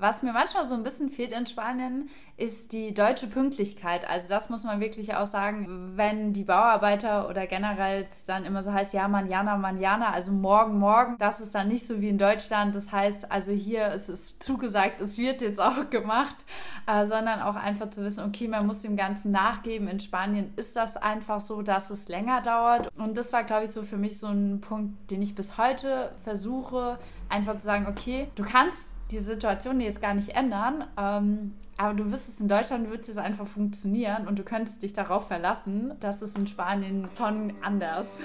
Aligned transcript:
Was 0.00 0.22
mir 0.22 0.32
manchmal 0.32 0.64
so 0.64 0.74
ein 0.74 0.82
bisschen 0.82 1.10
fehlt 1.10 1.30
in 1.32 1.44
Spanien, 1.44 2.08
ist 2.38 2.72
die 2.72 2.94
deutsche 2.94 3.26
Pünktlichkeit. 3.26 4.08
Also 4.08 4.28
das 4.30 4.48
muss 4.48 4.64
man 4.64 4.80
wirklich 4.80 5.14
auch 5.14 5.26
sagen, 5.26 5.92
wenn 5.96 6.32
die 6.32 6.44
Bauarbeiter 6.44 7.28
oder 7.28 7.46
generell 7.46 8.06
dann 8.26 8.46
immer 8.46 8.62
so 8.62 8.72
heißt, 8.72 8.94
ja, 8.94 9.08
manjana, 9.08 9.58
manjana, 9.58 10.10
also 10.10 10.32
morgen, 10.32 10.78
morgen, 10.78 11.16
das 11.18 11.40
ist 11.40 11.54
dann 11.54 11.68
nicht 11.68 11.86
so 11.86 12.00
wie 12.00 12.08
in 12.08 12.16
Deutschland. 12.16 12.74
Das 12.74 12.90
heißt, 12.90 13.30
also 13.30 13.52
hier 13.52 13.88
ist 13.88 14.08
es 14.08 14.38
zugesagt, 14.38 15.02
es 15.02 15.18
wird 15.18 15.42
jetzt 15.42 15.60
auch 15.60 15.90
gemacht, 15.90 16.46
äh, 16.86 17.04
sondern 17.04 17.42
auch 17.42 17.56
einfach 17.56 17.90
zu 17.90 18.02
wissen, 18.02 18.24
okay, 18.26 18.48
man 18.48 18.66
muss 18.66 18.80
dem 18.80 18.96
Ganzen 18.96 19.32
nachgeben. 19.32 19.86
In 19.86 20.00
Spanien 20.00 20.54
ist 20.56 20.76
das 20.76 20.96
einfach 20.96 21.40
so, 21.40 21.60
dass 21.60 21.90
es 21.90 22.08
länger 22.08 22.40
dauert. 22.40 22.88
Und 22.96 23.18
das 23.18 23.34
war, 23.34 23.44
glaube 23.44 23.66
ich, 23.66 23.70
so 23.70 23.82
für 23.82 23.98
mich 23.98 24.18
so 24.18 24.28
ein 24.28 24.62
Punkt, 24.62 25.10
den 25.10 25.20
ich 25.20 25.34
bis 25.34 25.58
heute 25.58 26.12
versuche, 26.24 26.98
einfach 27.28 27.58
zu 27.58 27.66
sagen, 27.66 27.86
okay, 27.86 28.30
du 28.34 28.44
kannst 28.44 28.90
die 29.10 29.18
Situation 29.18 29.80
jetzt 29.80 30.00
gar 30.00 30.14
nicht 30.14 30.30
ändern, 30.30 30.84
ähm, 30.96 31.54
aber 31.76 31.94
du 31.94 32.10
wirst 32.10 32.28
es 32.28 32.40
in 32.40 32.48
Deutschland, 32.48 32.90
wird 32.90 33.08
es 33.08 33.18
einfach 33.18 33.46
funktionieren 33.46 34.28
und 34.28 34.38
du 34.38 34.42
könntest 34.42 34.82
dich 34.82 34.92
darauf 34.92 35.26
verlassen, 35.26 35.92
dass 36.00 36.22
es 36.22 36.36
in 36.36 36.46
Spanien 36.46 37.08
schon 37.16 37.54
anders. 37.62 38.20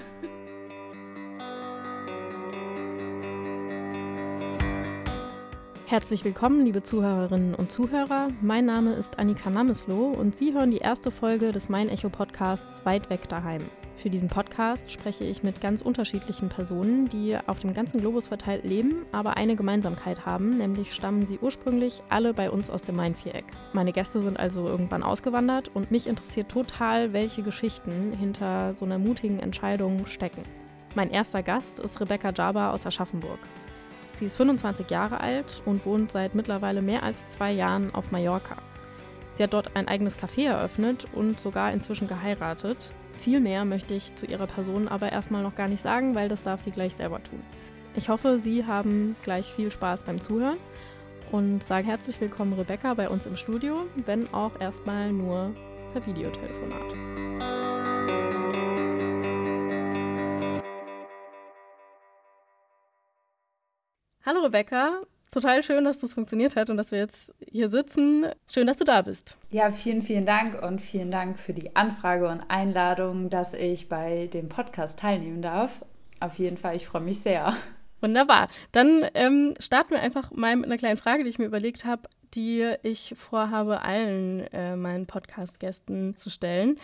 Herzlich 5.87 6.25
willkommen, 6.25 6.65
liebe 6.65 6.83
Zuhörerinnen 6.83 7.55
und 7.55 7.71
Zuhörer. 7.71 8.27
Mein 8.41 8.65
Name 8.65 8.93
ist 8.93 9.19
Annika 9.19 9.49
Namesloh 9.49 10.09
und 10.09 10.35
Sie 10.35 10.53
hören 10.53 10.71
die 10.71 10.79
erste 10.79 11.11
Folge 11.11 11.51
des 11.51 11.69
Mein 11.69 11.89
Echo 11.89 12.09
Podcasts 12.09 12.83
Weit 12.85 13.09
weg 13.09 13.29
daheim. 13.29 13.61
Für 13.97 14.09
diesen 14.09 14.29
Podcast 14.29 14.91
spreche 14.91 15.23
ich 15.23 15.41
mit 15.41 15.61
ganz 15.61 15.81
unterschiedlichen 15.81 16.49
Personen, 16.49 17.07
die 17.07 17.37
auf 17.47 17.59
dem 17.59 17.73
ganzen 17.73 17.99
Globus 17.99 18.27
verteilt 18.27 18.65
leben, 18.65 19.05
aber 19.11 19.37
eine 19.37 19.55
Gemeinsamkeit 19.55 20.25
haben, 20.25 20.57
nämlich 20.57 20.93
stammen 20.93 21.25
sie 21.25 21.39
ursprünglich 21.41 22.03
alle 22.09 22.33
bei 22.33 22.51
uns 22.51 22.69
aus 22.69 22.83
dem 22.83 22.97
Main-Viereck. 22.97 23.45
Meine 23.73 23.93
Gäste 23.93 24.21
sind 24.21 24.37
also 24.37 24.67
irgendwann 24.67 25.01
ausgewandert 25.01 25.71
und 25.73 25.91
mich 25.91 26.07
interessiert 26.07 26.49
total, 26.49 27.13
welche 27.13 27.41
Geschichten 27.41 28.13
hinter 28.19 28.75
so 28.75 28.85
einer 28.85 28.99
mutigen 28.99 29.39
Entscheidung 29.39 30.05
stecken. 30.05 30.43
Mein 30.93 31.09
erster 31.09 31.41
Gast 31.41 31.79
ist 31.79 31.99
Rebecca 31.99 32.31
Jaba 32.31 32.71
aus 32.71 32.85
Aschaffenburg. 32.85 33.39
Sie 34.19 34.25
ist 34.25 34.37
25 34.37 34.89
Jahre 34.89 35.19
alt 35.19 35.61
und 35.65 35.85
wohnt 35.85 36.11
seit 36.11 36.35
mittlerweile 36.35 36.81
mehr 36.81 37.03
als 37.03 37.27
zwei 37.29 37.51
Jahren 37.51 37.93
auf 37.93 38.11
Mallorca. 38.11 38.57
Sie 39.33 39.43
hat 39.43 39.53
dort 39.53 39.75
ein 39.75 39.89
eigenes 39.89 40.17
Café 40.17 40.47
eröffnet 40.47 41.05
und 41.13 41.39
sogar 41.39 41.73
inzwischen 41.73 42.07
geheiratet. 42.07 42.93
Viel 43.19 43.39
mehr 43.39 43.65
möchte 43.65 43.93
ich 43.93 44.15
zu 44.15 44.25
ihrer 44.25 44.47
Person 44.47 44.87
aber 44.87 45.11
erstmal 45.11 45.43
noch 45.43 45.55
gar 45.55 45.67
nicht 45.67 45.81
sagen, 45.81 46.15
weil 46.15 46.29
das 46.29 46.43
darf 46.43 46.63
sie 46.63 46.71
gleich 46.71 46.93
selber 46.95 47.23
tun. 47.23 47.41
Ich 47.95 48.09
hoffe, 48.09 48.39
Sie 48.39 48.65
haben 48.65 49.15
gleich 49.23 49.51
viel 49.53 49.71
Spaß 49.71 50.03
beim 50.03 50.21
Zuhören 50.21 50.57
und 51.31 51.63
sage 51.63 51.87
herzlich 51.87 52.19
willkommen 52.19 52.53
Rebecca 52.53 52.93
bei 52.93 53.09
uns 53.09 53.25
im 53.25 53.35
Studio, 53.35 53.87
wenn 54.05 54.31
auch 54.33 54.59
erstmal 54.59 55.11
nur 55.11 55.55
per 55.93 56.05
Videotelefonat. 56.05 56.93
Hallo 64.25 64.41
Rebecca, 64.41 65.01
total 65.35 65.63
schön, 65.63 65.83
dass 65.83 65.99
das 65.99 66.13
funktioniert 66.13 66.55
hat 66.55 66.69
und 66.69 66.77
dass 66.77 66.91
wir 66.91 66.99
jetzt 66.99 67.33
hier 67.51 67.67
sitzen. 67.67 68.25
Schön, 68.47 68.67
dass 68.67 68.77
du 68.77 68.85
da 68.85 69.01
bist. 69.01 69.37
Ja, 69.51 69.69
vielen, 69.69 70.01
vielen 70.01 70.25
Dank 70.25 70.63
und 70.63 70.81
vielen 70.81 71.11
Dank 71.11 71.37
für 71.37 71.53
die 71.53 71.75
Anfrage 71.75 72.29
und 72.29 72.41
Einladung, 72.47 73.29
dass 73.29 73.53
ich 73.53 73.89
bei 73.89 74.27
dem 74.27 74.47
Podcast 74.47 74.97
teilnehmen 74.97 75.41
darf. 75.41 75.83
Auf 76.21 76.39
jeden 76.39 76.55
Fall, 76.55 76.77
ich 76.77 76.87
freue 76.87 77.01
mich 77.01 77.19
sehr. 77.19 77.53
Wunderbar. 77.99 78.47
Dann 78.71 79.05
ähm, 79.13 79.55
starten 79.59 79.91
wir 79.91 79.99
einfach 79.99 80.31
mal 80.31 80.55
mit 80.55 80.65
einer 80.65 80.77
kleinen 80.77 80.97
Frage, 80.97 81.23
die 81.23 81.29
ich 81.29 81.39
mir 81.39 81.45
überlegt 81.45 81.83
habe, 81.83 82.03
die 82.33 82.73
ich 82.83 83.13
vorhabe, 83.17 83.81
allen 83.81 84.39
äh, 84.53 84.77
meinen 84.77 85.05
Podcast-Gästen 85.05 86.15
zu 86.15 86.29
stellen. 86.29 86.77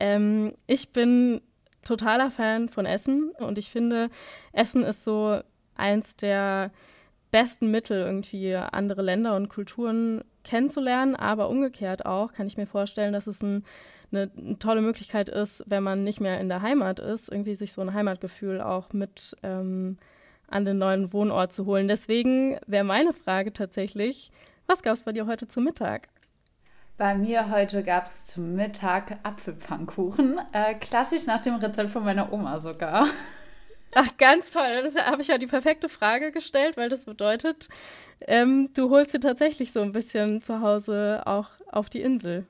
Ähm, 0.00 0.54
ich 0.66 0.94
bin 0.94 1.42
totaler 1.84 2.30
Fan 2.30 2.70
von 2.70 2.86
Essen 2.86 3.32
und 3.38 3.58
ich 3.58 3.70
finde, 3.70 4.08
Essen 4.52 4.82
ist 4.82 5.04
so 5.04 5.40
eins 5.74 6.16
der 6.16 6.70
besten 7.30 7.70
Mittel, 7.70 8.00
irgendwie 8.00 8.54
andere 8.54 9.02
Länder 9.02 9.36
und 9.36 9.48
Kulturen 9.48 10.22
kennenzulernen, 10.44 11.14
aber 11.14 11.48
umgekehrt 11.48 12.06
auch 12.06 12.32
kann 12.32 12.46
ich 12.46 12.56
mir 12.56 12.66
vorstellen, 12.66 13.12
dass 13.12 13.26
es 13.26 13.42
ein, 13.42 13.64
eine, 14.10 14.30
eine, 14.36 14.58
tolle 14.58 14.80
Möglichkeit 14.80 15.28
ist, 15.28 15.62
wenn 15.66 15.82
man 15.82 16.04
nicht 16.04 16.20
mehr 16.20 16.40
in 16.40 16.48
der 16.48 16.62
Heimat 16.62 17.00
ist, 17.00 17.30
irgendwie 17.30 17.54
sich 17.54 17.72
so 17.72 17.82
ein 17.82 17.92
Heimatgefühl 17.92 18.60
auch 18.60 18.92
mit 18.92 19.36
ähm, 19.42 19.98
an 20.48 20.64
den 20.64 20.78
neuen 20.78 21.12
Wohnort 21.12 21.52
zu 21.52 21.66
holen. 21.66 21.88
Deswegen 21.88 22.58
wäre 22.66 22.84
meine 22.84 23.12
Frage 23.12 23.52
tatsächlich, 23.52 24.32
was 24.66 24.82
gab 24.82 24.94
es 24.94 25.02
bei 25.02 25.12
dir 25.12 25.26
heute 25.26 25.46
zum 25.48 25.64
Mittag? 25.64 26.08
Bei 26.96 27.14
mir 27.14 27.50
heute 27.50 27.82
gab 27.82 28.06
es 28.06 28.26
zum 28.26 28.56
Mittag 28.56 29.18
Apfelpfannkuchen. 29.22 30.40
Äh, 30.52 30.74
klassisch 30.74 31.26
nach 31.26 31.40
dem 31.40 31.54
Rezept 31.56 31.90
von 31.90 32.04
meiner 32.04 32.32
Oma 32.32 32.58
sogar. 32.58 33.06
Ach, 33.94 34.16
ganz 34.18 34.52
toll. 34.52 34.82
Das 34.82 34.96
habe 34.96 35.22
ich 35.22 35.28
ja 35.28 35.38
die 35.38 35.46
perfekte 35.46 35.88
Frage 35.88 36.32
gestellt, 36.32 36.76
weil 36.76 36.88
das 36.88 37.06
bedeutet, 37.06 37.68
ähm, 38.26 38.70
du 38.74 38.90
holst 38.90 39.12
sie 39.12 39.20
tatsächlich 39.20 39.72
so 39.72 39.80
ein 39.80 39.92
bisschen 39.92 40.42
zu 40.42 40.60
Hause 40.60 41.22
auch 41.24 41.48
auf 41.70 41.88
die 41.88 42.02
Insel. 42.02 42.46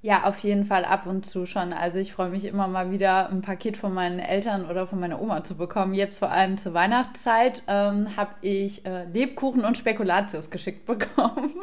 Ja, 0.00 0.24
auf 0.24 0.38
jeden 0.38 0.64
Fall 0.64 0.84
ab 0.84 1.06
und 1.06 1.26
zu 1.26 1.44
schon. 1.44 1.72
Also 1.72 1.98
ich 1.98 2.12
freue 2.12 2.30
mich 2.30 2.44
immer 2.44 2.68
mal 2.68 2.92
wieder, 2.92 3.28
ein 3.30 3.42
Paket 3.42 3.76
von 3.76 3.92
meinen 3.92 4.20
Eltern 4.20 4.70
oder 4.70 4.86
von 4.86 5.00
meiner 5.00 5.20
Oma 5.20 5.42
zu 5.42 5.56
bekommen. 5.56 5.92
Jetzt 5.92 6.20
vor 6.20 6.30
allem 6.30 6.56
zur 6.56 6.72
Weihnachtszeit 6.72 7.64
ähm, 7.66 8.16
habe 8.16 8.30
ich 8.40 8.86
äh, 8.86 9.04
Lebkuchen 9.06 9.64
und 9.64 9.76
Spekulatius 9.76 10.50
geschickt 10.50 10.86
bekommen. 10.86 11.54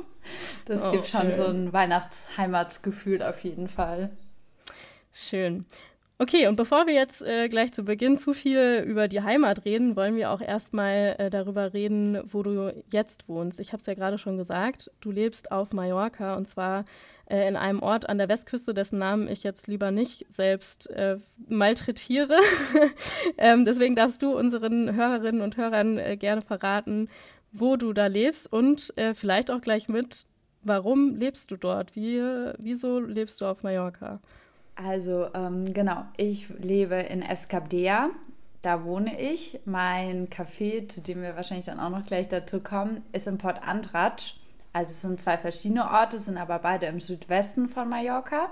Das 0.66 0.84
oh, 0.84 0.90
gibt 0.90 1.06
schon 1.06 1.22
schön. 1.22 1.34
so 1.36 1.46
ein 1.46 1.72
Weihnachtsheimatsgefühl 1.72 3.22
auf 3.22 3.44
jeden 3.44 3.68
Fall. 3.68 4.10
Schön. 5.14 5.68
Okay, 6.18 6.48
und 6.48 6.56
bevor 6.56 6.88
wir 6.88 6.94
jetzt 6.94 7.22
äh, 7.24 7.50
gleich 7.50 7.74
zu 7.74 7.84
Beginn 7.84 8.16
zu 8.16 8.32
viel 8.34 8.86
über 8.88 9.10
die 9.10 9.22
Heimat 9.22 9.66
reden, 9.66 9.98
wollen 9.98 10.16
wir 10.16 10.32
auch 10.32 10.40
erstmal 10.40 11.16
äh, 11.18 11.30
darüber 11.30 11.74
reden, 11.74 12.22
wo 12.32 12.42
du 12.42 12.74
jetzt 12.90 13.28
wohnst. 13.28 13.60
Ich 13.60 13.74
habe 13.74 13.82
es 13.82 13.86
ja 13.86 13.96
gerade 13.96 14.18
schon 14.18 14.38
gesagt, 14.38 14.90
du 15.02 15.12
lebst 15.12 15.52
auf 15.52 15.74
Mallorca 15.74 16.36
und 16.36 16.48
zwar 16.48 16.86
äh, 17.30 17.46
in 17.50 17.58
einem 17.58 17.82
Ort 17.82 18.08
an 18.08 18.18
der 18.18 18.30
Westküste, 18.30 18.74
dessen 18.74 18.98
Namen 18.98 19.28
ich 19.28 19.44
jetzt 19.44 19.68
lieber 19.68 19.92
nicht 19.92 20.26
selbst 20.30 20.90
äh, 20.92 21.18
malträtiere. 21.50 22.38
ähm, 23.38 23.66
deswegen 23.66 23.96
darfst 23.96 24.22
du 24.22 24.38
unseren 24.38 24.96
Hörerinnen 24.96 25.42
und 25.42 25.58
Hörern 25.58 25.98
äh, 25.98 26.16
gerne 26.16 26.42
verraten, 26.42 27.10
wo 27.52 27.76
du 27.76 27.92
da 27.92 28.08
lebst 28.08 28.52
und 28.54 28.98
äh, 28.98 29.14
vielleicht 29.16 29.52
auch 29.52 29.60
gleich 29.60 29.90
mit, 29.90 30.26
warum 30.64 31.18
lebst 31.18 31.52
du 31.52 31.58
dort? 31.58 31.94
Wie, 31.94 32.22
wieso 32.58 33.02
lebst 33.02 33.42
du 33.42 33.48
auf 33.48 33.64
Mallorca? 33.64 34.22
Also 34.76 35.28
ähm, 35.34 35.74
genau, 35.74 36.06
ich 36.18 36.50
lebe 36.50 36.96
in 36.96 37.22
Escabdea, 37.22 38.10
da 38.62 38.84
wohne 38.84 39.20
ich. 39.20 39.62
Mein 39.66 40.28
Café, 40.28 40.88
zu 40.90 41.02
dem 41.02 41.22
wir 41.22 41.36
wahrscheinlich 41.36 41.68
dann 41.68 41.80
auch 41.80 41.90
noch 41.90 42.06
gleich 42.06 42.28
dazu 42.28 42.62
kommen, 42.62 43.04
ist 43.14 43.28
in 43.28 43.38
Port 43.38 43.62
Andratsch. 43.66 44.36
Also 44.74 44.90
es 44.90 45.02
sind 45.02 45.22
zwei 45.22 45.38
verschiedene 45.38 45.90
Orte, 45.90 46.18
sind 46.18 46.38
aber 46.38 46.60
beide 46.60 46.88
im 46.88 47.00
Südwesten 47.00 47.70
von 47.70 47.88
Mallorca. 47.88 48.50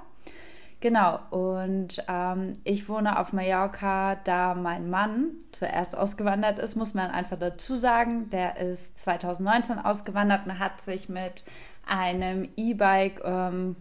Genau, 0.79 1.19
und 1.31 2.03
ähm, 2.09 2.59
ich 2.65 2.89
wohne 2.89 3.17
auf 3.17 3.31
Mallorca, 3.31 4.15
da 4.15 4.53
mein 4.53 4.89
Mann 4.89 5.31
zuerst 5.51 5.97
ausgewandert 5.97 6.59
ist, 6.59 6.75
muss 6.75 6.93
man 6.93 7.09
einfach 7.09 7.39
dazu 7.39 7.75
sagen. 7.75 8.29
Der 8.29 8.57
ist 8.57 8.97
2019 8.97 9.79
ausgewandert 9.79 10.45
und 10.45 10.59
hat 10.59 10.81
sich 10.81 11.09
mit 11.09 11.43
einem 11.85 12.49
E-Bike-Laden 12.55 13.75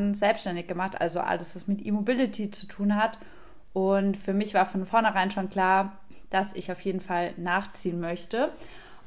ähm, 0.00 0.14
selbstständig 0.14 0.66
gemacht, 0.66 1.00
also 1.00 1.20
alles, 1.20 1.54
was 1.56 1.66
mit 1.66 1.84
E-Mobility 1.84 2.50
zu 2.50 2.66
tun 2.66 2.96
hat. 2.96 3.18
Und 3.72 4.16
für 4.16 4.32
mich 4.32 4.54
war 4.54 4.66
von 4.66 4.86
vornherein 4.86 5.30
schon 5.30 5.50
klar, 5.50 5.92
dass 6.30 6.54
ich 6.54 6.70
auf 6.70 6.80
jeden 6.82 7.00
Fall 7.00 7.32
nachziehen 7.36 8.00
möchte. 8.00 8.50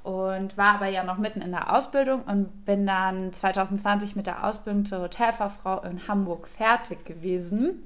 Und 0.04 0.58
war 0.58 0.76
aber 0.76 0.88
ja 0.88 1.06
noch 1.06 1.18
mitten 1.18 1.42
in 1.42 1.52
der 1.52 1.74
Ausbildung 1.74 2.24
und 2.24 2.66
bin 2.66 2.86
dann 2.86 3.32
2020 3.32 4.18
mit 4.18 4.28
der 4.28 4.44
Ausbildung 4.44 4.86
zur 4.86 5.00
Hotelfachfrau 5.00 5.82
in 5.84 6.10
Hamburg 6.10 6.50
fertig 6.50 7.06
gewesen. 7.06 7.84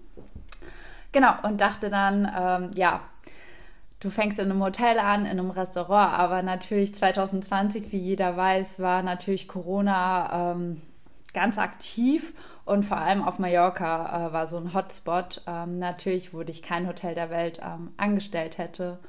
Genau, 1.12 1.34
und 1.44 1.62
dachte 1.62 1.92
dann, 1.92 2.32
ähm, 2.36 2.72
ja, 2.74 3.02
du 4.00 4.10
fängst 4.10 4.40
in 4.40 4.52
einem 4.52 4.64
Hotel 4.64 5.00
an, 5.00 5.26
in 5.26 5.32
einem 5.32 5.50
Restaurant, 5.50 6.18
aber 6.18 6.42
natürlich 6.42 6.94
2020, 6.94 7.92
wie 7.92 7.98
jeder 7.98 8.38
weiß, 8.38 8.80
war 8.80 9.02
natürlich 9.02 9.48
Corona 9.48 10.52
ähm, 10.54 10.82
ganz 11.34 11.58
aktiv 11.58 12.34
und 12.66 12.84
vor 12.84 12.98
allem 12.98 13.24
auf 13.24 13.40
Mallorca 13.40 14.28
äh, 14.28 14.34
war 14.34 14.46
so 14.46 14.58
ein 14.58 14.74
Hotspot. 14.74 15.42
Ähm, 15.48 15.80
natürlich, 15.80 16.34
wo 16.34 16.42
ich 16.42 16.62
kein 16.62 16.88
Hotel 16.88 17.16
der 17.16 17.30
Welt 17.30 17.62
ähm, 17.64 17.92
angestellt 17.96 18.58
hätte. 18.58 19.00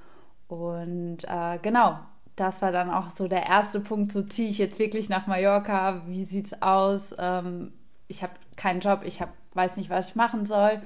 Und 0.47 1.25
äh, 1.25 1.59
genau, 1.61 1.99
das 2.37 2.63
war 2.63 2.71
dann 2.71 2.89
auch 2.91 3.11
so 3.11 3.27
der 3.27 3.47
erste 3.47 3.81
Punkt, 3.81 4.13
so 4.13 4.23
ziehe 4.23 4.49
ich 4.49 4.59
jetzt 4.59 4.79
wirklich 4.79 5.09
nach 5.09 5.27
Mallorca, 5.27 6.03
wie 6.07 6.25
sieht's 6.25 6.63
aus? 6.63 7.15
Ähm, 7.19 7.73
ich 8.07 8.23
habe 8.23 8.33
keinen 8.57 8.81
Job, 8.81 9.03
ich 9.05 9.21
hab, 9.21 9.31
weiß 9.55 9.77
nicht, 9.77 9.91
was 9.91 10.11
ich 10.11 10.15
machen 10.15 10.47
soll. 10.47 10.81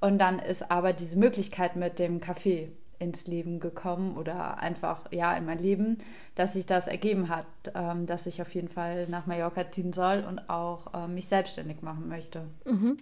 Und 0.00 0.18
dann 0.18 0.38
ist 0.38 0.70
aber 0.70 0.92
diese 0.92 1.18
Möglichkeit 1.18 1.76
mit 1.76 1.98
dem 1.98 2.20
Café 2.20 2.68
ins 3.02 3.26
Leben 3.26 3.60
gekommen 3.60 4.16
oder 4.16 4.58
einfach 4.58 5.10
ja 5.10 5.36
in 5.36 5.44
mein 5.44 5.58
Leben, 5.58 5.98
dass 6.34 6.52
sich 6.52 6.66
das 6.66 6.86
ergeben 6.86 7.28
hat, 7.28 7.46
ähm, 7.74 8.06
dass 8.06 8.26
ich 8.26 8.40
auf 8.40 8.54
jeden 8.54 8.68
Fall 8.68 9.08
nach 9.08 9.26
Mallorca 9.26 9.70
ziehen 9.70 9.92
soll 9.92 10.24
und 10.26 10.48
auch 10.48 10.94
äh, 10.94 11.08
mich 11.08 11.26
selbstständig 11.26 11.82
machen 11.82 12.08
möchte. 12.08 12.44
Mhm. 12.64 12.96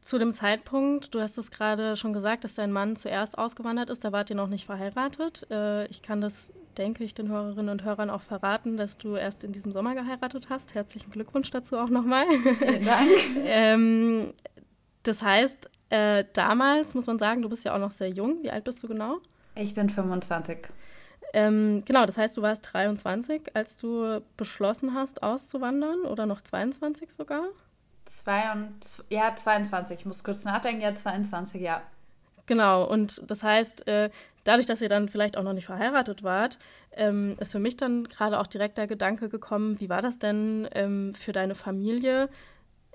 Zu 0.00 0.18
dem 0.18 0.32
Zeitpunkt, 0.32 1.14
du 1.14 1.20
hast 1.20 1.36
es 1.36 1.50
gerade 1.50 1.94
schon 1.94 2.14
gesagt, 2.14 2.44
dass 2.44 2.54
dein 2.54 2.72
Mann 2.72 2.96
zuerst 2.96 3.36
ausgewandert 3.36 3.90
ist, 3.90 4.02
da 4.02 4.12
wart 4.12 4.30
ihr 4.30 4.36
noch 4.36 4.48
nicht 4.48 4.64
verheiratet. 4.64 5.46
Äh, 5.50 5.86
ich 5.88 6.00
kann 6.00 6.22
das, 6.22 6.54
denke 6.78 7.04
ich, 7.04 7.12
den 7.12 7.28
Hörerinnen 7.28 7.68
und 7.68 7.84
Hörern 7.84 8.08
auch 8.08 8.22
verraten, 8.22 8.78
dass 8.78 8.96
du 8.96 9.16
erst 9.16 9.44
in 9.44 9.52
diesem 9.52 9.72
Sommer 9.72 9.94
geheiratet 9.94 10.48
hast. 10.48 10.74
Herzlichen 10.74 11.10
Glückwunsch 11.10 11.50
dazu 11.50 11.76
auch 11.76 11.90
nochmal. 11.90 12.24
Vielen 12.58 12.84
Dank. 12.84 13.10
ähm, 13.44 14.32
das 15.02 15.22
heißt, 15.22 15.68
äh, 15.90 16.24
damals 16.32 16.94
muss 16.94 17.06
man 17.06 17.18
sagen, 17.18 17.42
du 17.42 17.48
bist 17.48 17.64
ja 17.64 17.74
auch 17.74 17.78
noch 17.78 17.92
sehr 17.92 18.08
jung. 18.08 18.42
Wie 18.42 18.50
alt 18.50 18.64
bist 18.64 18.82
du 18.82 18.88
genau? 18.88 19.18
Ich 19.54 19.74
bin 19.74 19.90
25. 19.90 20.68
Ähm, 21.32 21.82
genau, 21.84 22.06
das 22.06 22.18
heißt, 22.18 22.36
du 22.36 22.42
warst 22.42 22.72
23, 22.72 23.54
als 23.54 23.76
du 23.76 24.20
beschlossen 24.36 24.94
hast, 24.94 25.22
auszuwandern 25.22 26.02
oder 26.02 26.26
noch 26.26 26.40
22 26.40 27.10
sogar? 27.12 27.44
Zwei 28.04 28.52
und, 28.52 28.74
ja, 29.08 29.34
22. 29.34 30.00
Ich 30.00 30.06
muss 30.06 30.24
kurz 30.24 30.44
nachdenken. 30.44 30.82
Ja, 30.82 30.94
22, 30.94 31.60
ja. 31.60 31.82
Genau, 32.46 32.84
und 32.84 33.22
das 33.30 33.44
heißt, 33.44 33.86
äh, 33.86 34.10
dadurch, 34.42 34.66
dass 34.66 34.82
ihr 34.82 34.88
dann 34.88 35.08
vielleicht 35.08 35.36
auch 35.36 35.44
noch 35.44 35.52
nicht 35.52 35.66
verheiratet 35.66 36.24
wart, 36.24 36.58
ähm, 36.92 37.36
ist 37.38 37.52
für 37.52 37.60
mich 37.60 37.76
dann 37.76 38.08
gerade 38.08 38.40
auch 38.40 38.48
direkt 38.48 38.76
der 38.78 38.88
Gedanke 38.88 39.28
gekommen, 39.28 39.78
wie 39.78 39.88
war 39.88 40.02
das 40.02 40.18
denn 40.18 40.68
ähm, 40.74 41.14
für 41.14 41.30
deine 41.30 41.54
Familie? 41.54 42.28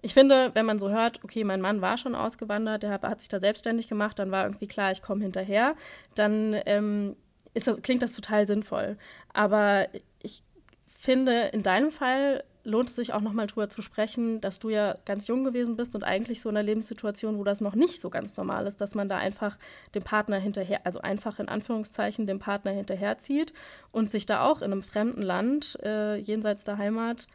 Ich 0.05 0.13
finde, 0.13 0.51
wenn 0.53 0.67
man 0.67 0.77
so 0.77 0.91
hört, 0.91 1.23
okay, 1.23 1.43
mein 1.43 1.61
Mann 1.61 1.81
war 1.81 1.97
schon 1.97 2.13
ausgewandert, 2.13 2.83
der 2.83 2.91
hat, 2.91 3.19
sich 3.19 3.27
da 3.27 3.39
selbstständig 3.39 3.87
gemacht, 3.87 4.19
dann 4.19 4.29
war 4.29 4.43
irgendwie 4.43 4.67
klar, 4.67 4.91
ich 4.91 5.01
komme 5.01 5.23
hinterher, 5.23 5.73
dann 6.13 6.55
ähm, 6.67 7.15
das, 7.55 7.81
klingt 7.81 8.03
das 8.03 8.11
total 8.11 8.45
sinnvoll. 8.45 8.97
Aber 9.33 9.87
ich 10.21 10.43
finde, 10.85 11.45
in 11.53 11.63
deinem 11.63 11.89
Fall 11.89 12.43
lohnt 12.63 12.89
es 12.89 12.95
sich 12.95 13.13
auch 13.13 13.21
nochmal 13.21 13.47
drüber 13.47 13.67
zu 13.67 13.81
sprechen, 13.81 14.41
dass 14.41 14.59
du 14.59 14.69
ja 14.69 14.95
ganz 15.05 15.25
jung 15.25 15.43
gewesen 15.43 15.75
bist 15.75 15.95
und 15.95 16.03
eigentlich 16.03 16.39
so 16.39 16.49
in 16.49 16.57
einer 16.57 16.63
Lebenssituation, 16.67 17.39
wo 17.39 17.43
das 17.43 17.59
noch 17.59 17.73
nicht 17.73 17.99
so 17.99 18.11
ganz 18.11 18.37
normal 18.37 18.67
ist, 18.67 18.81
dass 18.81 18.93
man 18.93 19.09
da 19.09 19.17
einfach 19.17 19.57
dem 19.95 20.03
Partner 20.03 20.37
hinterher, 20.37 20.81
also 20.85 21.01
einfach 21.01 21.39
in 21.39 21.49
Anführungszeichen 21.49 22.27
dem 22.27 22.37
Partner 22.37 22.69
hinterherzieht 22.69 23.53
und 23.91 24.11
sich 24.11 24.27
da 24.27 24.45
auch 24.45 24.61
in 24.61 24.71
einem 24.71 24.83
fremden 24.83 25.23
Land 25.23 25.79
äh, 25.81 26.17
jenseits 26.17 26.63
der 26.63 26.77
Heimat 26.77 27.25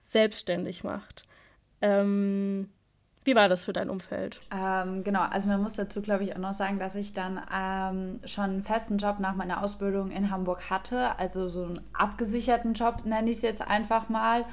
selbstständig 0.00 0.82
macht. 0.82 1.26
Ähm, 1.80 2.68
wie 3.26 3.34
war 3.34 3.48
das 3.48 3.64
für 3.64 3.72
dein 3.72 3.90
Umfeld? 3.90 4.40
Ähm, 4.52 5.02
genau, 5.02 5.22
also 5.22 5.48
man 5.48 5.60
muss 5.60 5.74
dazu, 5.74 6.00
glaube 6.00 6.22
ich, 6.22 6.34
auch 6.34 6.38
noch 6.38 6.52
sagen, 6.52 6.78
dass 6.78 6.94
ich 6.94 7.12
dann 7.12 7.40
ähm, 7.52 8.20
schon 8.24 8.44
einen 8.44 8.62
festen 8.62 8.98
Job 8.98 9.18
nach 9.18 9.34
meiner 9.34 9.64
Ausbildung 9.64 10.12
in 10.12 10.30
Hamburg 10.30 10.70
hatte, 10.70 11.18
also 11.18 11.48
so 11.48 11.64
einen 11.64 11.80
abgesicherten 11.92 12.74
Job 12.74 13.04
nenne 13.04 13.28
ich 13.28 13.38
es 13.38 13.42
jetzt 13.42 13.62
einfach 13.66 14.08
mal. 14.08 14.44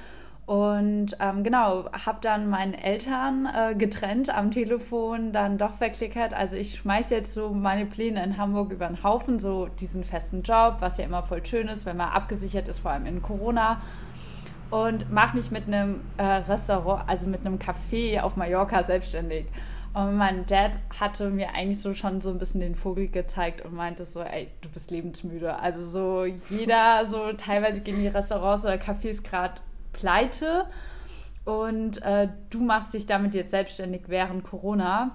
Und 0.45 1.15
ähm, 1.21 1.43
genau, 1.43 1.89
habe 1.93 2.17
dann 2.21 2.49
meinen 2.49 2.73
Eltern 2.73 3.45
äh, 3.45 3.75
getrennt 3.75 4.35
am 4.35 4.51
Telefon, 4.51 5.31
dann 5.31 5.57
doch 5.57 5.75
verklickert. 5.75 6.33
Also 6.33 6.57
ich 6.57 6.73
schmeiße 6.75 7.13
jetzt 7.15 7.33
so 7.33 7.51
meine 7.51 7.85
Pläne 7.85 8.23
in 8.23 8.37
Hamburg 8.37 8.71
über 8.71 8.87
den 8.87 9.03
Haufen, 9.03 9.39
so 9.39 9.67
diesen 9.67 10.03
festen 10.03 10.41
Job, 10.41 10.77
was 10.79 10.97
ja 10.97 11.05
immer 11.05 11.23
voll 11.23 11.45
schön 11.45 11.69
ist, 11.69 11.85
wenn 11.85 11.95
man 11.95 12.09
abgesichert 12.09 12.67
ist, 12.67 12.79
vor 12.79 12.91
allem 12.91 13.05
in 13.05 13.21
Corona 13.21 13.79
und 14.73 15.11
mache 15.11 15.37
mich 15.37 15.51
mit 15.51 15.67
einem 15.67 16.01
äh, 16.17 16.23
Restaurant, 16.23 17.07
also 17.07 17.27
mit 17.27 17.45
einem 17.45 17.59
Café 17.59 18.21
auf 18.21 18.35
Mallorca 18.35 18.83
selbstständig. 18.83 19.45
Und 19.93 20.17
mein 20.17 20.47
Dad 20.47 20.71
hatte 20.99 21.29
mir 21.29 21.53
eigentlich 21.53 21.79
so 21.79 21.93
schon 21.93 22.21
so 22.21 22.31
ein 22.31 22.39
bisschen 22.39 22.59
den 22.59 22.73
Vogel 22.73 23.07
gezeigt 23.07 23.63
und 23.63 23.75
meinte 23.75 24.03
so, 24.03 24.23
ey, 24.23 24.47
du 24.61 24.69
bist 24.69 24.89
lebensmüde. 24.89 25.59
Also 25.59 25.83
so 25.83 26.25
jeder, 26.49 27.05
so 27.05 27.33
teilweise 27.33 27.81
gehen 27.81 28.01
die 28.01 28.07
Restaurants 28.07 28.65
oder 28.65 28.73
Cafés 28.73 29.21
gerade 29.21 29.61
pleite 29.91 30.65
und 31.45 32.01
äh, 32.01 32.29
du 32.49 32.59
machst 32.59 32.95
dich 32.95 33.05
damit 33.05 33.35
jetzt 33.35 33.51
selbstständig 33.51 34.05
während 34.07 34.43
Corona. 34.43 35.11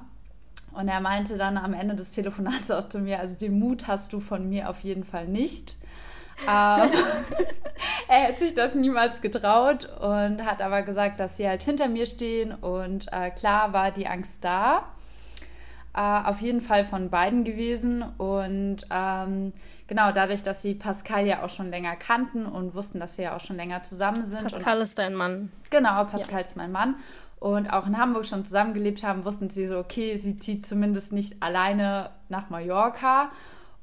Und 0.71 0.87
er 0.87 1.01
meinte 1.01 1.37
dann 1.37 1.59
am 1.59 1.75
Ende 1.75 1.97
des 1.97 2.11
Telefonats 2.11 2.71
auch 2.71 2.89
zu 2.89 3.01
mir, 3.01 3.19
also 3.19 3.37
den 3.37 3.59
Mut 3.59 3.89
hast 3.89 4.13
du 4.13 4.21
von 4.21 4.49
mir 4.49 4.71
auf 4.71 4.79
jeden 4.81 5.03
Fall 5.03 5.27
nicht. 5.27 5.75
Ähm, 6.47 6.91
er 8.09 8.21
hätte 8.21 8.41
sich 8.41 8.55
das 8.55 8.75
niemals 8.75 9.21
getraut 9.21 9.89
und 10.01 10.45
hat 10.45 10.63
aber 10.63 10.83
gesagt, 10.83 11.21
dass 11.21 11.37
sie 11.37 11.49
halt 11.49 11.63
hinter 11.63 11.89
mir 11.89 12.07
stehen 12.07 12.53
und 12.55 13.13
äh, 13.13 13.31
klar 13.31 13.73
war 13.73 13.91
die 13.91 14.07
Angst 14.07 14.37
da. 14.41 14.85
Äh, 15.95 16.01
auf 16.01 16.41
jeden 16.41 16.61
Fall 16.61 16.85
von 16.85 17.11
beiden 17.11 17.45
gewesen 17.45 18.03
und 18.19 18.87
ähm, 18.91 19.53
genau 19.87 20.13
dadurch, 20.13 20.43
dass 20.43 20.63
sie 20.63 20.75
Pascal 20.75 21.27
ja 21.27 21.43
auch 21.43 21.51
schon 21.51 21.71
länger 21.71 21.97
kannten 21.97 22.47
und 22.47 22.75
wussten, 22.75 23.01
dass 23.01 23.19
wir 23.19 23.25
ja 23.27 23.37
auch 23.37 23.41
schon 23.41 23.57
länger 23.57 23.83
zusammen 23.83 24.27
sind. 24.27 24.43
Pascal 24.43 24.77
und, 24.77 24.83
ist 24.83 24.99
dein 24.99 25.15
Mann. 25.15 25.51
Genau, 25.71 26.05
Pascal 26.05 26.41
ja. 26.41 26.47
ist 26.47 26.57
mein 26.57 26.71
Mann 26.71 26.97
und 27.41 27.69
auch 27.73 27.87
in 27.87 27.99
Hamburg 27.99 28.27
schon 28.27 28.45
zusammengelebt 28.45 29.03
haben, 29.03 29.25
wussten 29.25 29.51
sie 29.51 29.67
so, 29.67 29.79
okay, 29.79 30.17
sie 30.17 30.39
zieht 30.39 30.67
zumindest 30.67 31.13
nicht 31.13 31.43
alleine 31.43 32.11
nach 32.29 32.51
Mallorca 32.51 33.31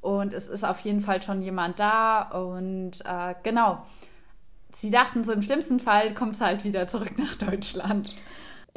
und 0.06 0.32
es 0.32 0.48
ist 0.48 0.62
auf 0.62 0.78
jeden 0.80 1.00
Fall 1.00 1.20
schon 1.20 1.42
jemand 1.42 1.80
da. 1.80 2.22
Und 2.22 3.04
äh, 3.04 3.34
genau, 3.42 3.84
sie 4.72 4.90
dachten 4.90 5.24
so, 5.24 5.32
im 5.32 5.42
schlimmsten 5.42 5.80
Fall 5.80 6.14
kommt 6.14 6.36
es 6.36 6.40
halt 6.40 6.62
wieder 6.62 6.86
zurück 6.86 7.18
nach 7.18 7.34
Deutschland. 7.34 8.14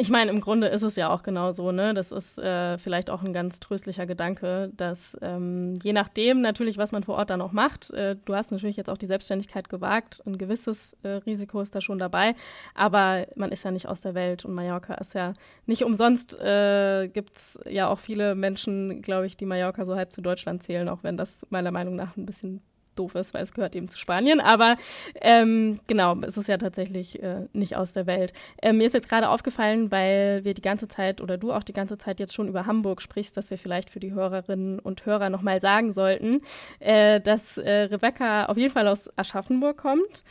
Ich 0.02 0.10
meine, 0.10 0.32
im 0.32 0.40
Grunde 0.40 0.68
ist 0.68 0.84
es 0.84 0.96
ja 0.96 1.10
auch 1.10 1.24
genau 1.24 1.52
so, 1.52 1.74
ne? 1.74 1.94
Das 1.94 2.14
ist 2.14 2.40
äh, 2.40 2.78
vielleicht 2.78 3.10
auch 3.10 3.22
ein 3.22 3.34
ganz 3.34 3.60
tröstlicher 3.60 4.06
Gedanke, 4.06 4.72
dass 4.78 5.18
ähm, 5.22 5.74
je 5.84 5.92
nachdem 5.92 6.40
natürlich, 6.40 6.78
was 6.78 6.94
man 6.94 7.04
vor 7.04 7.18
Ort 7.18 7.32
dann 7.32 7.42
auch 7.42 7.52
macht, 7.52 7.92
äh, 7.92 8.16
du 8.24 8.34
hast 8.34 8.54
natürlich 8.54 8.78
jetzt 8.78 8.90
auch 8.90 8.98
die 8.98 9.08
Selbstständigkeit 9.08 9.68
gewagt, 9.68 10.24
ein 10.26 10.38
gewisses 10.38 10.96
äh, 11.04 11.10
Risiko 11.26 11.60
ist 11.60 11.76
da 11.76 11.82
schon 11.82 12.00
dabei, 12.00 12.34
aber 12.76 13.28
man 13.36 13.52
ist 13.52 13.66
ja 13.66 13.72
nicht 13.72 13.90
aus 13.90 14.00
der 14.00 14.14
Welt 14.14 14.46
und 14.46 14.54
Mallorca 14.54 14.94
ist 14.94 15.16
ja 15.16 15.34
nicht 15.66 15.84
umsonst, 15.84 16.40
äh, 16.40 17.10
gibt 17.10 17.36
es 17.36 17.60
ja 17.70 17.90
auch 17.90 18.00
viele 18.00 18.36
Menschen, 18.36 19.02
glaube 19.02 19.26
ich, 19.26 19.36
die 19.36 19.46
Mallorca 19.46 19.84
so 19.84 19.98
halb 19.98 20.14
zu 20.14 20.22
Deutschland 20.22 20.64
zählen, 20.64 20.88
auch 20.88 21.04
wenn 21.04 21.18
das 21.18 21.46
meiner 21.50 21.72
Meinung 21.72 21.98
nach 21.98 22.16
ein 22.16 22.26
bisschen 22.26 22.62
doof 23.00 23.16
ist, 23.16 23.34
weil 23.34 23.44
es 23.44 23.54
gehört 23.54 23.76
eben 23.76 23.88
zu 23.88 23.98
Spanien. 23.98 24.42
Aber 24.42 24.76
ähm, 25.22 25.80
genau, 25.88 26.16
es 26.22 26.38
ist 26.38 26.50
ja 26.50 26.58
tatsächlich 26.58 27.24
äh, 27.24 27.48
nicht 27.54 27.76
aus 27.76 27.94
der 27.94 28.06
Welt. 28.06 28.34
Äh, 28.62 28.74
mir 28.74 28.86
ist 28.86 28.94
jetzt 28.94 29.10
gerade 29.10 29.30
aufgefallen, 29.30 29.92
weil 29.92 30.44
wir 30.44 30.54
die 30.54 30.62
ganze 30.62 30.88
Zeit 30.88 31.22
oder 31.22 31.38
du 31.38 31.52
auch 31.52 31.64
die 31.64 31.74
ganze 31.74 31.98
Zeit 31.98 32.20
jetzt 32.20 32.34
schon 32.34 32.48
über 32.48 32.66
Hamburg 32.66 33.02
sprichst, 33.02 33.36
dass 33.38 33.50
wir 33.50 33.58
vielleicht 33.58 33.90
für 33.90 34.00
die 34.00 34.14
Hörerinnen 34.14 34.80
und 34.80 35.06
Hörer 35.06 35.30
nochmal 35.30 35.62
sagen 35.62 35.94
sollten, 35.94 36.42
äh, 36.80 37.20
dass 37.22 37.58
äh, 37.58 37.84
Rebecca 37.84 38.46
auf 38.46 38.58
jeden 38.58 38.74
Fall 38.74 38.88
aus 38.88 39.10
Aschaffenburg 39.18 39.78
kommt. 39.78 40.24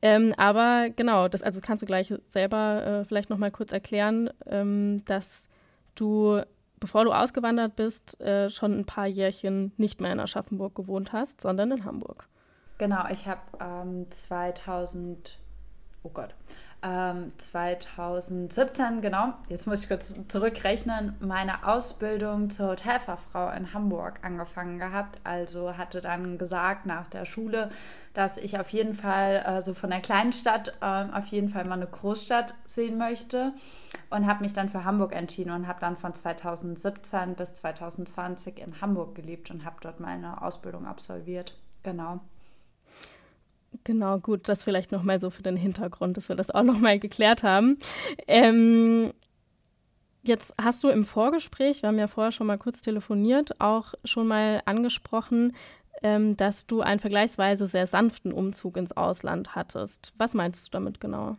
Ähm, 0.00 0.34
aber 0.36 0.90
genau, 0.94 1.28
das 1.28 1.42
also 1.42 1.60
kannst 1.60 1.82
du 1.82 1.86
gleich 1.86 2.12
selber 2.28 3.02
äh, 3.02 3.04
vielleicht 3.04 3.30
nochmal 3.30 3.50
kurz 3.50 3.72
erklären, 3.72 4.30
ähm, 4.46 5.04
dass 5.04 5.48
du 5.94 6.40
bevor 6.82 7.04
du 7.04 7.12
ausgewandert 7.12 7.76
bist, 7.76 8.20
äh, 8.20 8.50
schon 8.50 8.76
ein 8.80 8.84
paar 8.84 9.06
Jährchen 9.06 9.72
nicht 9.76 10.00
mehr 10.00 10.12
in 10.12 10.18
Aschaffenburg 10.18 10.74
gewohnt 10.74 11.12
hast, 11.12 11.40
sondern 11.40 11.70
in 11.70 11.84
Hamburg. 11.84 12.28
Genau, 12.78 13.06
ich 13.08 13.28
habe 13.28 13.40
ähm, 13.60 14.10
2000, 14.10 15.38
oh 16.02 16.10
Gott, 16.12 16.34
ähm, 16.82 17.32
2017, 17.38 19.02
genau, 19.02 19.34
jetzt 19.48 19.66
muss 19.66 19.82
ich 19.82 19.88
kurz 19.88 20.14
zurückrechnen, 20.26 21.14
meine 21.20 21.66
Ausbildung 21.66 22.50
zur 22.50 22.70
Hotelfachfrau 22.70 23.50
in 23.52 23.72
Hamburg 23.72 24.18
angefangen 24.22 24.78
gehabt. 24.78 25.20
Also 25.22 25.76
hatte 25.76 26.00
dann 26.00 26.38
gesagt 26.38 26.86
nach 26.86 27.06
der 27.06 27.24
Schule, 27.24 27.70
dass 28.14 28.36
ich 28.36 28.58
auf 28.58 28.68
jeden 28.70 28.94
Fall 28.94 29.44
äh, 29.46 29.62
so 29.62 29.74
von 29.74 29.90
der 29.90 30.00
kleinen 30.00 30.32
Stadt 30.32 30.72
äh, 30.80 31.04
auf 31.12 31.26
jeden 31.26 31.50
Fall 31.50 31.64
mal 31.64 31.76
eine 31.76 31.86
Großstadt 31.86 32.54
sehen 32.64 32.98
möchte 32.98 33.52
und 34.10 34.26
habe 34.26 34.42
mich 34.42 34.52
dann 34.52 34.68
für 34.68 34.84
Hamburg 34.84 35.14
entschieden 35.14 35.52
und 35.52 35.68
habe 35.68 35.80
dann 35.80 35.96
von 35.96 36.14
2017 36.14 37.34
bis 37.34 37.54
2020 37.54 38.58
in 38.58 38.80
Hamburg 38.80 39.14
gelebt 39.14 39.50
und 39.50 39.64
habe 39.64 39.76
dort 39.80 40.00
meine 40.00 40.42
Ausbildung 40.42 40.86
absolviert. 40.86 41.56
Genau. 41.84 42.20
Genau, 43.84 44.18
gut, 44.18 44.48
das 44.48 44.64
vielleicht 44.64 44.92
nochmal 44.92 45.20
so 45.20 45.30
für 45.30 45.42
den 45.42 45.56
Hintergrund, 45.56 46.16
dass 46.16 46.28
wir 46.28 46.36
das 46.36 46.50
auch 46.50 46.62
nochmal 46.62 46.98
geklärt 46.98 47.42
haben. 47.42 47.78
Ähm, 48.28 49.12
jetzt 50.22 50.54
hast 50.60 50.84
du 50.84 50.88
im 50.88 51.04
Vorgespräch, 51.04 51.82
wir 51.82 51.88
haben 51.88 51.98
ja 51.98 52.06
vorher 52.06 52.32
schon 52.32 52.46
mal 52.46 52.58
kurz 52.58 52.80
telefoniert, 52.80 53.60
auch 53.60 53.94
schon 54.04 54.28
mal 54.28 54.62
angesprochen, 54.66 55.54
ähm, 56.02 56.36
dass 56.36 56.66
du 56.66 56.80
einen 56.80 57.00
vergleichsweise 57.00 57.66
sehr 57.66 57.86
sanften 57.86 58.32
Umzug 58.32 58.76
ins 58.76 58.96
Ausland 58.96 59.54
hattest. 59.54 60.12
Was 60.16 60.34
meinst 60.34 60.66
du 60.66 60.70
damit 60.70 61.00
genau? 61.00 61.36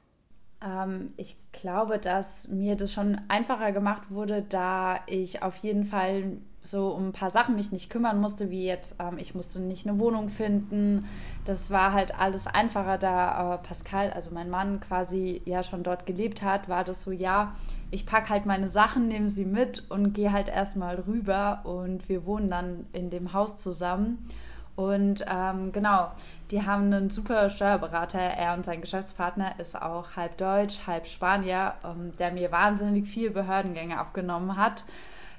Ähm, 0.62 1.14
ich 1.18 1.38
glaube, 1.52 2.00
dass 2.00 2.48
mir 2.48 2.76
das 2.76 2.92
schon 2.92 3.20
einfacher 3.28 3.72
gemacht 3.72 4.10
wurde, 4.10 4.42
da 4.42 5.00
ich 5.08 5.44
auf 5.44 5.58
jeden 5.58 5.86
Fall 5.86 6.38
so 6.63 6.89
um 6.89 7.10
ein 7.10 7.13
paar 7.13 7.29
Sachen 7.29 7.55
mich 7.55 7.72
nicht 7.72 7.89
kümmern 7.89 8.20
musste, 8.20 8.50
wie 8.50 8.65
jetzt, 8.65 8.96
ähm, 9.00 9.17
ich 9.17 9.36
musste 9.36 9.60
nicht 9.60 9.86
eine 9.86 10.00
Wohnung 10.00 10.29
finden. 10.29 11.05
Das 11.46 11.70
war 11.70 11.91
halt 11.91 12.17
alles 12.17 12.48
einfacher, 12.48 12.98
da 12.98 13.55
äh, 13.55 13.58
Pascal, 13.58 14.12
also 14.12 14.34
mein 14.34 14.50
Mann, 14.50 14.79
quasi 14.79 15.41
ja 15.46 15.62
schon 15.63 15.84
dort 15.84 16.05
gelebt 16.05 16.41
hat, 16.41 16.70
war 16.70 16.86
das 16.86 17.03
so, 17.03 17.12
ja, 17.12 17.53
ich 17.91 18.05
packe 18.05 18.29
halt 18.29 18.46
meine 18.46 18.70
Sachen, 18.70 19.10
nehme 19.10 19.29
sie 19.29 19.46
mit 19.46 19.89
und 19.91 20.13
gehe 20.13 20.32
halt 20.32 20.48
erstmal 20.48 20.96
rüber 20.96 21.62
und 21.65 22.08
wir 22.08 22.25
wohnen 22.25 22.50
dann 22.50 22.86
in 22.93 23.10
dem 23.10 23.34
Haus 23.34 23.58
zusammen. 23.58 24.25
Und 24.75 25.24
ähm, 25.32 25.72
genau, 25.72 26.12
die 26.50 26.65
haben 26.65 26.91
einen 26.91 27.12
super 27.12 27.51
Steuerberater. 27.51 28.20
Er 28.20 28.55
und 28.55 28.65
sein 28.65 28.82
Geschäftspartner 28.82 29.60
ist 29.60 29.79
auch 29.79 30.15
halb 30.15 30.38
Deutsch, 30.38 30.88
halb 30.88 31.05
Spanier, 31.05 31.74
ähm, 31.86 32.13
der 32.17 32.32
mir 32.32 32.51
wahnsinnig 32.51 33.08
viel 33.08 33.29
Behördengänge 33.29 34.01
aufgenommen 34.01 34.58
hat 34.58 34.84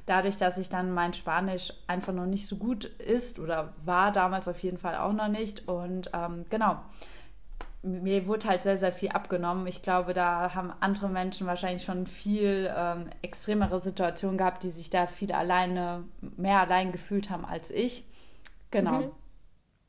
dadurch, 0.06 0.36
dass 0.36 0.58
ich 0.58 0.68
dann 0.68 0.92
mein 0.92 1.14
Spanisch 1.14 1.72
einfach 1.86 2.12
noch 2.12 2.26
nicht 2.26 2.46
so 2.46 2.56
gut 2.56 2.84
ist 2.84 3.38
oder 3.38 3.72
war 3.84 4.12
damals 4.12 4.48
auf 4.48 4.58
jeden 4.60 4.78
Fall 4.78 4.96
auch 4.96 5.12
noch 5.12 5.28
nicht. 5.28 5.68
Und 5.68 6.10
ähm, 6.12 6.44
genau, 6.50 6.80
mir 7.82 8.26
wurde 8.26 8.48
halt 8.48 8.62
sehr, 8.62 8.76
sehr 8.76 8.92
viel 8.92 9.10
abgenommen. 9.10 9.66
Ich 9.66 9.82
glaube, 9.82 10.14
da 10.14 10.54
haben 10.54 10.72
andere 10.80 11.08
Menschen 11.08 11.46
wahrscheinlich 11.46 11.84
schon 11.84 12.06
viel 12.06 12.72
ähm, 12.74 13.10
extremere 13.22 13.80
Situationen 13.82 14.38
gehabt, 14.38 14.62
die 14.62 14.70
sich 14.70 14.90
da 14.90 15.06
viel 15.06 15.32
alleine, 15.32 16.04
mehr 16.36 16.60
allein 16.60 16.92
gefühlt 16.92 17.30
haben 17.30 17.44
als 17.44 17.70
ich. 17.70 18.04
Genau. 18.70 19.00
Mhm. 19.00 19.10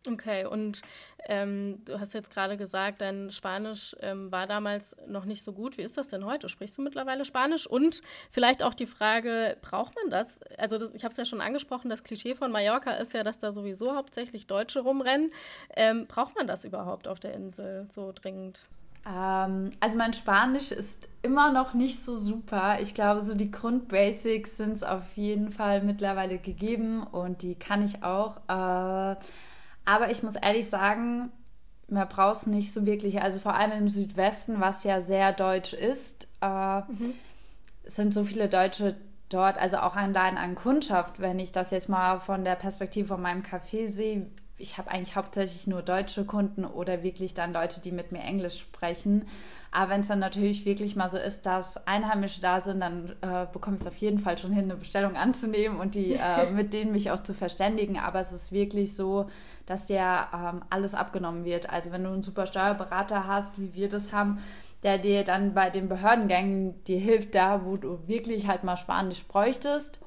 Okay, 0.07 0.45
und 0.45 0.81
ähm, 1.27 1.83
du 1.85 1.99
hast 1.99 2.13
jetzt 2.13 2.31
gerade 2.31 2.57
gesagt, 2.57 3.01
dein 3.01 3.31
Spanisch 3.31 3.95
ähm, 4.01 4.31
war 4.31 4.47
damals 4.47 4.95
noch 5.07 5.25
nicht 5.25 5.43
so 5.43 5.53
gut. 5.53 5.77
Wie 5.77 5.81
ist 5.81 5.97
das 5.97 6.07
denn 6.07 6.25
heute? 6.25 6.49
Sprichst 6.49 6.77
du 6.77 6.81
mittlerweile 6.81 7.25
Spanisch? 7.25 7.67
Und 7.67 8.01
vielleicht 8.31 8.63
auch 8.63 8.73
die 8.73 8.85
Frage, 8.85 9.57
braucht 9.61 9.95
man 9.95 10.11
das? 10.11 10.39
Also 10.57 10.77
das, 10.77 10.93
ich 10.93 11.03
habe 11.03 11.11
es 11.11 11.17
ja 11.17 11.25
schon 11.25 11.41
angesprochen, 11.41 11.89
das 11.89 12.03
Klischee 12.03 12.35
von 12.35 12.51
Mallorca 12.51 12.91
ist 12.91 13.13
ja, 13.13 13.23
dass 13.23 13.39
da 13.39 13.51
sowieso 13.51 13.95
hauptsächlich 13.95 14.47
Deutsche 14.47 14.81
rumrennen. 14.81 15.31
Ähm, 15.75 16.05
braucht 16.07 16.35
man 16.35 16.47
das 16.47 16.63
überhaupt 16.63 17.07
auf 17.07 17.19
der 17.19 17.33
Insel 17.33 17.87
so 17.89 18.11
dringend? 18.13 18.67
Ähm, 19.07 19.71
also 19.79 19.97
mein 19.97 20.13
Spanisch 20.13 20.71
ist 20.71 21.07
immer 21.21 21.51
noch 21.51 21.73
nicht 21.73 22.03
so 22.03 22.17
super. 22.17 22.79
Ich 22.81 22.93
glaube, 22.93 23.21
so 23.21 23.33
die 23.33 23.49
Grundbasics 23.49 24.57
sind 24.57 24.73
es 24.73 24.83
auf 24.83 25.15
jeden 25.15 25.51
Fall 25.51 25.81
mittlerweile 25.81 26.37
gegeben 26.37 27.01
und 27.03 27.41
die 27.41 27.55
kann 27.55 27.83
ich 27.83 28.03
auch. 28.03 28.37
Äh, 28.47 29.15
aber 29.85 30.11
ich 30.11 30.23
muss 30.23 30.35
ehrlich 30.35 30.69
sagen, 30.69 31.31
man 31.87 32.07
braucht 32.07 32.37
es 32.37 32.47
nicht 32.47 32.73
so 32.73 32.85
wirklich. 32.85 33.21
Also 33.21 33.39
vor 33.39 33.55
allem 33.55 33.71
im 33.71 33.89
Südwesten, 33.89 34.59
was 34.59 34.83
ja 34.83 34.99
sehr 34.99 35.31
deutsch 35.31 35.73
ist, 35.73 36.27
äh, 36.41 36.79
mhm. 36.79 37.13
sind 37.85 38.13
so 38.13 38.23
viele 38.23 38.49
Deutsche 38.49 38.95
dort, 39.29 39.57
also 39.57 39.77
auch 39.77 39.95
ein 39.95 40.13
Laden 40.13 40.37
an 40.37 40.55
Kundschaft, 40.55 41.19
wenn 41.19 41.39
ich 41.39 41.51
das 41.51 41.71
jetzt 41.71 41.89
mal 41.89 42.19
von 42.19 42.43
der 42.43 42.55
Perspektive 42.55 43.07
von 43.07 43.21
meinem 43.21 43.43
Café 43.43 43.87
sehe. 43.87 44.27
Ich 44.57 44.77
habe 44.77 44.89
eigentlich 44.89 45.15
hauptsächlich 45.15 45.67
nur 45.67 45.81
deutsche 45.81 46.25
Kunden 46.25 46.65
oder 46.65 47.03
wirklich 47.03 47.33
dann 47.33 47.53
Leute, 47.53 47.81
die 47.81 47.91
mit 47.91 48.11
mir 48.11 48.21
Englisch 48.21 48.59
sprechen. 48.59 49.27
Aber 49.71 49.91
wenn 49.91 50.01
es 50.01 50.07
dann 50.07 50.19
natürlich 50.19 50.65
wirklich 50.65 50.95
mal 50.95 51.09
so 51.09 51.17
ist, 51.17 51.45
dass 51.45 51.85
Einheimische 51.85 52.39
da 52.39 52.61
sind, 52.61 52.79
dann 52.79 53.13
äh, 53.19 53.45
bekomme 53.51 53.75
ich 53.75 53.81
es 53.81 53.87
auf 53.87 53.97
jeden 53.97 54.19
Fall 54.19 54.37
schon 54.37 54.53
hin, 54.53 54.65
eine 54.65 54.77
Bestellung 54.77 55.17
anzunehmen 55.17 55.79
und 55.79 55.95
die 55.95 56.13
äh, 56.13 56.49
mit 56.53 56.71
denen 56.71 56.93
mich 56.93 57.11
auch 57.11 57.21
zu 57.21 57.33
verständigen. 57.33 57.99
Aber 57.99 58.19
es 58.19 58.31
ist 58.31 58.53
wirklich 58.53 58.95
so, 58.95 59.29
dass 59.65 59.85
dir 59.85 60.27
ähm, 60.33 60.63
alles 60.69 60.93
abgenommen 60.93 61.45
wird. 61.45 61.69
Also 61.69 61.91
wenn 61.91 62.03
du 62.03 62.11
einen 62.11 62.23
super 62.23 62.45
Steuerberater 62.45 63.27
hast, 63.27 63.57
wie 63.57 63.73
wir 63.73 63.89
das 63.89 64.13
haben, 64.13 64.39
der 64.83 64.97
dir 64.97 65.23
dann 65.23 65.53
bei 65.53 65.69
den 65.69 65.89
Behördengängen 65.89 66.83
dir 66.83 66.99
hilft, 66.99 67.33
da 67.33 67.65
wo 67.65 67.75
du 67.75 68.07
wirklich 68.07 68.47
halt 68.47 68.63
mal 68.63 68.77
Spanisch 68.77 69.23
bräuchtest, 69.25 69.99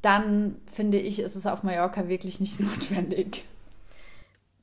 dann 0.00 0.60
finde 0.72 0.98
ich, 0.98 1.18
ist 1.18 1.36
es 1.36 1.46
auf 1.46 1.62
Mallorca 1.62 2.08
wirklich 2.08 2.40
nicht 2.40 2.60
notwendig. 2.60 3.44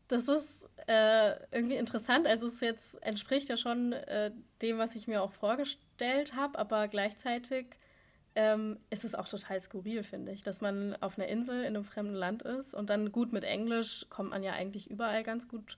Das 0.07 0.27
ist 0.27 0.65
äh, 0.87 1.35
irgendwie 1.51 1.75
interessant. 1.75 2.25
Also 2.25 2.47
es 2.47 2.61
jetzt 2.61 3.01
entspricht 3.03 3.49
ja 3.49 3.57
schon 3.57 3.93
äh, 3.93 4.31
dem, 4.61 4.77
was 4.77 4.95
ich 4.95 5.07
mir 5.07 5.21
auch 5.21 5.33
vorgestellt 5.33 6.35
habe, 6.35 6.57
aber 6.57 6.87
gleichzeitig 6.87 7.67
ähm, 8.39 8.77
ist 8.89 9.03
es 9.03 9.15
auch 9.15 9.27
total 9.27 9.59
skurril, 9.59 10.01
finde 10.01 10.31
ich, 10.31 10.43
dass 10.43 10.61
man 10.61 10.95
auf 11.01 11.19
einer 11.19 11.27
Insel 11.27 11.59
in 11.59 11.75
einem 11.75 11.83
fremden 11.83 12.13
Land 12.13 12.41
ist 12.41 12.73
und 12.73 12.89
dann 12.89 13.11
gut 13.11 13.33
mit 13.33 13.43
Englisch 13.43 14.05
kommt 14.09 14.29
man 14.29 14.43
ja 14.43 14.53
eigentlich 14.53 14.89
überall 14.89 15.23
ganz 15.23 15.49
gut 15.49 15.75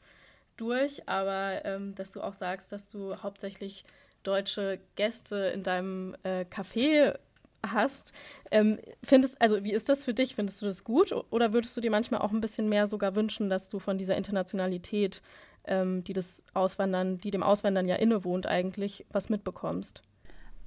durch, 0.58 1.10
aber 1.10 1.66
ähm, 1.66 1.96
dass 1.96 2.12
du 2.12 2.22
auch 2.22 2.36
sagst, 2.36 2.72
dass 2.72 2.88
du 2.88 3.16
hauptsächlich 3.24 3.84
deutsche 4.22 4.80
Gäste 4.96 5.38
in 5.38 5.64
deinem 5.64 6.16
äh, 6.22 6.46
Café 6.46 7.18
hast. 7.66 8.14
Ähm, 8.52 8.78
findest, 9.04 9.42
also 9.42 9.64
wie 9.64 9.74
ist 9.74 9.90
das 9.90 10.06
für 10.06 10.14
dich? 10.14 10.36
Findest 10.36 10.62
du 10.62 10.68
das 10.68 10.84
gut 10.84 11.12
oder 11.32 11.54
würdest 11.54 11.76
du 11.76 11.82
dir 11.82 11.90
manchmal 11.90 12.22
auch 12.22 12.32
ein 12.32 12.42
bisschen 12.42 12.70
mehr 12.70 12.86
sogar 12.86 13.16
wünschen, 13.16 13.50
dass 13.50 13.70
du 13.70 13.80
von 13.80 13.98
dieser 13.98 14.18
Internationalität, 14.18 15.24
ähm, 15.66 16.04
die 16.04 16.14
das 16.14 16.44
Auswandern, 16.54 17.18
die 17.18 17.32
dem 17.32 17.42
Auswandern 17.42 17.88
ja 17.88 17.96
innewohnt 17.96 18.46
eigentlich, 18.46 19.04
was 19.10 19.30
mitbekommst? 19.30 20.04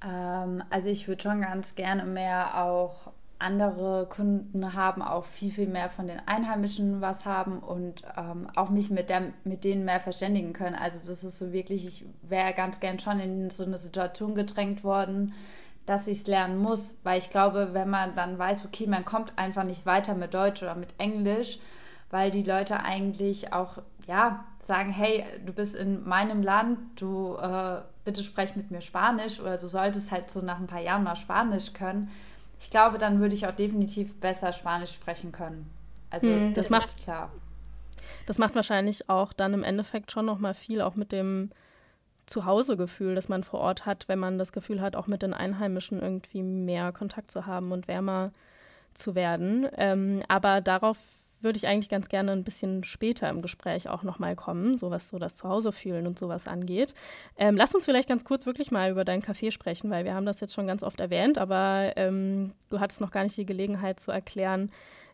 Ähm, 0.05 0.63
also 0.69 0.89
ich 0.89 1.07
würde 1.07 1.23
schon 1.23 1.41
ganz 1.41 1.75
gerne 1.75 2.05
mehr 2.05 2.63
auch 2.63 3.11
andere 3.37 4.07
Kunden 4.07 4.73
haben, 4.73 5.01
auch 5.01 5.25
viel, 5.25 5.51
viel 5.51 5.67
mehr 5.67 5.89
von 5.89 6.07
den 6.07 6.25
Einheimischen 6.25 7.01
was 7.01 7.25
haben 7.25 7.59
und 7.59 8.03
ähm, 8.17 8.47
auch 8.55 8.69
mich 8.69 8.89
mit, 8.89 9.09
der, 9.09 9.33
mit 9.43 9.63
denen 9.63 9.83
mehr 9.83 9.99
verständigen 9.99 10.53
können. 10.53 10.75
Also 10.75 10.99
das 10.99 11.23
ist 11.23 11.37
so 11.37 11.51
wirklich, 11.51 11.85
ich 11.85 12.05
wäre 12.21 12.53
ganz 12.53 12.79
gern 12.79 12.97
schon 12.97 13.19
in 13.19 13.49
so 13.49 13.63
eine 13.63 13.77
Situation 13.77 14.35
gedrängt 14.35 14.83
worden, 14.83 15.33
dass 15.85 16.07
ich 16.07 16.19
es 16.19 16.27
lernen 16.27 16.57
muss, 16.57 16.95
weil 17.03 17.19
ich 17.19 17.29
glaube, 17.29 17.69
wenn 17.73 17.89
man 17.89 18.15
dann 18.15 18.39
weiß, 18.39 18.65
okay, 18.65 18.87
man 18.87 19.05
kommt 19.05 19.33
einfach 19.37 19.63
nicht 19.63 19.85
weiter 19.85 20.15
mit 20.15 20.33
Deutsch 20.33 20.63
oder 20.63 20.75
mit 20.75 20.95
Englisch, 20.97 21.59
weil 22.09 22.31
die 22.31 22.43
Leute 22.43 22.79
eigentlich 22.79 23.53
auch, 23.53 23.79
ja, 24.07 24.45
sagen, 24.65 24.91
hey, 24.91 25.23
du 25.45 25.53
bist 25.53 25.75
in 25.75 26.07
meinem 26.07 26.41
Land, 26.41 26.79
du 26.95 27.35
äh, 27.35 27.81
bitte 28.03 28.23
sprech 28.23 28.55
mit 28.55 28.71
mir 28.71 28.81
Spanisch 28.81 29.39
oder 29.39 29.57
du 29.57 29.67
solltest 29.67 30.11
halt 30.11 30.31
so 30.31 30.41
nach 30.41 30.59
ein 30.59 30.67
paar 30.67 30.81
Jahren 30.81 31.03
mal 31.03 31.15
Spanisch 31.15 31.73
können. 31.73 32.09
Ich 32.59 32.69
glaube, 32.69 32.97
dann 32.97 33.19
würde 33.19 33.35
ich 33.35 33.45
auch 33.47 33.55
definitiv 33.55 34.19
besser 34.19 34.51
Spanisch 34.51 34.91
sprechen 34.91 35.31
können. 35.31 35.69
Also 36.09 36.27
hm, 36.27 36.53
das, 36.53 36.67
das 36.67 36.69
macht 36.69 37.03
klar. 37.03 37.31
Das 38.25 38.37
macht 38.37 38.55
wahrscheinlich 38.55 39.09
auch 39.09 39.33
dann 39.33 39.53
im 39.53 39.63
Endeffekt 39.63 40.11
schon 40.11 40.25
noch 40.25 40.39
mal 40.39 40.53
viel 40.53 40.81
auch 40.81 40.95
mit 40.95 41.11
dem 41.11 41.51
Zuhausegefühl, 42.25 43.13
das 43.13 43.29
man 43.29 43.43
vor 43.43 43.59
Ort 43.59 43.85
hat, 43.85 44.07
wenn 44.07 44.17
man 44.17 44.39
das 44.39 44.51
Gefühl 44.51 44.81
hat, 44.81 44.95
auch 44.95 45.07
mit 45.07 45.21
den 45.21 45.33
Einheimischen 45.33 46.01
irgendwie 46.01 46.41
mehr 46.41 46.91
Kontakt 46.91 47.29
zu 47.29 47.45
haben 47.45 47.71
und 47.71 47.87
wärmer 47.87 48.31
zu 48.95 49.13
werden. 49.13 49.67
Ähm, 49.77 50.21
aber 50.27 50.61
darauf 50.61 50.97
würde 51.41 51.57
ich 51.57 51.67
eigentlich 51.67 51.89
ganz 51.89 52.09
gerne 52.09 52.31
ein 52.31 52.43
bisschen 52.43 52.83
später 52.83 53.29
im 53.29 53.41
Gespräch 53.41 53.89
auch 53.89 54.03
nochmal 54.03 54.35
kommen, 54.35 54.77
so 54.77 54.91
was 54.91 55.09
so 55.09 55.19
das 55.19 55.35
Zuhause 55.35 55.71
fühlen 55.71 56.07
und 56.07 56.17
sowas 56.17 56.47
angeht. 56.47 56.93
Ähm, 57.37 57.55
lass 57.55 57.75
uns 57.75 57.85
vielleicht 57.85 58.09
ganz 58.09 58.25
kurz 58.25 58.45
wirklich 58.45 58.71
mal 58.71 58.91
über 58.91 59.05
dein 59.05 59.21
Café 59.21 59.51
sprechen, 59.51 59.89
weil 59.91 60.05
wir 60.05 60.13
haben 60.13 60.25
das 60.25 60.39
jetzt 60.39 60.53
schon 60.53 60.67
ganz 60.67 60.83
oft 60.83 60.99
erwähnt, 60.99 61.37
aber 61.37 61.93
ähm, 61.95 62.51
du 62.69 62.79
hattest 62.79 63.01
noch 63.01 63.11
gar 63.11 63.23
nicht 63.23 63.37
die 63.37 63.45
Gelegenheit 63.45 63.99
zu 63.99 64.11
erklären, 64.11 64.71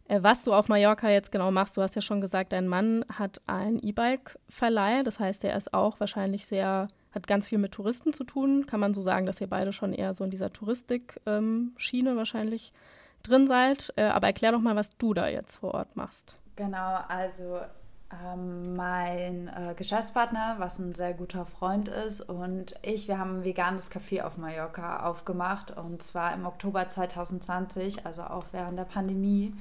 äh, 0.08 0.20
was 0.22 0.44
du 0.44 0.54
auf 0.54 0.70
Mallorca 0.70 1.10
jetzt 1.10 1.32
genau 1.32 1.52
machst. 1.52 1.78
Du 1.78 1.82
hast 1.82 1.96
ja 1.96 2.02
schon 2.02 2.22
gesagt, 2.22 2.54
dein 2.54 2.68
Mann 2.68 3.06
hat 3.12 3.42
ein 3.48 3.80
E-Bike-Verleih, 3.80 5.04
das 5.04 5.20
heißt, 5.20 5.44
er 5.44 5.56
ist 5.56 5.74
auch 5.74 6.00
wahrscheinlich 6.00 6.46
sehr 6.46 6.88
hat 7.12 7.28
ganz 7.28 7.50
viel 7.50 7.58
mit 7.58 7.74
Touristen 7.74 8.14
zu 8.14 8.24
tun. 8.24 8.66
Kann 8.66 8.80
man 8.80 8.94
so 8.94 9.02
sagen, 9.02 9.26
dass 9.26 9.42
ihr 9.42 9.48
beide 9.48 9.74
schon 9.74 9.94
eher 9.94 10.14
so 10.14 10.24
in 10.24 10.32
dieser 10.32 10.50
Touristik-Schiene 10.50 12.10
ähm, 12.10 12.16
wahrscheinlich 12.18 12.72
drin 13.22 13.48
seid. 13.48 13.94
Äh, 13.96 14.04
aber 14.04 14.28
erklär 14.28 14.52
doch 14.52 14.62
mal, 14.62 14.76
was 14.76 14.98
du 14.98 15.14
da 15.14 15.28
jetzt 15.28 15.58
vor 15.58 15.74
Ort 15.74 15.96
machst. 15.96 16.36
Genau, 16.56 17.00
also 17.08 17.60
ähm, 18.12 18.76
mein 18.76 19.48
äh, 19.48 19.74
Geschäftspartner, 19.76 20.56
was 20.58 20.80
ein 20.80 20.94
sehr 20.94 21.14
guter 21.14 21.46
Freund 21.46 21.88
ist, 21.88 22.22
und 22.22 22.76
ich, 22.82 23.08
wir 23.08 23.18
haben 23.18 23.40
ein 23.40 23.44
veganes 23.44 23.90
Café 23.90 24.24
auf 24.24 24.38
Mallorca 24.38 25.06
aufgemacht 25.06 25.76
und 25.78 26.04
zwar 26.04 26.34
im 26.34 26.46
Oktober 26.46 26.90
2020, 26.90 28.06
also 28.06 28.24
auch 28.24 28.46
während 28.52 28.78
der 28.78 28.86
Pandemie. 28.86 29.54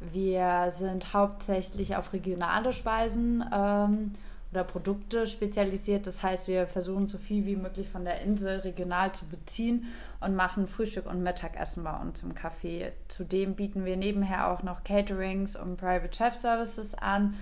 Wir 0.00 0.70
sind 0.70 1.14
hauptsächlich 1.14 1.96
auf 1.96 2.12
regionale 2.12 2.72
Speisen 2.72 3.44
ähm, 3.52 4.12
oder 4.54 4.62
Produkte 4.62 5.26
spezialisiert. 5.26 6.06
Das 6.06 6.22
heißt, 6.22 6.46
wir 6.46 6.68
versuchen 6.68 7.08
so 7.08 7.18
viel 7.18 7.44
wie 7.44 7.56
möglich 7.56 7.88
von 7.88 8.04
der 8.04 8.20
Insel 8.20 8.60
regional 8.60 9.12
zu 9.12 9.26
beziehen 9.26 9.86
und 10.20 10.36
machen 10.36 10.68
Frühstück 10.68 11.06
und 11.06 11.22
Mittagessen 11.22 11.82
bei 11.82 11.96
uns 11.96 12.22
im 12.22 12.34
Café. 12.34 12.92
Zudem 13.08 13.56
bieten 13.56 13.84
wir 13.84 13.96
nebenher 13.96 14.48
auch 14.48 14.62
noch 14.62 14.84
Caterings 14.84 15.56
und 15.56 15.76
Private 15.76 16.16
Chef 16.16 16.34
Services 16.36 16.94
an 16.94 17.34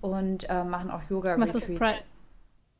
und 0.00 0.50
äh, 0.50 0.64
machen 0.64 0.90
auch 0.90 1.02
Yoga 1.08 1.34
Retreats. 1.34 1.54
Was 1.80 2.04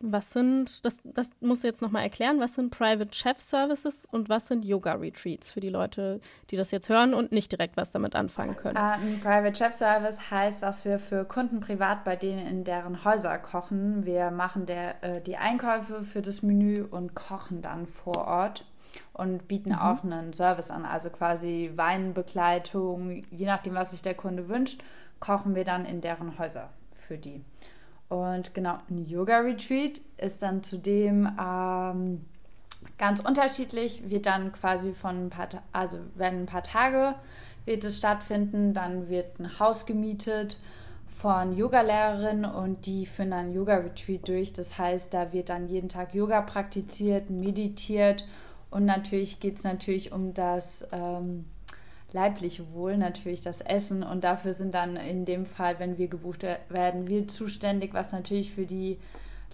sind, 0.01 0.85
das, 0.85 0.99
das 1.03 1.31
musst 1.41 1.65
du 1.65 1.69
jetzt 1.69 1.83
nochmal 1.83 2.05
erklären, 2.05 2.39
was 2.41 2.55
sind 2.55 2.71
Private 2.71 3.13
Chef 3.13 3.41
Services 3.41 4.07
und 4.11 4.29
was 4.29 4.47
sind 4.47 4.65
Yoga 4.65 4.93
Retreats 4.93 5.53
für 5.53 5.61
die 5.61 5.71
Leute, 5.71 6.21
die 6.51 6.57
das 6.57 6.71
jetzt 6.71 6.89
hören 6.89 7.15
und 7.15 7.33
nicht 7.33 7.51
direkt 7.51 7.77
was 7.77 7.91
damit 7.91 8.15
anfangen 8.15 8.55
können? 8.55 8.77
Uh, 8.77 8.81
ein 8.81 9.21
Private 9.21 9.57
Chef 9.57 9.75
Service 9.75 10.31
heißt, 10.31 10.63
dass 10.63 10.85
wir 10.85 10.99
für 10.99 11.25
Kunden 11.25 11.61
privat 11.61 12.05
bei 12.05 12.15
denen 12.15 12.47
in 12.47 12.65
deren 12.65 13.05
Häuser 13.05 13.37
kochen. 13.39 14.05
Wir 14.07 14.31
machen 14.31 14.67
der, 14.67 15.03
äh, 15.03 15.21
die 15.21 15.37
Einkäufe 15.37 16.05
für 16.05 16.23
das 16.23 16.43
Menü 16.43 16.85
und 16.89 17.15
kochen 17.15 17.63
dann 17.63 17.87
vor 17.87 18.27
Ort. 18.27 18.65
und 19.13 19.49
bieten 19.49 19.71
mhm. 19.71 19.79
auch 19.79 20.03
einen 20.03 20.33
Service 20.33 20.71
an, 20.71 20.85
also 20.85 21.11
quasi 21.11 21.73
Weinbegleitung, 21.77 23.23
je 23.31 23.47
nachdem, 23.47 23.75
was 23.75 23.91
sich 23.91 24.03
der 24.03 24.15
Kunde 24.15 24.49
wünscht, 24.49 24.83
kochen 25.21 25.55
wir 25.55 25.65
dann 25.65 25.85
in 25.85 26.01
deren 26.01 26.39
Häuser 26.39 26.71
für 26.95 27.19
die. 27.19 27.45
Und 28.09 28.55
genau, 28.55 28.79
ein 28.89 29.07
Yoga-Retreat 29.07 30.01
ist 30.17 30.43
dann 30.43 30.63
zudem 30.63 31.29
ähm, 31.39 32.25
ganz 32.97 33.21
unterschiedlich, 33.21 34.09
wird 34.09 34.27
dann 34.27 34.53
quasi 34.53 34.95
von 34.95 35.27
ein 35.27 35.31
paar, 35.31 35.49
also 35.73 35.99
werden 36.15 36.41
ein 36.41 36.47
paar 36.47 36.63
Tage 36.63 37.15
wird 37.69 37.85
es 37.85 37.99
stattfinden, 37.99 38.73
dann 38.73 39.09
wird 39.09 39.39
ein 39.39 39.61
Haus 39.61 39.85
gemietet 39.85 40.59
von 41.21 41.57
Yogalehrerinnen 41.57 42.51
und 42.51 42.87
die 42.87 43.05
führen 43.05 43.31
dann 43.31 43.53
Yoga-Retreat 43.53 44.27
durch. 44.27 44.53
Das 44.53 44.79
heißt, 44.79 45.13
da 45.13 45.33
wird 45.33 45.51
dann 45.51 45.69
jeden 45.69 45.89
Tag 45.89 46.15
Yoga 46.15 46.41
praktiziert, 46.41 47.29
meditiert 47.29 48.27
und 48.71 48.87
natürlich 48.87 49.39
geht 49.39 49.59
es 49.59 49.65
natürlich 49.65 50.13
um 50.13 50.33
das 50.33 50.87
ähm, 50.93 51.45
leibliche 52.13 52.73
Wohl, 52.73 52.97
natürlich 52.97 53.41
das 53.41 53.61
Essen. 53.61 54.03
Und 54.03 54.25
dafür 54.25 54.53
sind 54.53 54.75
dann 54.75 54.97
in 54.97 55.25
dem 55.25 55.47
Fall, 55.47 55.79
wenn 55.79 55.99
wir 55.99 56.09
gebucht 56.09 56.45
werden, 56.69 57.07
wir 57.09 57.29
zuständig, 57.29 57.95
was 57.95 58.13
natürlich 58.13 58.53
für 58.53 58.67
die 58.67 58.99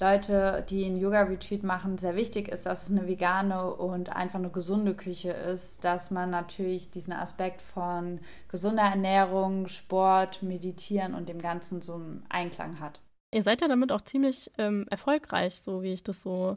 Leute, 0.01 0.65
die 0.69 0.85
einen 0.85 0.97
Yoga-Retreat 0.97 1.63
machen, 1.63 1.99
sehr 1.99 2.17
wichtig 2.17 2.49
ist, 2.49 2.67
dass 2.67 2.85
es 2.85 2.91
eine 2.91 3.07
vegane 3.07 3.73
und 3.73 4.15
einfach 4.15 4.41
eine 4.41 4.51
gesunde 4.51 4.95
Küche 4.95 5.31
ist, 5.31 5.85
dass 5.85 6.11
man 6.11 6.31
natürlich 6.31 6.91
diesen 6.91 7.13
Aspekt 7.13 7.63
von 7.63 8.19
gesunder 8.49 8.83
Ernährung, 8.83 9.69
Sport, 9.69 10.43
Meditieren 10.43 11.15
und 11.15 11.29
dem 11.29 11.41
Ganzen 11.41 11.81
so 11.81 11.95
einen 11.95 12.27
Einklang 12.29 12.81
hat. 12.81 13.01
Ihr 13.33 13.43
seid 13.43 13.61
ja 13.61 13.69
damit 13.69 13.93
auch 13.93 14.01
ziemlich 14.01 14.51
ähm, 14.59 14.87
erfolgreich, 14.91 15.61
so 15.61 15.83
wie 15.83 15.93
ich 15.93 16.03
das 16.03 16.23
so 16.23 16.57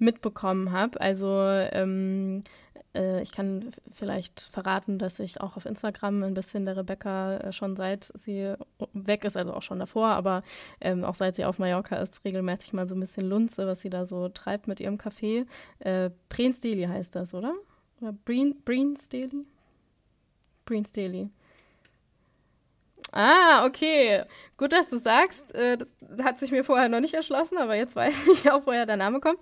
mitbekommen 0.00 0.72
habe. 0.72 1.00
Also 1.00 1.28
ähm, 1.72 2.42
äh, 2.94 3.22
ich 3.22 3.32
kann 3.32 3.70
vielleicht 3.90 4.40
verraten, 4.40 4.98
dass 4.98 5.20
ich 5.20 5.40
auch 5.40 5.56
auf 5.56 5.66
Instagram 5.66 6.22
ein 6.22 6.34
bisschen 6.34 6.64
der 6.64 6.76
Rebecca 6.76 7.36
äh, 7.36 7.52
schon 7.52 7.76
seit 7.76 8.12
sie 8.14 8.54
weg 8.92 9.24
ist, 9.24 9.36
also 9.36 9.54
auch 9.54 9.62
schon 9.62 9.78
davor, 9.78 10.08
aber 10.08 10.42
ähm, 10.80 11.04
auch 11.04 11.14
seit 11.14 11.36
sie 11.36 11.44
auf 11.44 11.58
Mallorca 11.58 11.96
ist, 11.96 12.24
regelmäßig 12.24 12.72
mal 12.72 12.88
so 12.88 12.94
ein 12.94 13.00
bisschen 13.00 13.28
lunze, 13.28 13.66
was 13.66 13.80
sie 13.80 13.90
da 13.90 14.06
so 14.06 14.28
treibt 14.28 14.66
mit 14.66 14.80
ihrem 14.80 14.96
Café. 14.96 15.46
Äh, 15.80 16.10
Breen 16.28 16.52
Steli 16.52 16.84
heißt 16.84 17.14
das, 17.14 17.34
oder? 17.34 17.54
Oder 18.00 18.12
Breen, 18.12 18.56
Breen 18.64 18.96
Steli? 18.96 19.46
Breen 20.64 20.84
Steli. 20.84 21.30
Ah, 23.12 23.66
okay. 23.66 24.24
Gut, 24.56 24.72
dass 24.72 24.90
du 24.90 24.98
sagst. 24.98 25.54
Äh, 25.54 25.78
das 25.78 25.88
hat 26.22 26.38
sich 26.38 26.52
mir 26.52 26.64
vorher 26.64 26.88
noch 26.88 27.00
nicht 27.00 27.14
erschlossen, 27.14 27.58
aber 27.58 27.74
jetzt 27.74 27.96
weiß 27.96 28.28
ich 28.32 28.50
auch, 28.50 28.66
woher 28.66 28.86
der 28.86 28.96
Name 28.96 29.20
kommt. 29.20 29.38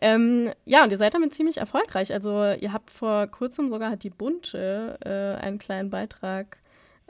Ähm, 0.00 0.52
ja, 0.64 0.82
und 0.84 0.90
ihr 0.90 0.98
seid 0.98 1.14
damit 1.14 1.34
ziemlich 1.34 1.58
erfolgreich. 1.58 2.12
Also 2.12 2.30
ihr 2.52 2.72
habt 2.72 2.90
vor 2.90 3.26
kurzem 3.26 3.68
sogar 3.68 3.90
hat 3.90 4.02
die 4.02 4.10
Bunte 4.10 4.98
äh, 5.04 5.42
einen 5.42 5.58
kleinen 5.58 5.90
Beitrag 5.90 6.58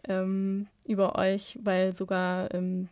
ähm, 0.08 0.66
über 0.86 1.16
euch, 1.16 1.58
weil 1.62 1.94
sogar 1.94 2.52
ähm, 2.54 2.88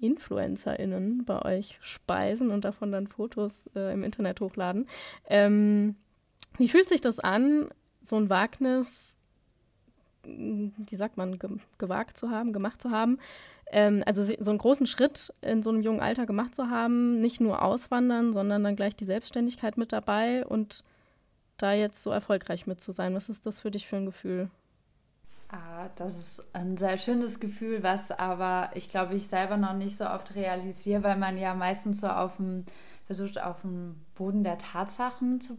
InfluencerInnen 0.00 1.24
bei 1.24 1.42
euch 1.44 1.78
speisen 1.82 2.50
und 2.50 2.64
davon 2.64 2.92
dann 2.92 3.08
Fotos 3.08 3.64
äh, 3.74 3.92
im 3.92 4.04
Internet 4.04 4.40
hochladen. 4.40 4.88
Ähm, 5.28 5.96
wie 6.56 6.68
fühlt 6.68 6.88
sich 6.88 7.00
das 7.00 7.18
an, 7.18 7.68
so 8.04 8.16
ein 8.16 8.30
Wagnis 8.30 9.17
wie 10.76 10.96
sagt 10.96 11.16
man, 11.16 11.38
ge 11.38 11.50
gewagt 11.78 12.18
zu 12.18 12.30
haben, 12.30 12.52
gemacht 12.52 12.82
zu 12.82 12.90
haben. 12.90 13.18
Ähm, 13.70 14.02
also 14.06 14.22
so 14.22 14.50
einen 14.50 14.58
großen 14.58 14.86
Schritt 14.86 15.32
in 15.42 15.62
so 15.62 15.70
einem 15.70 15.82
jungen 15.82 16.00
Alter 16.00 16.26
gemacht 16.26 16.54
zu 16.54 16.70
haben, 16.70 17.20
nicht 17.20 17.40
nur 17.40 17.62
auswandern, 17.62 18.32
sondern 18.32 18.64
dann 18.64 18.76
gleich 18.76 18.96
die 18.96 19.04
Selbstständigkeit 19.04 19.76
mit 19.76 19.92
dabei 19.92 20.46
und 20.46 20.82
da 21.58 21.72
jetzt 21.72 22.02
so 22.02 22.10
erfolgreich 22.10 22.66
mit 22.66 22.80
zu 22.80 22.92
sein. 22.92 23.14
Was 23.14 23.28
ist 23.28 23.46
das 23.46 23.60
für 23.60 23.70
dich 23.70 23.86
für 23.86 23.96
ein 23.96 24.06
Gefühl? 24.06 24.50
Ah, 25.50 25.88
das 25.96 26.18
ist 26.18 26.54
ein 26.54 26.76
sehr 26.76 26.98
schönes 26.98 27.40
Gefühl, 27.40 27.82
was 27.82 28.10
aber 28.10 28.70
ich 28.74 28.88
glaube, 28.88 29.14
ich 29.14 29.28
selber 29.28 29.56
noch 29.56 29.72
nicht 29.72 29.96
so 29.96 30.06
oft 30.06 30.34
realisiere, 30.34 31.02
weil 31.02 31.16
man 31.16 31.38
ja 31.38 31.54
meistens 31.54 32.00
so 32.00 32.08
auf 32.08 32.36
dem, 32.36 32.66
versucht, 33.06 33.40
auf 33.40 33.62
dem 33.62 33.96
Boden 34.14 34.44
der 34.44 34.58
Tatsachen 34.58 35.40
zu 35.40 35.56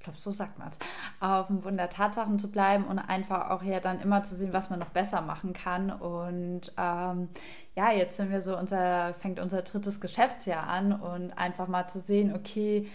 ich 0.00 0.04
glaube, 0.04 0.18
so 0.18 0.30
sagt 0.30 0.58
man 0.58 0.68
es, 0.70 0.78
auf 1.20 1.48
dem 1.48 1.60
Boden 1.60 1.76
der 1.76 1.90
Tatsachen 1.90 2.38
zu 2.38 2.50
bleiben 2.50 2.84
und 2.84 2.98
einfach 2.98 3.50
auch 3.50 3.62
ja 3.62 3.80
dann 3.80 4.00
immer 4.00 4.22
zu 4.22 4.34
sehen, 4.34 4.54
was 4.54 4.70
man 4.70 4.78
noch 4.78 4.88
besser 4.88 5.20
machen 5.20 5.52
kann. 5.52 5.90
Und 5.90 6.72
ähm, 6.78 7.28
ja, 7.76 7.92
jetzt 7.92 8.16
sind 8.16 8.30
wir 8.30 8.40
so, 8.40 8.56
unser, 8.56 9.12
fängt 9.12 9.38
unser 9.38 9.60
drittes 9.60 10.00
Geschäftsjahr 10.00 10.66
an 10.66 10.94
und 10.94 11.32
einfach 11.32 11.68
mal 11.68 11.86
zu 11.86 11.98
sehen, 11.98 12.34
okay, 12.34 12.88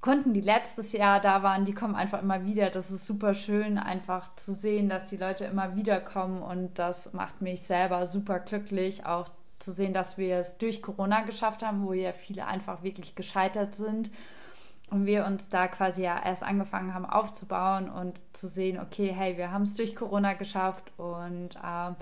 Kunden, 0.00 0.32
die 0.32 0.40
letztes 0.40 0.92
Jahr 0.92 1.20
da 1.20 1.42
waren, 1.42 1.66
die 1.66 1.74
kommen 1.74 1.94
einfach 1.94 2.22
immer 2.22 2.46
wieder. 2.46 2.70
Das 2.70 2.90
ist 2.90 3.04
super 3.04 3.34
schön, 3.34 3.76
einfach 3.76 4.34
zu 4.36 4.54
sehen, 4.54 4.88
dass 4.88 5.04
die 5.04 5.18
Leute 5.18 5.44
immer 5.44 5.76
wieder 5.76 6.00
kommen 6.00 6.40
und 6.40 6.78
das 6.78 7.12
macht 7.12 7.42
mich 7.42 7.66
selber 7.66 8.06
super 8.06 8.38
glücklich, 8.40 9.04
auch 9.04 9.28
zu 9.58 9.72
sehen, 9.72 9.92
dass 9.92 10.16
wir 10.16 10.36
es 10.38 10.56
durch 10.56 10.80
Corona 10.80 11.20
geschafft 11.20 11.62
haben, 11.62 11.86
wo 11.86 11.92
ja 11.92 12.12
viele 12.12 12.46
einfach 12.46 12.82
wirklich 12.82 13.14
gescheitert 13.14 13.74
sind 13.74 14.10
und 14.90 15.06
wir 15.06 15.26
uns 15.26 15.48
da 15.48 15.66
quasi 15.66 16.02
ja 16.02 16.20
erst 16.24 16.44
angefangen 16.44 16.94
haben 16.94 17.06
aufzubauen 17.06 17.90
und 17.90 18.22
zu 18.36 18.46
sehen, 18.46 18.78
okay, 18.78 19.12
hey, 19.12 19.36
wir 19.36 19.50
haben 19.50 19.62
es 19.62 19.74
durch 19.74 19.96
Corona 19.96 20.34
geschafft 20.34 20.92
und 20.96 21.56
ähm, 21.64 21.96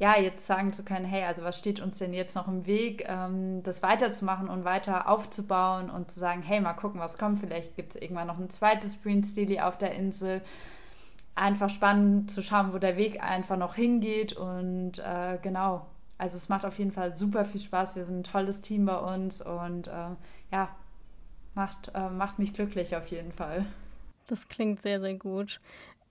ja, 0.00 0.18
jetzt 0.18 0.46
sagen 0.46 0.72
zu 0.72 0.82
können, 0.82 1.04
hey, 1.04 1.24
also 1.24 1.44
was 1.44 1.58
steht 1.58 1.78
uns 1.78 1.98
denn 1.98 2.14
jetzt 2.14 2.34
noch 2.34 2.48
im 2.48 2.64
Weg, 2.64 3.04
ähm, 3.06 3.62
das 3.62 3.82
weiterzumachen 3.82 4.48
und 4.48 4.64
weiter 4.64 5.06
aufzubauen 5.10 5.90
und 5.90 6.10
zu 6.10 6.18
sagen, 6.18 6.40
hey, 6.42 6.58
mal 6.60 6.72
gucken, 6.72 7.00
was 7.00 7.18
kommt. 7.18 7.40
Vielleicht 7.40 7.76
gibt 7.76 7.94
es 7.94 8.00
irgendwann 8.00 8.26
noch 8.26 8.38
ein 8.38 8.48
zweites 8.48 9.02
Green 9.02 9.22
Steely 9.22 9.60
auf 9.60 9.76
der 9.76 9.94
Insel. 9.94 10.40
Einfach 11.34 11.68
spannend 11.68 12.30
zu 12.30 12.42
schauen, 12.42 12.72
wo 12.72 12.78
der 12.78 12.96
Weg 12.96 13.22
einfach 13.22 13.58
noch 13.58 13.74
hingeht 13.74 14.32
und 14.32 14.98
äh, 15.00 15.38
genau. 15.42 15.86
Also 16.16 16.36
es 16.36 16.48
macht 16.48 16.64
auf 16.64 16.78
jeden 16.78 16.92
Fall 16.92 17.14
super 17.14 17.44
viel 17.44 17.60
Spaß. 17.60 17.94
Wir 17.96 18.06
sind 18.06 18.20
ein 18.20 18.24
tolles 18.24 18.62
Team 18.62 18.86
bei 18.86 18.96
uns 18.96 19.42
und 19.42 19.88
äh, 19.88 20.16
ja, 20.50 20.70
macht, 21.54 21.92
äh, 21.94 22.08
macht 22.08 22.38
mich 22.38 22.52
glücklich 22.54 22.96
auf 22.96 23.06
jeden 23.08 23.32
Fall. 23.32 23.66
Das 24.26 24.48
klingt 24.48 24.80
sehr, 24.82 25.00
sehr 25.00 25.14
gut. 25.14 25.60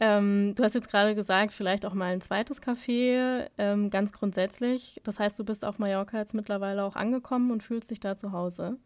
Ähm, 0.02 0.54
du 0.56 0.64
hast 0.64 0.76
jetzt 0.76 0.90
gerade 0.90 1.14
gesagt, 1.14 1.54
vielleicht 1.54 1.86
auch 1.86 1.94
mal 1.94 2.14
ein 2.14 2.22
zweites 2.22 2.62
Café, 2.62 3.50
ähm, 3.58 3.90
ganz 3.90 4.14
grundsätzlich. 4.14 5.02
Das 5.04 5.20
heißt, 5.20 5.38
du 5.38 5.44
bist 5.44 5.66
auf 5.66 5.78
Mallorca 5.78 6.18
jetzt 6.18 6.34
mittlerweile 6.34 6.84
auch 6.84 6.96
angekommen 6.96 7.52
und 7.52 7.64
fühlst 7.64 7.92
dich 7.92 8.00
da 8.00 8.16
zu 8.16 8.32
Hause. 8.32 8.78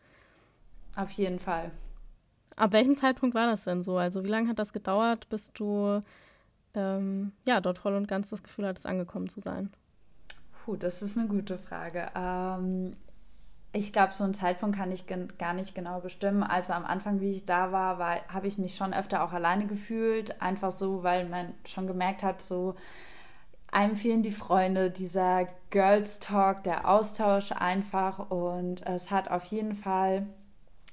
Auf 0.95 1.11
jeden 1.11 1.39
Fall. 1.39 1.71
Ab 2.55 2.71
welchem 2.73 2.95
Zeitpunkt 2.95 3.35
war 3.35 3.47
das 3.47 3.63
denn 3.63 3.83
so? 3.83 3.97
Also 3.97 4.23
wie 4.23 4.29
lange 4.29 4.49
hat 4.49 4.59
das 4.59 4.73
gedauert, 4.73 5.29
bis 5.29 5.51
du 5.53 6.01
ähm, 6.73 7.31
ja, 7.45 7.61
dort 7.61 7.77
voll 7.77 7.95
und 7.95 8.07
ganz 8.07 8.29
das 8.29 8.43
Gefühl 8.43 8.67
hattest, 8.67 8.87
angekommen 8.87 9.29
zu 9.29 9.39
sein? 9.39 9.71
Puh, 10.63 10.75
das 10.75 11.01
ist 11.01 11.17
eine 11.17 11.27
gute 11.27 11.57
Frage. 11.57 12.09
Ich 13.75 13.91
glaube, 13.91 14.13
so 14.13 14.23
einen 14.23 14.35
Zeitpunkt 14.35 14.77
kann 14.77 14.91
ich 14.91 15.05
gar 15.07 15.53
nicht 15.53 15.73
genau 15.73 15.99
bestimmen. 15.99 16.43
Also 16.43 16.73
am 16.73 16.85
Anfang, 16.85 17.19
wie 17.19 17.31
ich 17.31 17.45
da 17.45 17.71
war, 17.71 17.97
war 17.97 18.17
habe 18.27 18.45
ich 18.47 18.59
mich 18.59 18.75
schon 18.75 18.93
öfter 18.93 19.23
auch 19.23 19.33
alleine 19.33 19.65
gefühlt. 19.65 20.41
Einfach 20.41 20.69
so, 20.69 21.01
weil 21.01 21.27
man 21.27 21.53
schon 21.65 21.87
gemerkt 21.87 22.21
hat, 22.21 22.41
so 22.43 22.75
einem 23.71 23.95
fehlen 23.95 24.21
die 24.21 24.31
Freunde, 24.31 24.91
dieser 24.91 25.47
Girls 25.71 26.19
Talk, 26.19 26.63
der 26.63 26.87
Austausch 26.87 27.51
einfach. 27.51 28.29
Und 28.29 28.85
es 28.85 29.09
hat 29.09 29.31
auf 29.31 29.45
jeden 29.45 29.73
Fall 29.73 30.27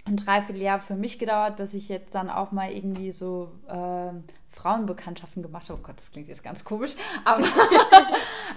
ein 0.06 0.16
Dreivierteljahr 0.16 0.80
für 0.80 0.96
mich 0.96 1.18
gedauert, 1.18 1.56
bis 1.56 1.74
ich 1.74 1.90
jetzt 1.90 2.14
dann 2.14 2.30
auch 2.30 2.50
mal 2.50 2.72
irgendwie 2.72 3.10
so 3.10 3.52
äh, 3.68 4.12
Frauenbekanntschaften 4.52 5.42
gemacht 5.42 5.68
habe. 5.68 5.80
Oh 5.80 5.82
Gott, 5.86 5.96
das 5.96 6.10
klingt 6.10 6.28
jetzt 6.28 6.42
ganz 6.42 6.64
komisch. 6.64 6.92
Aber, 7.24 7.44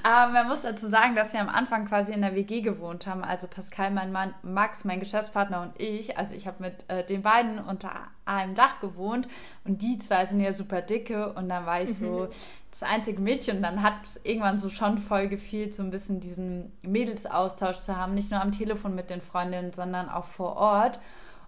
aber 0.03 0.31
man 0.33 0.47
muss 0.47 0.63
dazu 0.63 0.87
sagen, 0.87 1.15
dass 1.15 1.33
wir 1.33 1.39
am 1.39 1.49
Anfang 1.49 1.85
quasi 1.85 2.11
in 2.11 2.21
der 2.21 2.35
WG 2.35 2.61
gewohnt 2.61 3.05
haben. 3.05 3.23
Also 3.23 3.47
Pascal, 3.47 3.91
mein 3.91 4.11
Mann, 4.11 4.33
Max, 4.41 4.85
mein 4.85 4.99
Geschäftspartner 4.99 5.61
und 5.61 5.79
ich. 5.79 6.17
Also 6.17 6.33
ich 6.33 6.47
habe 6.47 6.63
mit 6.63 6.89
äh, 6.89 7.05
den 7.05 7.21
beiden 7.21 7.59
unter 7.59 7.91
einem 8.25 8.55
Dach 8.55 8.79
gewohnt 8.79 9.27
und 9.65 9.81
die 9.81 9.99
zwei 9.99 10.25
sind 10.25 10.39
ja 10.39 10.51
super 10.51 10.81
dicke 10.81 11.33
und 11.33 11.49
dann 11.49 11.65
war 11.65 11.81
ich 11.81 11.97
so 11.97 12.05
mhm. 12.05 12.27
das 12.71 12.83
einzige 12.83 13.21
Mädchen 13.21 13.57
und 13.57 13.63
dann 13.63 13.83
hat 13.83 13.95
es 14.05 14.17
irgendwann 14.23 14.59
so 14.59 14.69
schon 14.69 14.97
voll 14.97 15.27
gefehlt, 15.27 15.75
so 15.75 15.83
ein 15.83 15.91
bisschen 15.91 16.19
diesen 16.21 16.71
Mädelsaustausch 16.81 17.79
zu 17.79 17.97
haben. 17.97 18.15
Nicht 18.15 18.31
nur 18.31 18.41
am 18.41 18.51
Telefon 18.51 18.95
mit 18.95 19.09
den 19.09 19.21
Freundinnen, 19.21 19.73
sondern 19.73 20.09
auch 20.09 20.25
vor 20.25 20.55
Ort. 20.55 20.99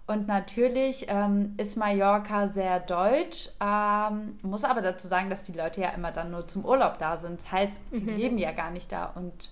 Und 0.08 0.28
natürlich 0.28 1.08
ähm, 1.10 1.56
ist 1.58 1.78
Mallorca 1.78 2.46
sehr 2.46 2.80
deutsch, 2.80 3.50
ähm, 3.60 4.38
muss 4.44 4.64
aber 4.64 4.82
dazu 4.82 5.08
sagen, 5.08 5.32
dass 5.32 5.42
die 5.42 5.54
Leute 5.54 5.82
ja 5.82 5.90
immer 5.90 6.12
dann 6.12 6.30
nur 6.30 6.48
zum 6.48 6.64
Urlaub 6.64 7.00
da 7.00 7.18
sind. 7.18 7.42
Das 7.42 7.52
heißt, 7.52 7.80
die 7.92 8.04
mhm. 8.04 8.16
leben 8.16 8.38
ja 8.38 8.52
gar 8.52 8.70
nicht 8.70 8.92
da. 8.92 9.06
Und 9.16 9.52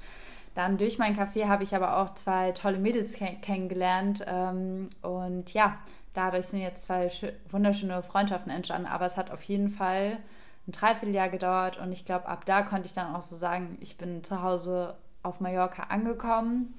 dann 0.53 0.77
durch 0.77 0.99
mein 0.99 1.17
Café 1.17 1.47
habe 1.47 1.63
ich 1.63 1.75
aber 1.75 1.97
auch 1.97 2.11
zwei 2.11 2.51
tolle 2.51 2.77
Mädels 2.77 3.13
kenn 3.13 3.41
kennengelernt. 3.41 4.23
Ähm, 4.27 4.89
und 5.01 5.51
ja, 5.53 5.79
dadurch 6.13 6.45
sind 6.45 6.59
jetzt 6.59 6.83
zwei 6.83 7.09
wunderschöne 7.49 8.03
Freundschaften 8.03 8.51
entstanden. 8.51 8.87
Aber 8.87 9.05
es 9.05 9.17
hat 9.17 9.31
auf 9.31 9.41
jeden 9.43 9.69
Fall 9.69 10.19
ein 10.67 10.71
Dreivierteljahr 10.71 11.29
gedauert. 11.29 11.79
Und 11.79 11.91
ich 11.91 12.05
glaube, 12.05 12.27
ab 12.27 12.45
da 12.45 12.61
konnte 12.61 12.85
ich 12.85 12.93
dann 12.93 13.15
auch 13.15 13.23
so 13.23 13.35
sagen, 13.35 13.77
ich 13.81 13.97
bin 13.97 14.23
zu 14.23 14.43
Hause 14.43 14.97
auf 15.23 15.39
Mallorca 15.39 15.83
angekommen. 15.89 16.75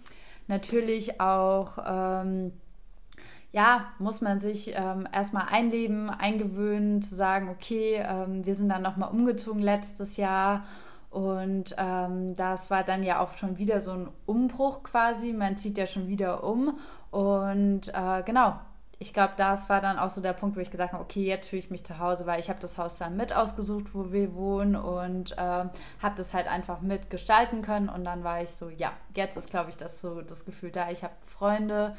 Natürlich 0.47 1.21
auch 1.21 1.79
ähm, 1.85 2.53
ja, 3.55 3.93
muss 4.01 4.21
man 4.21 4.41
sich 4.41 4.75
ähm, 4.75 5.07
erstmal 5.13 5.47
einleben, 5.49 6.11
eingewöhnen, 6.11 7.03
zu 7.03 7.15
sagen, 7.15 7.49
okay, 7.51 8.05
ähm, 8.05 8.45
wir 8.45 8.57
sind 8.57 8.69
dann 8.69 8.83
nochmal 8.83 9.13
umgezogen 9.13 9.63
letztes 9.63 10.17
Jahr 10.17 10.65
und 11.11 11.77
ähm, 11.79 12.35
das 12.35 12.73
war 12.73 12.83
dann 12.83 13.05
ja 13.05 13.21
auch 13.21 13.35
schon 13.35 13.57
wieder 13.57 13.79
so 13.79 13.93
ein 13.93 14.09
Umbruch 14.27 14.83
quasi. 14.83 15.33
Man 15.33 15.57
zieht 15.57 15.79
ja 15.79 15.87
schon 15.87 16.09
wieder 16.09 16.43
um. 16.43 16.81
Und 17.13 17.95
äh, 17.95 18.25
genau, 18.25 18.59
ich 18.99 19.13
glaube, 19.13 19.35
das 19.37 19.69
war 19.69 19.81
dann 19.81 20.01
auch 20.01 20.11
so 20.11 20.21
der 20.21 20.33
Punkt, 20.33 20.57
wo 20.57 20.61
ich 20.61 20.73
gesagt 20.73 20.93
habe, 20.93 21.05
okay, 21.05 21.25
jetzt 21.25 21.49
fühle 21.49 21.61
ich 21.61 21.71
mich 21.71 21.85
zu 21.85 22.01
Hause, 22.01 22.27
weil 22.27 22.41
ich 22.41 22.49
habe 22.49 22.59
das 22.59 22.77
Haus 22.77 22.97
dann 22.97 23.17
mit 23.17 23.33
ausgesucht, 23.33 23.95
wo 23.95 24.11
wir 24.11 24.35
wohnen 24.35 24.75
und 24.75 25.31
äh, 25.31 25.37
habe 25.37 26.17
das 26.17 26.35
halt 26.35 26.49
einfach 26.49 26.81
mitgestalten 26.81 27.63
können. 27.63 27.89
Und 27.89 28.03
dann 28.03 28.25
war 28.25 28.43
ich 28.43 28.51
so, 28.51 28.69
ja, 28.69 28.91
jetzt 29.15 29.37
ist, 29.37 29.49
glaube 29.49 29.71
ich, 29.71 29.77
das 29.77 30.01
so 30.01 30.23
das 30.23 30.45
Gefühl 30.45 30.73
da. 30.73 30.91
Ich 30.91 31.05
habe 31.05 31.15
Freunde 31.27 31.97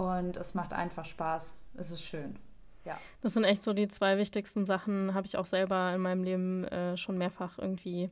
und 0.00 0.36
es 0.36 0.54
macht 0.54 0.72
einfach 0.72 1.04
Spaß. 1.04 1.54
Es 1.74 1.90
ist 1.90 2.02
schön. 2.02 2.36
Ja. 2.84 2.98
Das 3.20 3.34
sind 3.34 3.44
echt 3.44 3.62
so 3.62 3.72
die 3.72 3.88
zwei 3.88 4.16
wichtigsten 4.16 4.64
Sachen, 4.66 5.12
habe 5.14 5.26
ich 5.26 5.36
auch 5.36 5.46
selber 5.46 5.92
in 5.94 6.00
meinem 6.00 6.24
Leben 6.24 6.64
äh, 6.64 6.96
schon 6.96 7.18
mehrfach 7.18 7.58
irgendwie 7.58 8.08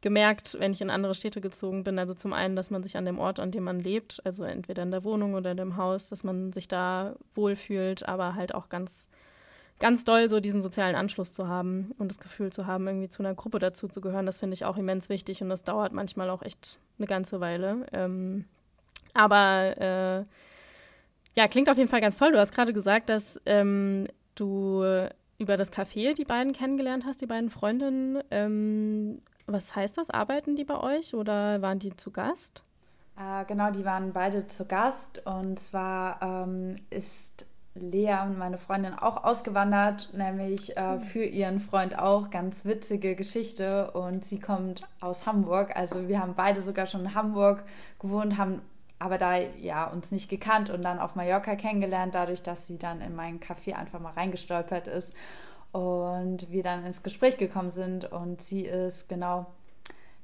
gemerkt, 0.00 0.56
wenn 0.58 0.72
ich 0.72 0.80
in 0.80 0.90
andere 0.90 1.14
Städte 1.14 1.40
gezogen 1.40 1.84
bin. 1.84 1.98
Also 1.98 2.14
zum 2.14 2.32
einen, 2.32 2.56
dass 2.56 2.70
man 2.70 2.82
sich 2.82 2.96
an 2.96 3.04
dem 3.04 3.18
Ort, 3.18 3.40
an 3.40 3.50
dem 3.50 3.64
man 3.64 3.80
lebt, 3.80 4.24
also 4.24 4.44
entweder 4.44 4.82
in 4.82 4.90
der 4.90 5.04
Wohnung 5.04 5.34
oder 5.34 5.50
in 5.50 5.56
dem 5.56 5.76
Haus, 5.76 6.08
dass 6.08 6.24
man 6.24 6.52
sich 6.52 6.68
da 6.68 7.14
wohlfühlt, 7.34 8.08
aber 8.08 8.34
halt 8.34 8.54
auch 8.54 8.68
ganz, 8.68 9.08
ganz 9.80 10.04
doll 10.04 10.28
so 10.28 10.40
diesen 10.40 10.62
sozialen 10.62 10.96
Anschluss 10.96 11.32
zu 11.32 11.48
haben 11.48 11.92
und 11.98 12.10
das 12.10 12.18
Gefühl 12.18 12.50
zu 12.52 12.66
haben, 12.66 12.86
irgendwie 12.86 13.08
zu 13.08 13.22
einer 13.22 13.34
Gruppe 13.34 13.58
dazu 13.58 13.88
zu 13.88 14.00
gehören. 14.00 14.26
Das 14.26 14.38
finde 14.38 14.54
ich 14.54 14.64
auch 14.64 14.76
immens 14.76 15.08
wichtig 15.08 15.42
und 15.42 15.50
das 15.50 15.64
dauert 15.64 15.92
manchmal 15.92 16.30
auch 16.30 16.42
echt 16.42 16.78
eine 16.98 17.06
ganze 17.06 17.40
Weile. 17.40 17.86
Ähm, 17.92 18.46
aber 19.12 19.76
äh, 19.78 20.24
ja, 21.36 21.48
klingt 21.48 21.68
auf 21.68 21.76
jeden 21.76 21.90
Fall 21.90 22.00
ganz 22.00 22.16
toll. 22.16 22.32
Du 22.32 22.38
hast 22.38 22.54
gerade 22.54 22.72
gesagt, 22.72 23.08
dass 23.08 23.40
ähm, 23.46 24.06
du 24.34 24.82
über 25.38 25.56
das 25.56 25.72
Café 25.72 26.14
die 26.14 26.24
beiden 26.24 26.52
kennengelernt 26.52 27.04
hast, 27.06 27.20
die 27.20 27.26
beiden 27.26 27.50
Freundinnen. 27.50 28.22
Ähm, 28.30 29.20
was 29.46 29.76
heißt 29.76 29.98
das? 29.98 30.10
Arbeiten 30.10 30.56
die 30.56 30.64
bei 30.64 30.78
euch 30.80 31.14
oder 31.14 31.62
waren 31.62 31.78
die 31.78 31.94
zu 31.94 32.10
Gast? 32.10 32.64
Äh, 33.16 33.44
genau, 33.46 33.70
die 33.70 33.84
waren 33.84 34.12
beide 34.12 34.46
zu 34.46 34.64
Gast. 34.64 35.24
Und 35.26 35.58
zwar 35.58 36.20
ähm, 36.22 36.76
ist 36.90 37.46
Lea 37.74 38.16
und 38.24 38.38
meine 38.38 38.58
Freundin 38.58 38.94
auch 38.94 39.24
ausgewandert, 39.24 40.10
nämlich 40.14 40.76
äh, 40.76 40.92
hm. 40.94 41.00
für 41.00 41.24
ihren 41.24 41.60
Freund 41.60 41.98
auch. 41.98 42.30
Ganz 42.30 42.64
witzige 42.64 43.14
Geschichte. 43.14 43.90
Und 43.92 44.24
sie 44.24 44.40
kommt 44.40 44.82
aus 45.00 45.26
Hamburg. 45.26 45.76
Also 45.76 46.08
wir 46.08 46.20
haben 46.20 46.34
beide 46.34 46.60
sogar 46.60 46.86
schon 46.86 47.02
in 47.02 47.14
Hamburg 47.14 47.64
gewohnt, 48.00 48.38
haben 48.38 48.62
aber 48.98 49.18
da 49.18 49.36
ja 49.36 49.84
uns 49.84 50.10
nicht 50.10 50.28
gekannt 50.28 50.70
und 50.70 50.82
dann 50.82 50.98
auf 50.98 51.14
Mallorca 51.14 51.54
kennengelernt, 51.56 52.14
dadurch, 52.14 52.42
dass 52.42 52.66
sie 52.66 52.78
dann 52.78 53.00
in 53.00 53.14
meinen 53.14 53.40
Café 53.40 53.74
einfach 53.74 54.00
mal 54.00 54.12
reingestolpert 54.12 54.88
ist 54.88 55.14
und 55.72 56.50
wir 56.50 56.62
dann 56.62 56.86
ins 56.86 57.02
Gespräch 57.02 57.36
gekommen 57.36 57.70
sind 57.70 58.10
und 58.10 58.40
sie 58.40 58.62
ist 58.62 59.08
genau, 59.08 59.46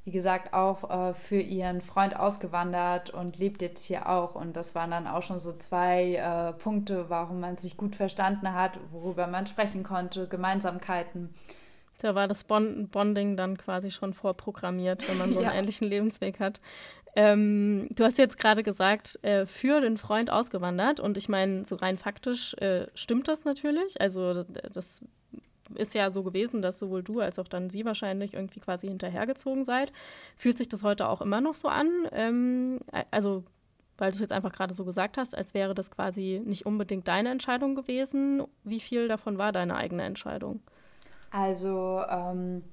wie 0.04 0.10
gesagt, 0.10 0.54
auch 0.54 0.90
äh, 0.90 1.14
für 1.14 1.40
ihren 1.40 1.82
Freund 1.82 2.18
ausgewandert 2.18 3.10
und 3.10 3.38
lebt 3.38 3.60
jetzt 3.60 3.84
hier 3.84 4.08
auch 4.08 4.34
und 4.34 4.56
das 4.56 4.74
waren 4.74 4.90
dann 4.90 5.06
auch 5.06 5.22
schon 5.22 5.40
so 5.40 5.52
zwei 5.52 6.14
äh, 6.14 6.52
Punkte, 6.54 7.10
warum 7.10 7.40
man 7.40 7.58
sich 7.58 7.76
gut 7.76 7.94
verstanden 7.94 8.54
hat, 8.54 8.78
worüber 8.90 9.26
man 9.26 9.46
sprechen 9.46 9.82
konnte, 9.82 10.26
Gemeinsamkeiten. 10.28 11.34
Da 12.00 12.16
war 12.16 12.26
das 12.26 12.44
Bonding 12.44 13.36
dann 13.36 13.56
quasi 13.56 13.92
schon 13.92 14.12
vorprogrammiert, 14.12 15.08
wenn 15.08 15.18
man 15.18 15.32
so 15.32 15.38
einen 15.38 15.48
ja. 15.50 15.54
ähnlichen 15.54 15.86
Lebensweg 15.86 16.40
hat. 16.40 16.58
Ähm, 17.14 17.88
du 17.90 18.04
hast 18.04 18.18
jetzt 18.18 18.38
gerade 18.38 18.62
gesagt, 18.62 19.18
äh, 19.22 19.46
für 19.46 19.80
den 19.80 19.98
Freund 19.98 20.30
ausgewandert. 20.30 21.00
Und 21.00 21.16
ich 21.16 21.28
meine, 21.28 21.66
so 21.66 21.76
rein 21.76 21.98
faktisch 21.98 22.54
äh, 22.54 22.86
stimmt 22.94 23.28
das 23.28 23.44
natürlich. 23.44 24.00
Also 24.00 24.42
das 24.44 25.02
ist 25.74 25.94
ja 25.94 26.10
so 26.10 26.22
gewesen, 26.22 26.62
dass 26.62 26.78
sowohl 26.78 27.02
du 27.02 27.20
als 27.20 27.38
auch 27.38 27.48
dann 27.48 27.70
sie 27.70 27.84
wahrscheinlich 27.84 28.34
irgendwie 28.34 28.60
quasi 28.60 28.88
hinterhergezogen 28.88 29.64
seid. 29.64 29.92
Fühlt 30.36 30.58
sich 30.58 30.68
das 30.68 30.82
heute 30.82 31.08
auch 31.08 31.20
immer 31.20 31.40
noch 31.40 31.54
so 31.54 31.68
an? 31.68 31.90
Ähm, 32.12 32.80
also 33.10 33.44
weil 33.98 34.10
du 34.10 34.16
es 34.16 34.20
jetzt 34.20 34.32
einfach 34.32 34.52
gerade 34.52 34.74
so 34.74 34.84
gesagt 34.84 35.16
hast, 35.18 35.36
als 35.36 35.54
wäre 35.54 35.74
das 35.74 35.90
quasi 35.90 36.42
nicht 36.44 36.66
unbedingt 36.66 37.06
deine 37.08 37.30
Entscheidung 37.30 37.74
gewesen. 37.74 38.42
Wie 38.64 38.80
viel 38.80 39.06
davon 39.06 39.38
war 39.38 39.52
deine 39.52 39.76
eigene 39.76 40.02
Entscheidung? 40.02 40.60
Also 41.30 42.02
ähm, 42.10 42.64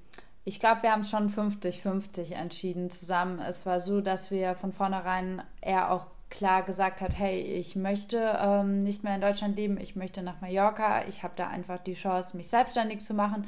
ich 0.50 0.60
glaube, 0.60 0.82
wir 0.82 0.92
haben 0.92 1.04
schon 1.04 1.32
50-50 1.32 2.34
entschieden 2.34 2.90
zusammen. 2.90 3.40
Es 3.40 3.68
war 3.68 3.80
so, 3.80 4.02
dass 4.02 4.32
wir 4.32 4.56
von 4.56 4.74
vornherein 4.74 5.44
er 5.62 5.92
auch 5.92 6.08
klar 6.32 6.64
gesagt 6.64 7.02
hat, 7.02 7.20
hey, 7.20 7.40
ich 7.40 7.76
möchte 7.76 8.36
ähm, 8.42 8.82
nicht 8.82 9.04
mehr 9.04 9.14
in 9.14 9.22
Deutschland 9.22 9.56
leben, 9.58 9.80
ich 9.80 9.96
möchte 9.96 10.24
nach 10.24 10.42
Mallorca, 10.42 11.08
ich 11.08 11.22
habe 11.22 11.34
da 11.36 11.50
einfach 11.50 11.78
die 11.78 11.94
Chance, 11.94 12.36
mich 12.36 12.48
selbstständig 12.48 13.02
zu 13.02 13.14
machen 13.14 13.46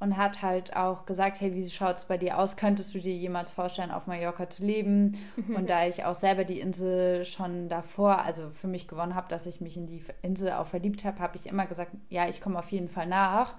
und 0.00 0.16
hat 0.16 0.42
halt 0.42 0.74
auch 0.74 1.06
gesagt, 1.06 1.40
hey, 1.40 1.54
wie 1.54 1.70
schaut 1.70 1.98
es 1.98 2.06
bei 2.06 2.18
dir 2.18 2.36
aus? 2.36 2.56
Könntest 2.56 2.92
du 2.92 2.98
dir 2.98 3.14
jemals 3.14 3.52
vorstellen, 3.52 3.92
auf 3.92 4.08
Mallorca 4.08 4.50
zu 4.50 4.66
leben? 4.66 5.20
Mhm. 5.36 5.54
Und 5.54 5.70
da 5.70 5.86
ich 5.86 6.04
auch 6.04 6.16
selber 6.16 6.42
die 6.42 6.58
Insel 6.58 7.24
schon 7.24 7.68
davor, 7.68 8.24
also 8.24 8.50
für 8.52 8.66
mich 8.66 8.88
gewonnen 8.88 9.14
habe, 9.14 9.28
dass 9.28 9.46
ich 9.46 9.60
mich 9.60 9.76
in 9.76 9.86
die 9.86 10.02
Insel 10.22 10.54
auch 10.54 10.66
verliebt 10.66 11.04
habe, 11.04 11.20
habe 11.20 11.36
ich 11.36 11.46
immer 11.46 11.66
gesagt, 11.66 11.92
ja, 12.08 12.28
ich 12.28 12.40
komme 12.40 12.58
auf 12.58 12.72
jeden 12.72 12.88
Fall 12.88 13.06
nach. 13.06 13.54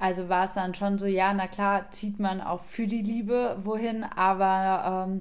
Also 0.00 0.30
war 0.30 0.44
es 0.44 0.54
dann 0.54 0.74
schon 0.74 0.98
so, 0.98 1.04
ja, 1.04 1.34
na 1.34 1.46
klar, 1.46 1.90
zieht 1.90 2.18
man 2.18 2.40
auch 2.40 2.62
für 2.62 2.86
die 2.86 3.02
Liebe 3.02 3.58
wohin, 3.64 4.02
aber 4.02 5.06
ähm, 5.06 5.20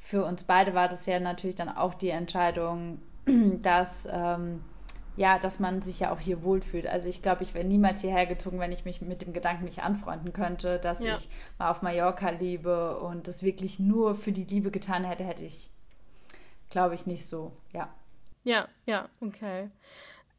für 0.00 0.24
uns 0.24 0.42
beide 0.42 0.74
war 0.74 0.88
das 0.88 1.06
ja 1.06 1.20
natürlich 1.20 1.54
dann 1.54 1.68
auch 1.68 1.94
die 1.94 2.08
Entscheidung, 2.08 3.00
dass, 3.62 4.08
ähm, 4.10 4.64
ja, 5.14 5.38
dass 5.38 5.60
man 5.60 5.80
sich 5.80 6.00
ja 6.00 6.10
auch 6.10 6.18
hier 6.18 6.42
wohlfühlt. 6.42 6.88
Also 6.88 7.08
ich 7.08 7.22
glaube, 7.22 7.44
ich 7.44 7.54
wäre 7.54 7.64
niemals 7.64 8.00
hierher 8.00 8.26
gezogen, 8.26 8.58
wenn 8.58 8.72
ich 8.72 8.84
mich 8.84 9.00
mit 9.00 9.22
dem 9.22 9.32
Gedanken 9.32 9.64
nicht 9.64 9.84
anfreunden 9.84 10.32
könnte, 10.32 10.80
dass 10.80 11.04
ja. 11.04 11.14
ich 11.14 11.28
mal 11.60 11.70
auf 11.70 11.82
Mallorca 11.82 12.30
lebe 12.30 12.98
und 12.98 13.28
das 13.28 13.44
wirklich 13.44 13.78
nur 13.78 14.16
für 14.16 14.32
die 14.32 14.44
Liebe 14.44 14.72
getan 14.72 15.04
hätte, 15.04 15.22
hätte 15.22 15.44
ich, 15.44 15.70
glaube 16.68 16.96
ich, 16.96 17.06
nicht 17.06 17.26
so, 17.26 17.52
ja. 17.72 17.88
Ja, 18.42 18.66
ja, 18.86 19.08
okay. 19.20 19.70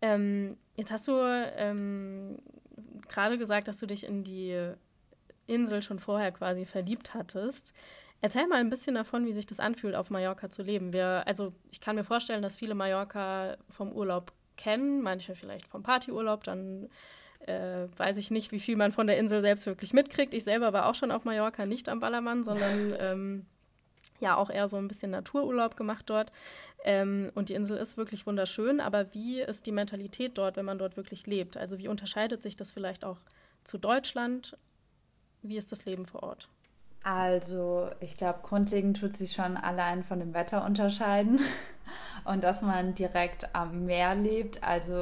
Ähm, 0.02 0.58
jetzt 0.76 0.92
hast 0.92 1.08
du 1.08 1.14
ähm, 1.56 2.38
gerade 3.10 3.38
gesagt, 3.38 3.68
dass 3.68 3.80
du 3.80 3.86
dich 3.86 4.06
in 4.06 4.24
die 4.24 4.74
Insel 5.48 5.82
schon 5.82 6.00
vorher 6.00 6.32
quasi 6.32 6.66
verliebt 6.66 7.14
hattest. 7.14 7.74
Erzähl 8.20 8.48
mal 8.48 8.60
ein 8.60 8.70
bisschen 8.70 8.96
davon, 8.96 9.26
wie 9.26 9.34
sich 9.34 9.46
das 9.46 9.60
anfühlt, 9.60 9.96
auf 9.96 10.10
Mallorca 10.10 10.50
zu 10.50 10.64
leben. 10.64 10.92
Wir, 10.92 11.24
also 11.28 11.54
ich 11.72 11.80
kann 11.80 11.96
mir 11.96 12.04
vorstellen, 12.04 12.42
dass 12.42 12.58
viele 12.58 12.76
Mallorca 12.76 13.58
vom 13.70 13.92
Urlaub 13.92 14.34
kennen, 14.58 15.02
manche 15.02 15.36
vielleicht 15.36 15.68
vom 15.68 15.84
Partyurlaub, 15.84 16.44
dann 16.44 16.90
äh, 17.42 17.88
weiß 17.96 18.18
ich 18.18 18.32
nicht, 18.32 18.52
wie 18.52 18.60
viel 18.60 18.76
man 18.76 18.92
von 18.92 19.08
der 19.08 19.18
Insel 19.18 19.42
selbst 19.42 19.68
wirklich 19.68 19.94
mitkriegt. 19.94 20.34
Ich 20.34 20.44
selber 20.44 20.74
war 20.74 20.88
auch 20.88 20.96
schon 20.96 21.12
auf 21.12 21.26
Mallorca, 21.26 21.66
nicht 21.66 21.90
am 21.90 22.00
Ballermann, 22.00 22.44
sondern 22.44 22.96
ähm, 23.00 23.46
ja 24.20 24.36
auch 24.36 24.50
eher 24.50 24.68
so 24.68 24.78
ein 24.78 24.88
bisschen 24.88 25.12
Natururlaub 25.12 25.76
gemacht 25.76 26.10
dort. 26.10 26.32
Ähm, 26.84 27.32
und 27.36 27.50
die 27.50 27.54
Insel 27.54 27.78
ist 27.78 27.98
wirklich 27.98 28.26
wunderschön, 28.26 28.80
aber 28.80 29.14
wie 29.14 29.42
ist 29.42 29.66
die 29.66 29.72
Mentalität 29.72 30.38
dort, 30.38 30.56
wenn 30.56 30.66
man 30.66 30.78
dort 30.78 30.98
wirklich 30.98 31.28
lebt? 31.28 31.58
Also 31.58 31.78
wie 31.78 31.88
unterscheidet 31.88 32.42
sich 32.42 32.56
das 32.56 32.72
vielleicht 32.72 33.06
auch 33.06 33.20
zu 33.64 33.78
Deutschland? 33.78 34.56
Wie 35.42 35.58
ist 35.58 35.72
das 35.72 35.86
Leben 35.86 36.06
vor 36.06 36.24
Ort? 36.24 36.48
Also 37.04 37.90
ich 38.00 38.18
glaube, 38.18 38.40
grundlegend 38.44 39.00
tut 39.00 39.18
sich 39.18 39.32
schon 39.32 39.56
allein 39.56 40.04
von 40.04 40.20
dem 40.20 40.34
Wetter 40.34 40.66
unterscheiden 40.66 41.40
und 42.26 42.44
dass 42.44 42.62
man 42.62 42.96
direkt 42.96 43.54
am 43.56 43.86
Meer 43.86 44.16
lebt. 44.16 44.64
Also, 44.64 44.94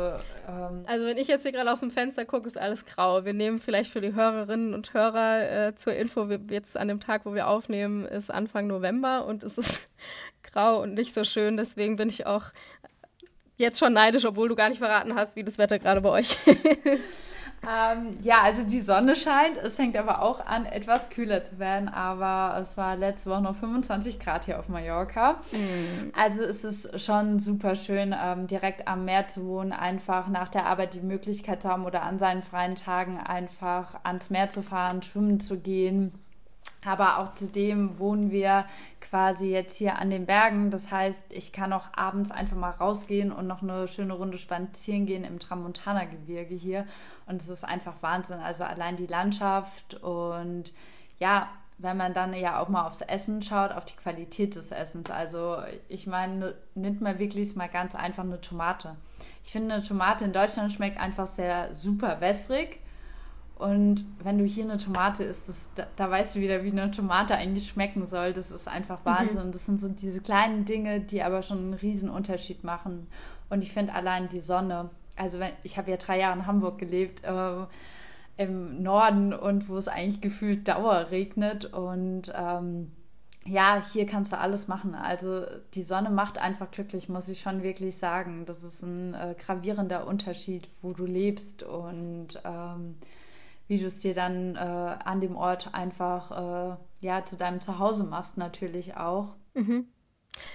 ähm 0.47 0.83
also 0.85 1.05
wenn 1.05 1.17
ich 1.17 1.27
jetzt 1.27 1.43
hier 1.43 1.51
gerade 1.51 1.71
aus 1.71 1.79
dem 1.79 1.91
Fenster 1.91 2.25
gucke, 2.25 2.47
ist 2.47 2.57
alles 2.57 2.85
grau. 2.85 3.25
Wir 3.25 3.33
nehmen 3.33 3.59
vielleicht 3.59 3.91
für 3.91 4.01
die 4.01 4.13
Hörerinnen 4.13 4.73
und 4.73 4.93
Hörer 4.93 5.67
äh, 5.67 5.75
zur 5.75 5.93
Info, 5.93 6.29
wir, 6.29 6.39
jetzt 6.49 6.77
an 6.77 6.87
dem 6.87 6.99
Tag, 6.99 7.25
wo 7.25 7.33
wir 7.33 7.47
aufnehmen, 7.47 8.05
ist 8.05 8.31
Anfang 8.31 8.67
November 8.67 9.25
und 9.25 9.43
es 9.43 9.57
ist 9.57 9.87
grau 10.43 10.81
und 10.81 10.93
nicht 10.93 11.13
so 11.13 11.23
schön. 11.23 11.57
Deswegen 11.57 11.95
bin 11.95 12.09
ich 12.09 12.25
auch 12.25 12.45
jetzt 13.57 13.79
schon 13.79 13.93
neidisch, 13.93 14.25
obwohl 14.25 14.49
du 14.49 14.55
gar 14.55 14.69
nicht 14.69 14.79
verraten 14.79 15.15
hast, 15.15 15.35
wie 15.35 15.43
das 15.43 15.57
Wetter 15.57 15.79
gerade 15.79 16.01
bei 16.01 16.09
euch 16.09 16.35
ist. 16.83 17.24
Ähm, 17.67 18.17
ja, 18.21 18.41
also 18.43 18.63
die 18.63 18.81
Sonne 18.81 19.15
scheint. 19.15 19.57
Es 19.57 19.75
fängt 19.75 19.95
aber 19.97 20.21
auch 20.21 20.45
an, 20.45 20.65
etwas 20.65 21.09
kühler 21.09 21.43
zu 21.43 21.59
werden. 21.59 21.89
Aber 21.89 22.59
es 22.59 22.77
war 22.77 22.95
letzte 22.95 23.29
Woche 23.29 23.41
noch 23.41 23.55
25 23.55 24.19
Grad 24.19 24.45
hier 24.45 24.59
auf 24.59 24.69
Mallorca. 24.69 25.41
Mhm. 25.51 26.11
Also 26.15 26.43
es 26.43 26.63
ist 26.63 26.99
schon 26.99 27.39
super 27.39 27.75
schön, 27.75 28.15
ähm, 28.17 28.47
direkt 28.47 28.87
am 28.87 29.05
Meer 29.05 29.27
zu 29.27 29.45
wohnen, 29.45 29.71
einfach 29.71 30.27
nach 30.27 30.49
der 30.49 30.65
Arbeit 30.65 30.93
die 30.93 31.01
Möglichkeit 31.01 31.61
zu 31.61 31.69
haben 31.69 31.85
oder 31.85 32.03
an 32.03 32.19
seinen 32.19 32.43
freien 32.43 32.75
Tagen 32.75 33.19
einfach 33.19 33.95
ans 34.03 34.29
Meer 34.29 34.49
zu 34.49 34.61
fahren, 34.61 35.01
schwimmen 35.01 35.39
zu 35.39 35.57
gehen. 35.57 36.11
Aber 36.85 37.17
auch 37.17 37.33
zudem 37.33 37.97
wohnen 37.97 38.31
wir 38.31 38.65
quasi 39.15 39.49
jetzt 39.49 39.77
hier 39.77 39.97
an 39.97 40.09
den 40.09 40.25
Bergen. 40.25 40.71
Das 40.71 40.91
heißt, 40.91 41.21
ich 41.29 41.53
kann 41.53 41.71
auch 41.71 41.85
abends 41.95 42.31
einfach 42.31 42.57
mal 42.57 42.71
rausgehen 42.71 43.31
und 43.31 43.47
noch 43.47 43.61
eine 43.61 43.87
schöne 43.87 44.11
Runde 44.11 44.37
spazieren 44.37 45.05
gehen 45.05 45.23
im 45.23 45.39
Tramontana-Gebirge 45.39 46.53
hier. 46.53 46.85
Und 47.25 47.41
es 47.41 47.47
ist 47.47 47.63
einfach 47.63 47.93
Wahnsinn. 48.01 48.39
Also 48.39 48.65
allein 48.65 48.97
die 48.97 49.07
Landschaft 49.07 49.93
und 50.03 50.73
ja, 51.17 51.47
wenn 51.77 51.95
man 51.95 52.13
dann 52.13 52.33
ja 52.33 52.59
auch 52.59 52.67
mal 52.67 52.85
aufs 52.85 52.99
Essen 52.99 53.41
schaut, 53.41 53.71
auf 53.71 53.85
die 53.85 53.95
Qualität 53.95 54.57
des 54.57 54.71
Essens. 54.71 55.09
Also 55.09 55.59
ich 55.87 56.07
meine, 56.07 56.53
nimmt 56.73 56.99
man 56.99 57.17
wirklich 57.17 57.55
mal 57.55 57.69
ganz 57.69 57.95
einfach 57.95 58.23
eine 58.23 58.41
Tomate. 58.41 58.97
Ich 59.45 59.53
finde, 59.53 59.75
eine 59.75 59.83
Tomate 59.83 60.25
in 60.25 60.33
Deutschland 60.33 60.73
schmeckt 60.73 60.99
einfach 60.99 61.27
sehr 61.27 61.73
super 61.73 62.19
wässrig. 62.19 62.81
Und 63.55 64.03
wenn 64.21 64.37
du 64.37 64.43
hier 64.43 64.65
eine 64.65 64.77
Tomate 64.77 65.23
isst, 65.23 65.47
das, 65.47 65.69
da, 65.75 65.87
da, 65.95 66.11
weißt 66.11 66.35
du 66.35 66.41
wieder, 66.41 66.63
wie 66.63 66.71
eine 66.71 66.91
Tomate 66.91 67.35
eigentlich 67.35 67.69
schmecken 67.69 68.05
soll. 68.05 68.33
Das 68.33 68.51
ist 68.51 68.67
einfach 68.67 68.99
mhm. 68.99 69.05
Wahnsinn. 69.05 69.47
Mhm. 69.47 69.51
Das 69.53 69.65
sind 69.65 69.79
so 69.79 69.87
diese 69.87 70.21
kleinen 70.21 70.65
Dinge, 70.65 70.99
die 70.99 71.23
aber 71.23 71.41
schon 71.41 71.59
einen 71.59 71.73
riesen 71.73 72.09
Unterschied 72.09 72.63
machen. 72.63 73.07
Und 73.49 73.61
ich 73.61 73.71
finde 73.71 73.93
allein 73.93 74.27
die 74.27 74.41
Sonne. 74.41 74.89
Also 75.15 75.39
wenn, 75.39 75.53
ich 75.63 75.77
habe 75.77 75.89
ja 75.89 75.97
drei 75.97 76.19
Jahre 76.19 76.37
in 76.37 76.47
Hamburg 76.47 76.77
gelebt, 76.77 77.23
äh, 77.23 77.65
im 78.37 78.83
Norden 78.83 79.33
und 79.33 79.69
wo 79.69 79.77
es 79.77 79.87
eigentlich 79.87 80.19
gefühlt 80.19 80.67
Dauer 80.67 81.07
regnet. 81.11 81.65
Und 81.73 82.33
ähm, 82.35 82.91
ja, 83.45 83.81
hier 83.93 84.05
kannst 84.05 84.33
du 84.33 84.37
alles 84.37 84.67
machen. 84.67 84.95
Also 84.95 85.45
die 85.73 85.83
Sonne 85.83 86.09
macht 86.09 86.39
einfach 86.39 86.71
glücklich, 86.71 87.07
muss 87.07 87.29
ich 87.29 87.39
schon 87.39 87.63
wirklich 87.63 87.95
sagen. 87.95 88.45
Das 88.45 88.65
ist 88.65 88.81
ein 88.81 89.13
äh, 89.13 89.35
gravierender 89.37 90.07
Unterschied, 90.07 90.67
wo 90.81 90.91
du 90.91 91.05
lebst 91.05 91.63
und 91.63 92.41
ähm, 92.43 92.95
wie 93.67 93.79
du 93.79 93.85
es 93.85 93.99
dir 93.99 94.13
dann 94.13 94.55
äh, 94.55 94.59
an 94.59 95.21
dem 95.21 95.35
Ort 95.35 95.73
einfach 95.73 96.31
äh, 96.31 96.77
ja 96.99 97.25
zu 97.25 97.37
deinem 97.37 97.61
Zuhause 97.61 98.03
machst 98.03 98.37
natürlich 98.37 98.95
auch. 98.97 99.35
Mhm. 99.53 99.87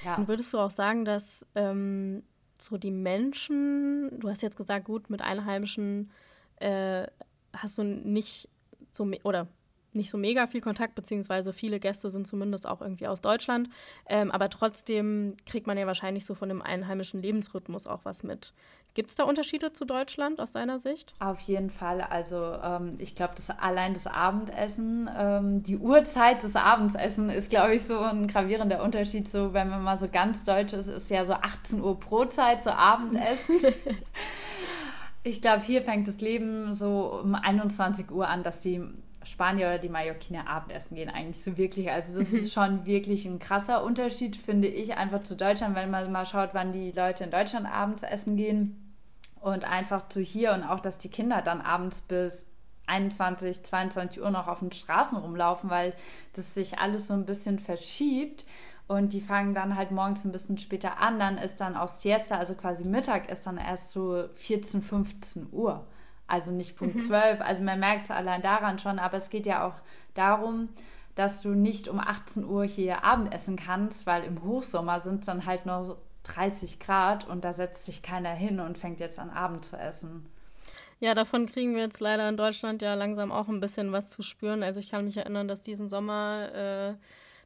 Ja. 0.04 0.16
Und 0.16 0.28
würdest 0.28 0.52
du 0.52 0.58
auch 0.58 0.70
sagen, 0.70 1.04
dass 1.04 1.46
ähm, 1.54 2.22
so 2.58 2.76
die 2.76 2.90
Menschen, 2.90 4.20
du 4.20 4.28
hast 4.28 4.42
jetzt 4.42 4.56
gesagt, 4.56 4.84
gut, 4.84 5.10
mit 5.10 5.22
Einheimischen 5.22 6.10
äh, 6.56 7.06
hast 7.52 7.78
du 7.78 7.82
nicht 7.82 8.48
so 8.92 9.10
oder 9.24 9.48
nicht 9.92 10.10
so 10.10 10.18
mega 10.18 10.46
viel 10.46 10.60
Kontakt, 10.60 10.94
beziehungsweise 10.94 11.52
viele 11.52 11.80
Gäste 11.80 12.10
sind 12.10 12.26
zumindest 12.26 12.66
auch 12.66 12.80
irgendwie 12.80 13.08
aus 13.08 13.20
Deutschland. 13.20 13.68
Ähm, 14.06 14.30
aber 14.30 14.48
trotzdem 14.48 15.36
kriegt 15.46 15.66
man 15.66 15.78
ja 15.78 15.86
wahrscheinlich 15.86 16.24
so 16.24 16.34
von 16.34 16.48
dem 16.48 16.62
einheimischen 16.62 17.22
Lebensrhythmus 17.22 17.86
auch 17.86 18.04
was 18.04 18.22
mit. 18.22 18.52
Gibt 18.94 19.10
es 19.10 19.16
da 19.16 19.24
Unterschiede 19.24 19.72
zu 19.72 19.84
Deutschland 19.84 20.40
aus 20.40 20.52
deiner 20.52 20.80
Sicht? 20.80 21.14
Auf 21.20 21.38
jeden 21.40 21.70
Fall. 21.70 22.00
Also 22.00 22.54
ähm, 22.62 22.96
ich 22.98 23.14
glaube, 23.14 23.34
das 23.36 23.50
allein 23.50 23.94
das 23.94 24.08
Abendessen, 24.08 25.08
ähm, 25.16 25.62
die 25.62 25.78
Uhrzeit 25.78 26.42
des 26.42 26.56
Abendsessen 26.56 27.30
ist, 27.30 27.50
glaube 27.50 27.74
ich, 27.74 27.82
so 27.82 28.00
ein 28.00 28.26
gravierender 28.26 28.82
Unterschied. 28.82 29.28
So, 29.28 29.52
wenn 29.54 29.68
man 29.68 29.84
mal 29.84 29.96
so 29.96 30.08
ganz 30.08 30.44
deutsch 30.44 30.72
ist, 30.72 30.88
ist 30.88 31.08
ja 31.08 31.24
so 31.24 31.34
18 31.34 31.80
Uhr 31.80 32.00
Brotzeit, 32.00 32.64
so 32.64 32.70
Abendessen. 32.70 33.60
ich 35.22 35.40
glaube, 35.40 35.62
hier 35.62 35.82
fängt 35.82 36.08
das 36.08 36.20
Leben 36.20 36.74
so 36.74 37.20
um 37.22 37.36
21 37.36 38.10
Uhr 38.10 38.26
an, 38.26 38.42
dass 38.42 38.58
die 38.58 38.82
Spanier 39.24 39.66
oder 39.66 39.78
die 39.78 39.88
Mallorquiner 39.88 40.48
Abendessen 40.48 40.96
gehen 40.96 41.10
eigentlich 41.10 41.42
so 41.42 41.56
wirklich. 41.56 41.90
Also 41.90 42.18
das 42.18 42.32
ist 42.32 42.52
schon 42.54 42.86
wirklich 42.86 43.26
ein 43.26 43.38
krasser 43.38 43.84
Unterschied, 43.84 44.36
finde 44.36 44.68
ich, 44.68 44.96
einfach 44.96 45.22
zu 45.22 45.36
Deutschland, 45.36 45.74
wenn 45.74 45.90
man 45.90 46.10
mal 46.10 46.26
schaut, 46.26 46.50
wann 46.52 46.72
die 46.72 46.92
Leute 46.92 47.24
in 47.24 47.30
Deutschland 47.30 47.66
abends 47.66 48.02
essen 48.02 48.36
gehen 48.36 48.94
und 49.40 49.64
einfach 49.64 50.08
zu 50.08 50.20
hier 50.20 50.52
und 50.52 50.64
auch, 50.64 50.80
dass 50.80 50.98
die 50.98 51.10
Kinder 51.10 51.42
dann 51.42 51.60
abends 51.60 52.02
bis 52.02 52.48
21, 52.86 53.62
22 53.62 54.22
Uhr 54.22 54.30
noch 54.30 54.48
auf 54.48 54.60
den 54.60 54.72
Straßen 54.72 55.18
rumlaufen, 55.18 55.70
weil 55.70 55.94
das 56.34 56.54
sich 56.54 56.78
alles 56.78 57.06
so 57.06 57.14
ein 57.14 57.26
bisschen 57.26 57.58
verschiebt. 57.58 58.44
Und 58.88 59.12
die 59.12 59.20
fangen 59.20 59.54
dann 59.54 59.76
halt 59.76 59.92
morgens 59.92 60.24
ein 60.24 60.32
bisschen 60.32 60.58
später 60.58 60.98
an. 60.98 61.20
Dann 61.20 61.38
ist 61.38 61.60
dann 61.60 61.76
auch 61.76 61.86
Siesta, 61.86 62.36
also 62.38 62.54
quasi 62.54 62.84
Mittag, 62.84 63.30
ist 63.30 63.46
dann 63.46 63.56
erst 63.56 63.92
so 63.92 64.24
14, 64.34 64.82
15 64.82 65.48
Uhr 65.52 65.86
also 66.30 66.52
nicht 66.52 66.76
Punkt 66.76 66.96
mhm. 66.96 67.00
12. 67.00 67.40
Also 67.40 67.62
man 67.62 67.80
merkt 67.80 68.04
es 68.04 68.10
allein 68.10 68.42
daran 68.42 68.78
schon, 68.78 68.98
aber 68.98 69.16
es 69.16 69.30
geht 69.30 69.46
ja 69.46 69.66
auch 69.66 69.74
darum, 70.14 70.68
dass 71.14 71.42
du 71.42 71.50
nicht 71.50 71.88
um 71.88 71.98
18 71.98 72.44
Uhr 72.44 72.64
hier 72.64 73.04
Abendessen 73.04 73.56
kannst, 73.56 74.06
weil 74.06 74.24
im 74.24 74.42
Hochsommer 74.42 75.00
sind 75.00 75.20
es 75.20 75.26
dann 75.26 75.46
halt 75.46 75.66
nur 75.66 75.98
30 76.24 76.78
Grad 76.78 77.26
und 77.28 77.44
da 77.44 77.52
setzt 77.52 77.84
sich 77.84 78.02
keiner 78.02 78.30
hin 78.30 78.60
und 78.60 78.78
fängt 78.78 79.00
jetzt 79.00 79.18
an 79.18 79.30
Abend 79.30 79.64
zu 79.64 79.76
essen. 79.76 80.26
Ja, 81.00 81.14
davon 81.14 81.46
kriegen 81.46 81.74
wir 81.74 81.82
jetzt 81.82 82.00
leider 82.00 82.28
in 82.28 82.36
Deutschland 82.36 82.82
ja 82.82 82.94
langsam 82.94 83.32
auch 83.32 83.48
ein 83.48 83.60
bisschen 83.60 83.90
was 83.90 84.10
zu 84.10 84.22
spüren. 84.22 84.62
Also 84.62 84.80
ich 84.80 84.90
kann 84.90 85.06
mich 85.06 85.16
erinnern, 85.16 85.48
dass 85.48 85.62
diesen 85.62 85.88
Sommer 85.88 86.54
äh, 86.54 86.94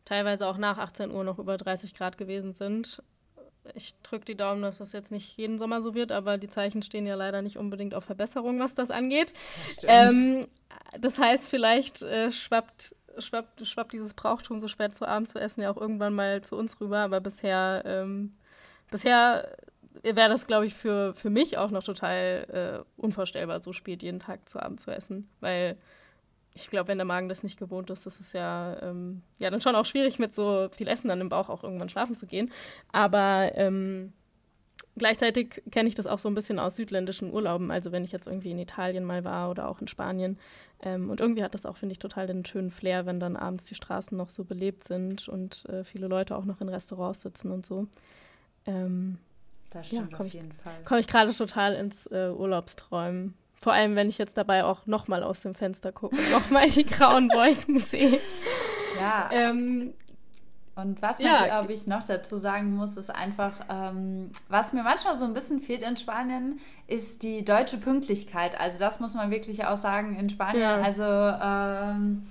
teilweise 0.05 0.49
auch 0.49 0.59
nach 0.59 0.79
18 0.79 1.13
Uhr 1.13 1.23
noch 1.23 1.39
über 1.39 1.57
30 1.57 1.95
Grad 1.95 2.19
gewesen 2.19 2.53
sind 2.55 3.01
ich 3.75 3.95
drücke 4.03 4.25
die 4.25 4.37
Daumen, 4.37 4.63
dass 4.63 4.79
das 4.79 4.93
jetzt 4.93 5.11
nicht 5.11 5.37
jeden 5.37 5.59
Sommer 5.59 5.81
so 5.81 5.95
wird, 5.95 6.13
aber 6.13 6.39
die 6.39 6.49
Zeichen 6.49 6.83
stehen 6.83 7.07
ja 7.07 7.15
leider 7.15 7.43
nicht 7.43 7.59
unbedingt 7.59 7.95
auf 7.95 8.05
Verbesserung, 8.05 8.61
was 8.61 8.75
das 8.75 8.91
angeht. 8.91 9.33
Das, 9.83 10.15
ähm, 10.15 10.47
das 10.99 11.19
heißt, 11.19 11.49
vielleicht 11.49 12.03
äh, 12.03 12.31
schwappt, 12.31 12.95
schwappt, 13.19 13.67
schwappt 13.67 13.93
dieses 13.93 14.15
Brauchtum, 14.15 14.61
so 14.61 14.69
spät 14.69 14.95
zu 14.95 15.09
Abend 15.09 15.29
zu 15.29 15.41
essen, 15.41 15.63
ja 15.63 15.71
auch 15.71 15.81
irgendwann 15.81 16.15
mal 16.15 16.43
zu 16.43 16.57
uns 16.57 16.81
rüber, 16.81 16.99
aber 16.99 17.21
bisher, 17.21 17.83
ähm, 17.87 18.33
bisher 18.91 19.57
wäre 20.03 20.29
das, 20.29 20.47
glaube 20.47 20.67
ich, 20.67 20.75
für, 20.75 21.15
für 21.15 21.31
mich 21.31 21.57
auch 21.57 21.71
noch 21.71 21.83
total 21.83 22.85
äh, 22.87 23.01
unvorstellbar, 23.01 23.61
so 23.61 23.73
spät 23.73 24.03
jeden 24.03 24.21
Tag 24.21 24.49
zu 24.49 24.61
Abend 24.61 24.81
zu 24.81 24.91
essen, 24.91 25.29
weil 25.41 25.77
ich 26.55 26.71
glaube, 26.71 26.89
wenn 26.89 26.99
der 26.99 27.05
Magen 27.05 27.29
das 27.29 27.43
nicht 27.43 27.59
gewohnt 27.59 27.91
ist, 27.91 28.07
das 28.07 28.21
ist 28.21 28.33
ja, 28.33 28.81
ähm, 28.81 29.23
ja 29.39 29.51
dann 29.51 29.61
schon 29.61 29.75
auch 29.75 29.87
schwierig, 29.87 30.19
mit 30.19 30.35
so 30.35 30.69
viel 30.71 30.87
Essen 30.87 31.09
dann 31.09 31.21
im 31.21 31.29
Bauch 31.29 31.49
auch 31.49 31.65
irgendwann 31.65 31.89
schlafen 31.89 32.15
zu 32.15 32.27
gehen. 32.27 32.53
Aber 32.93 33.51
ähm, 33.55 34.13
gleichzeitig 34.97 35.63
kenne 35.73 35.89
ich 35.89 35.97
das 35.97 36.07
auch 36.07 36.21
so 36.21 36.29
ein 36.29 36.35
bisschen 36.35 36.61
aus 36.61 36.77
südländischen 36.77 37.33
Urlauben. 37.33 37.73
Also 37.73 37.91
wenn 37.91 38.05
ich 38.05 38.13
jetzt 38.13 38.29
irgendwie 38.29 38.53
in 38.53 38.59
Italien 38.61 39.05
mal 39.05 39.25
war 39.25 39.51
oder 39.51 39.69
auch 39.69 39.81
in 39.81 39.89
Spanien. 39.89 40.39
Ähm, 40.81 41.11
und 41.11 41.21
irgendwie 41.21 41.43
hat 41.43 41.55
das 41.55 41.67
auch, 41.67 41.77
finde 41.77 41.95
ich, 41.95 41.99
total 41.99 42.29
den 42.29 42.45
schönen 42.45 42.71
Flair, 42.71 43.05
wenn 43.05 43.19
dann 43.19 43.37
abends 43.37 43.65
die 43.65 43.75
Straßen 43.75 44.17
noch 44.17 44.31
so 44.31 44.45
belebt 44.45 44.85
sind 44.85 45.29
und 45.29 45.65
äh, 45.69 45.83
viele 45.83 46.07
Leute 46.07 46.37
auch 46.37 46.45
noch 46.45 46.61
in 46.61 46.69
Restaurants 46.69 47.23
sitzen 47.23 47.51
und 47.51 47.67
so. 47.67 47.89
Ähm, 48.67 49.19
das 49.71 49.89
stimmt 49.89 50.13
ja, 50.13 50.21
auf 50.21 50.27
jeden 50.33 50.53
ich, 50.53 50.63
Fall. 50.63 50.83
Komme 50.85 51.01
ich 51.01 51.09
gerade 51.09 51.35
total 51.35 51.75
ins 51.75 52.07
äh, 52.07 52.31
Urlaubsträumen. 52.31 53.35
Vor 53.65 53.73
allem, 53.73 53.97
wenn 53.97 54.11
ich 54.11 54.19
jetzt 54.19 54.37
dabei 54.37 54.63
auch 54.63 54.85
nochmal 54.85 55.23
aus 55.23 55.41
dem 55.41 55.55
Fenster 55.55 55.91
gucke 55.91 56.17
und 56.17 56.31
nochmal 56.31 56.69
die 56.69 56.85
grauen 56.85 57.31
Wolken 57.31 57.79
sehe. 57.79 58.21
Ja. 59.01 59.31
Ähm, 59.33 59.95
und 60.75 61.01
was 61.01 61.19
man, 61.19 61.29
ja. 61.29 61.47
glaube 61.47 61.73
ich, 61.73 61.87
noch 61.87 62.05
dazu 62.05 62.37
sagen 62.37 62.77
muss, 62.77 62.99
ist 62.99 63.09
einfach, 63.09 63.55
ähm, 63.71 64.31
was 64.51 64.75
mir 64.75 64.83
manchmal 64.83 65.17
so 65.17 65.25
ein 65.25 65.33
bisschen 65.33 65.63
fehlt 65.63 65.81
in 65.81 65.97
Spanien, 65.97 66.61
ist 66.89 67.23
die 67.23 67.43
deutsche 67.43 67.79
Pünktlichkeit. 67.79 68.61
Also 68.61 68.79
das 68.79 69.01
muss 69.01 69.15
man 69.15 69.31
wirklich 69.31 69.65
auch 69.65 69.79
sagen 69.79 70.15
in 70.19 70.29
Spanien. 70.29 70.61
Ja. 70.61 70.83
Also 70.83 71.03
ähm, 71.03 72.27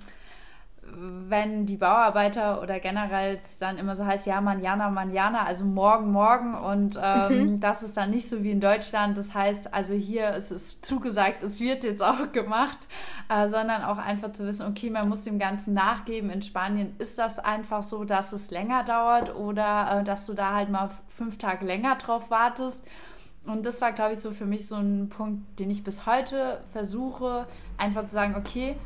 wenn 0.96 1.66
die 1.66 1.76
Bauarbeiter 1.76 2.62
oder 2.62 2.80
generell 2.80 3.40
dann 3.60 3.78
immer 3.78 3.96
so 3.96 4.04
heißt, 4.04 4.26
ja, 4.26 4.40
manjana, 4.40 4.90
manjana, 4.90 5.44
also 5.44 5.64
morgen, 5.64 6.12
morgen. 6.12 6.54
Und 6.54 6.98
ähm, 7.02 7.28
mhm. 7.28 7.60
das 7.60 7.82
ist 7.82 7.96
dann 7.96 8.10
nicht 8.10 8.28
so 8.28 8.42
wie 8.42 8.50
in 8.50 8.60
Deutschland. 8.60 9.18
Das 9.18 9.34
heißt, 9.34 9.72
also 9.74 9.94
hier 9.94 10.30
ist 10.30 10.50
es 10.50 10.80
zugesagt, 10.82 11.42
es 11.42 11.60
wird 11.60 11.84
jetzt 11.84 12.02
auch 12.02 12.30
gemacht, 12.32 12.88
äh, 13.28 13.48
sondern 13.48 13.82
auch 13.82 13.98
einfach 13.98 14.32
zu 14.32 14.46
wissen, 14.46 14.66
okay, 14.66 14.90
man 14.90 15.08
muss 15.08 15.22
dem 15.22 15.38
Ganzen 15.38 15.74
nachgeben. 15.74 16.30
In 16.30 16.42
Spanien 16.42 16.94
ist 16.98 17.18
das 17.18 17.38
einfach 17.38 17.82
so, 17.82 18.04
dass 18.04 18.32
es 18.32 18.50
länger 18.50 18.84
dauert 18.84 19.34
oder 19.34 20.00
äh, 20.00 20.04
dass 20.04 20.26
du 20.26 20.34
da 20.34 20.54
halt 20.54 20.70
mal 20.70 20.90
fünf 21.08 21.38
Tage 21.38 21.64
länger 21.64 21.96
drauf 21.96 22.30
wartest. 22.30 22.82
Und 23.46 23.66
das 23.66 23.80
war, 23.80 23.92
glaube 23.92 24.14
ich, 24.14 24.20
so 24.20 24.30
für 24.30 24.46
mich 24.46 24.66
so 24.68 24.76
ein 24.76 25.10
Punkt, 25.10 25.58
den 25.58 25.70
ich 25.70 25.84
bis 25.84 26.06
heute 26.06 26.60
versuche, 26.72 27.46
einfach 27.76 28.06
zu 28.06 28.14
sagen, 28.14 28.36
okay, 28.36 28.76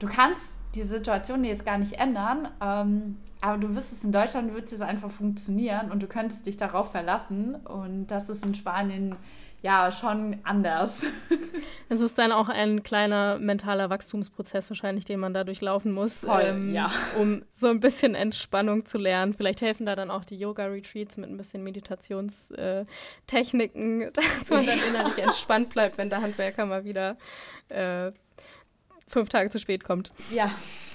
du 0.00 0.08
kannst 0.08 0.57
die 0.78 0.84
Situation 0.84 1.44
jetzt 1.44 1.64
gar 1.64 1.78
nicht 1.78 1.94
ändern. 1.94 2.48
Ähm, 2.60 3.16
aber 3.40 3.58
du 3.58 3.74
wüsstest, 3.74 4.04
in 4.04 4.12
Deutschland 4.12 4.54
wird 4.54 4.70
es 4.72 4.80
einfach 4.80 5.10
funktionieren 5.10 5.90
und 5.90 6.00
du 6.02 6.06
könntest 6.06 6.46
dich 6.46 6.56
darauf 6.56 6.92
verlassen. 6.92 7.56
Und 7.56 8.06
das 8.08 8.28
ist 8.28 8.44
in 8.44 8.54
Spanien 8.54 9.16
ja 9.62 9.90
schon 9.90 10.36
anders. 10.44 11.04
Es 11.90 12.02
ist 12.02 12.18
dann 12.18 12.32
auch 12.32 12.50
ein 12.50 12.82
kleiner 12.82 13.38
mentaler 13.38 13.88
Wachstumsprozess 13.88 14.68
wahrscheinlich, 14.68 15.06
den 15.06 15.20
man 15.20 15.32
dadurch 15.32 15.62
laufen 15.62 15.92
muss, 15.92 16.20
Voll, 16.20 16.42
ähm, 16.44 16.74
ja. 16.74 16.90
um 17.18 17.44
so 17.54 17.68
ein 17.68 17.80
bisschen 17.80 18.14
Entspannung 18.14 18.84
zu 18.84 18.98
lernen. 18.98 19.32
Vielleicht 19.32 19.62
helfen 19.62 19.86
da 19.86 19.96
dann 19.96 20.10
auch 20.10 20.26
die 20.26 20.38
Yoga-Retreats 20.38 21.16
mit 21.16 21.30
ein 21.30 21.38
bisschen 21.38 21.64
Meditationstechniken, 21.64 24.10
dass 24.40 24.50
man 24.50 24.66
dann 24.66 24.78
innerlich 24.86 25.16
entspannt 25.16 25.70
bleibt, 25.70 25.96
wenn 25.96 26.10
der 26.10 26.20
Handwerker 26.20 26.66
mal 26.66 26.84
wieder 26.84 27.16
äh, 27.70 28.12
fünf 29.08 29.28
Tage 29.28 29.50
zu 29.50 29.58
spät 29.58 29.84
kommt. 29.84 30.12
Ja, 30.30 30.52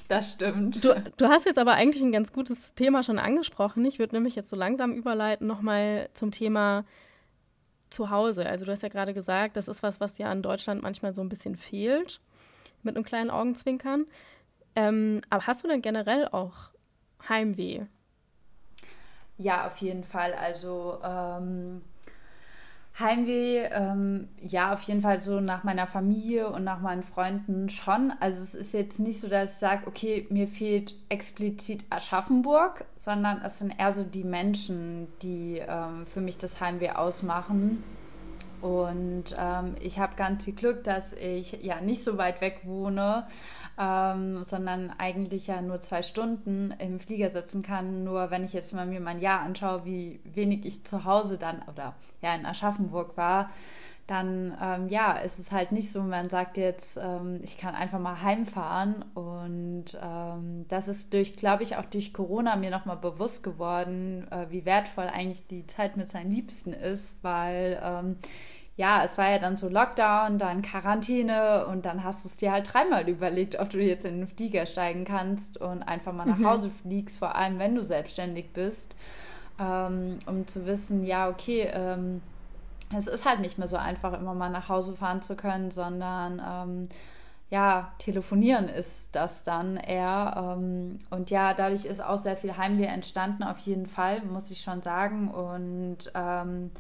das 0.08 0.32
stimmt. 0.32 0.84
Du, 0.84 0.94
du 1.18 1.28
hast 1.28 1.46
jetzt 1.46 1.60
aber 1.60 1.74
eigentlich 1.74 2.04
ein 2.04 2.12
ganz 2.12 2.32
gutes 2.32 2.74
Thema 2.76 3.04
schon 3.04 3.20
angesprochen. 3.20 3.84
Ich 3.86 4.00
würde 4.00 4.16
nämlich 4.16 4.36
jetzt 4.36 4.50
so 4.50 4.56
langsam 4.56 4.94
überleiten 4.94 5.48
nochmal 5.48 6.10
zum 6.14 6.32
Thema 6.32 6.86
Zuhause. 7.90 8.46
Also 8.46 8.66
du 8.66 8.72
hast 8.72 8.84
ja 8.84 8.90
gerade 8.90 9.14
gesagt, 9.14 9.58
das 9.58 9.68
ist 9.68 9.84
was, 9.84 10.00
was 10.00 10.14
dir 10.14 10.28
an 10.28 10.42
Deutschland 10.42 10.82
manchmal 10.82 11.14
so 11.14 11.22
ein 11.22 11.30
bisschen 11.30 11.56
fehlt, 11.56 12.20
mit 12.82 12.96
einem 12.96 13.06
kleinen 13.06 13.30
Augenzwinkern. 13.30 14.06
Ähm, 14.76 15.22
aber 15.30 15.48
hast 15.48 15.64
du 15.64 15.68
denn 15.68 15.82
generell 15.82 16.28
auch 16.28 16.72
Heimweh? 17.30 17.84
Ja, 19.38 19.68
auf 19.68 19.78
jeden 19.78 20.04
Fall. 20.04 20.34
Also 20.34 21.00
ähm, 21.04 21.82
Heimweh, 23.00 23.70
ähm, 23.72 24.28
ja, 24.40 24.72
auf 24.74 24.84
jeden 24.84 25.02
Fall 25.02 25.20
so 25.20 25.40
nach 25.40 25.64
meiner 25.64 25.88
Familie 25.88 26.50
und 26.50 26.64
nach 26.64 26.80
meinen 26.80 27.02
Freunden 27.02 27.70
schon. 27.70 28.14
Also 28.20 28.44
es 28.44 28.54
ist 28.54 28.74
jetzt 28.74 29.00
nicht 29.00 29.20
so, 29.20 29.28
dass 29.28 29.54
ich 29.54 29.58
sage, 29.58 29.88
okay, 29.88 30.28
mir 30.30 30.48
fehlt 30.48 30.94
explizit 31.10 31.86
Aschaffenburg, 31.90 32.86
sondern 32.96 33.42
es 33.44 33.58
sind 33.58 33.72
eher 33.80 33.92
so 33.92 34.04
die 34.04 34.24
Menschen, 34.24 35.08
die 35.24 35.60
ähm, 35.68 36.06
für 36.06 36.22
mich 36.22 36.38
das 36.38 36.62
Heimweh 36.62 36.92
ausmachen. 36.92 37.84
Und 38.64 39.36
ähm, 39.38 39.76
ich 39.82 40.00
habe 40.00 40.16
ganz 40.16 40.46
viel 40.46 40.56
Glück, 40.56 40.84
dass 40.86 41.14
ich 41.14 41.64
ja 41.64 41.82
nicht 41.82 42.04
so 42.04 42.18
weit 42.18 42.40
weg 42.40 42.62
wohne 42.64 43.28
ähm, 43.80 44.44
sondern 44.46 44.92
eigentlich 44.98 45.48
ja 45.48 45.62
nur 45.62 45.80
zwei 45.80 46.02
Stunden 46.04 46.74
im 46.78 47.00
Flieger 47.00 47.30
sitzen 47.30 47.64
kann. 47.64 48.04
Nur 48.04 48.30
wenn 48.30 48.44
ich 48.44 48.54
jetzt 48.54 48.74
mal 48.74 48.86
mir 48.86 49.00
mein 49.00 49.20
Jahr 49.20 49.42
anschaue, 49.42 49.86
wie 49.86 50.20
wenig 50.24 50.66
ich 50.66 50.84
zu 50.86 51.06
Hause 51.06 51.38
dann 51.38 51.62
oder 51.72 51.96
ja 52.22 52.36
in 52.36 52.46
Aschaffenburg 52.46 53.18
war, 53.18 53.50
dann 54.06 54.56
ähm, 54.62 54.90
ja, 54.90 55.14
ist 55.14 55.40
es 55.40 55.54
halt 55.54 55.72
nicht 55.72 55.90
so, 55.90 56.04
man 56.04 56.30
sagt 56.30 56.58
jetzt, 56.58 57.00
ähm, 57.02 57.40
ich 57.42 57.58
kann 57.58 57.74
einfach 57.74 58.00
mal 58.00 58.22
heimfahren 58.22 59.06
und 59.14 59.98
ähm, 60.04 60.66
das 60.68 60.90
ist 60.90 61.14
durch, 61.14 61.38
glaube 61.38 61.64
ich, 61.64 61.78
auch 61.78 61.86
durch 61.86 62.14
Corona 62.14 62.58
mir 62.58 62.70
nochmal 62.70 62.98
bewusst 62.98 63.44
geworden, 63.44 64.28
äh, 64.30 64.48
wie 64.50 64.66
wertvoll 64.66 65.06
eigentlich 65.06 65.48
die 65.48 65.66
Zeit 65.68 65.96
mit 65.96 66.10
seinen 66.10 66.32
Liebsten 66.32 66.74
ist, 66.74 67.24
weil 67.24 67.82
ähm, 67.82 68.18
ja, 68.76 69.04
es 69.04 69.18
war 69.18 69.30
ja 69.30 69.40
dann 69.40 69.56
so 69.56 69.70
Lockdown, 69.70 70.40
dann 70.40 70.64
Quarantäne 70.64 71.68
und 71.68 71.86
dann 71.86 72.04
hast 72.04 72.24
du 72.24 72.30
es 72.30 72.36
dir 72.36 72.52
halt 72.52 72.74
dreimal 72.74 73.08
überlegt, 73.08 73.60
ob 73.60 73.70
du 73.70 73.80
jetzt 73.80 74.06
in 74.06 74.20
den 74.20 74.28
Flieger 74.28 74.66
steigen 74.66 75.06
kannst 75.06 75.60
und 75.60 75.84
einfach 75.84 76.12
mal 76.12 76.26
nach 76.26 76.38
mhm. 76.40 76.48
Hause 76.48 76.72
fliegst, 76.82 77.20
vor 77.20 77.36
allem 77.36 77.60
wenn 77.60 77.76
du 77.76 77.82
selbstständig 77.82 78.52
bist, 78.52 78.96
ähm, 79.60 80.18
um 80.26 80.48
zu 80.48 80.66
wissen, 80.66 81.06
ja, 81.06 81.30
okay, 81.30 81.70
ähm, 81.72 82.22
es 82.98 83.08
ist 83.08 83.26
halt 83.26 83.42
nicht 83.42 83.60
mehr 83.60 83.68
so 83.68 83.78
einfach, 83.78 84.14
immer 84.14 84.34
mal 84.34 84.50
nach 84.50 84.70
Hause 84.70 84.96
fahren 84.96 85.22
zu 85.22 85.36
können, 85.36 85.70
sondern 85.70 86.42
ähm, 86.46 86.88
ja, 87.50 87.92
telefonieren 88.00 88.68
ist 88.68 89.10
das 89.12 89.44
dann 89.44 89.78
eher. 89.78 90.56
Ähm, 90.58 90.98
und 91.12 91.30
ja, 91.30 91.54
dadurch 91.54 91.86
ist 91.86 92.04
auch 92.04 92.18
sehr 92.18 92.36
viel 92.36 92.58
Heimweh 92.58 92.86
entstanden, 92.86 93.44
auf 93.44 93.60
jeden 93.60 93.86
Fall, 93.86 94.22
muss 94.22 94.50
ich 94.50 94.62
schon 94.62 94.82
sagen. 94.82 95.30
Und 95.30 96.12
ähm, 96.16 96.72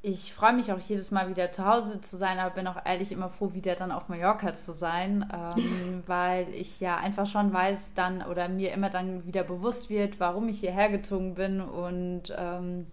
ich 0.00 0.32
freue 0.32 0.52
mich 0.52 0.72
auch 0.72 0.78
jedes 0.78 1.10
Mal 1.10 1.28
wieder 1.28 1.50
zu 1.50 1.66
Hause 1.66 2.00
zu 2.00 2.16
sein, 2.16 2.38
aber 2.38 2.54
bin 2.54 2.68
auch 2.68 2.84
ehrlich 2.84 3.10
immer 3.10 3.28
froh, 3.28 3.52
wieder 3.52 3.74
dann 3.74 3.90
auf 3.90 4.08
Mallorca 4.08 4.54
zu 4.54 4.72
sein, 4.72 5.28
ähm, 5.32 6.02
weil 6.06 6.54
ich 6.54 6.80
ja 6.80 6.96
einfach 6.96 7.26
schon 7.26 7.52
weiß 7.52 7.94
dann 7.94 8.22
oder 8.22 8.48
mir 8.48 8.72
immer 8.72 8.90
dann 8.90 9.26
wieder 9.26 9.42
bewusst 9.42 9.90
wird, 9.90 10.20
warum 10.20 10.48
ich 10.48 10.60
hierher 10.60 10.88
gezogen 10.88 11.34
bin 11.34 11.60
und 11.60 12.34
ähm, 12.36 12.86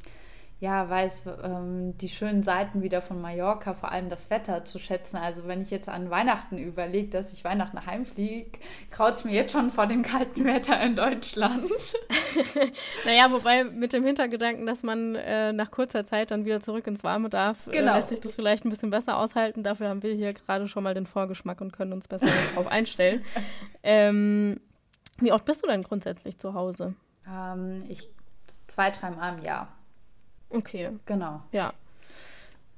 ja, 0.60 0.90
weiß, 0.90 1.26
ähm, 1.44 1.98
die 1.98 2.10
schönen 2.10 2.42
Seiten 2.42 2.82
wieder 2.82 3.02
von 3.02 3.22
Mallorca, 3.22 3.74
vor 3.74 3.92
allem 3.92 4.10
das 4.10 4.30
Wetter 4.30 4.66
zu 4.66 4.80
schätzen. 4.80 5.18
Also 5.18 5.48
wenn 5.48 5.62
ich 5.62 5.70
jetzt 5.70 5.90
an 5.90 6.10
Weihnachten 6.10 6.58
überlege, 6.58 7.10
dass 7.10 7.34
ich 7.34 7.44
Weihnachten 7.44 7.86
heimfliege, 7.86 8.58
kraut 8.90 9.14
es 9.14 9.26
mir 9.26 9.34
jetzt 9.34 9.52
schon 9.52 9.70
vor 9.70 9.86
dem 9.86 10.02
kalten 10.02 10.46
Wetter 10.46 10.82
in 10.82 10.96
Deutschland. 10.96 11.70
naja, 13.06 13.32
wobei 13.32 13.64
mit 13.64 13.94
dem 13.94 14.04
Hintergedanken, 14.04 14.66
dass 14.66 14.84
man 14.84 15.16
äh, 15.16 15.54
nach 15.54 15.72
kurzer 15.72 16.04
Zeit 16.06 16.32
dann 16.32 16.46
wieder 16.46 16.62
zurück 16.62 16.88
ins 16.88 17.04
Warme 17.04 17.30
darf, 17.30 17.68
äh, 17.68 17.72
genau. 17.72 17.94
äh, 17.94 17.96
lässt 17.98 18.10
sich 18.10 18.20
das 18.20 18.36
vielleicht 18.36 18.66
ein 18.66 18.70
bisschen 18.70 18.90
besser 18.90 19.18
aushalten. 19.18 19.64
Dafür 19.64 19.90
haben 19.90 20.04
wir 20.04 20.14
hier 20.14 20.34
gerade 20.34 20.68
schon 20.68 20.84
mal 20.84 20.94
den 20.94 21.06
Vorgeschmack 21.06 21.62
und 21.62 21.72
können 21.74 21.94
uns 21.94 22.08
besser 22.08 22.28
darauf 22.54 22.68
einstellen. 22.68 23.24
Ähm, 23.84 24.60
wie 25.18 25.32
oft 25.32 25.46
bist 25.46 25.64
du 25.64 25.68
denn 25.68 25.84
grundsätzlich 25.84 26.38
zu 26.38 26.54
Hause? 26.54 26.96
Ähm, 27.28 27.84
ich 27.88 28.10
zwei, 28.68 28.92
dreimal 28.92 29.38
im 29.38 29.44
Jahr. 29.44 29.68
Okay. 30.50 30.92
Genau. 31.06 31.42
Ja. 31.52 31.72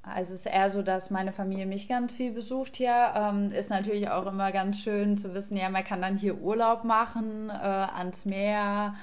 Also 0.02 0.32
es 0.32 0.40
ist 0.40 0.46
eher 0.46 0.70
so, 0.70 0.82
dass 0.82 1.10
meine 1.10 1.32
Familie 1.32 1.66
mich 1.66 1.88
ganz 1.88 2.14
viel 2.14 2.32
besucht 2.32 2.76
hier. 2.76 3.12
Ähm, 3.14 3.52
ist 3.52 3.70
natürlich 3.70 4.08
auch 4.08 4.26
immer 4.26 4.52
ganz 4.52 4.78
schön 4.80 5.18
zu 5.18 5.34
wissen, 5.34 5.56
ja, 5.56 5.68
man 5.68 5.84
kann 5.84 6.00
dann 6.00 6.16
hier 6.16 6.40
Urlaub 6.40 6.84
machen, 6.84 7.50
äh, 7.50 7.52
ans 7.52 8.24
Meer, 8.24 8.94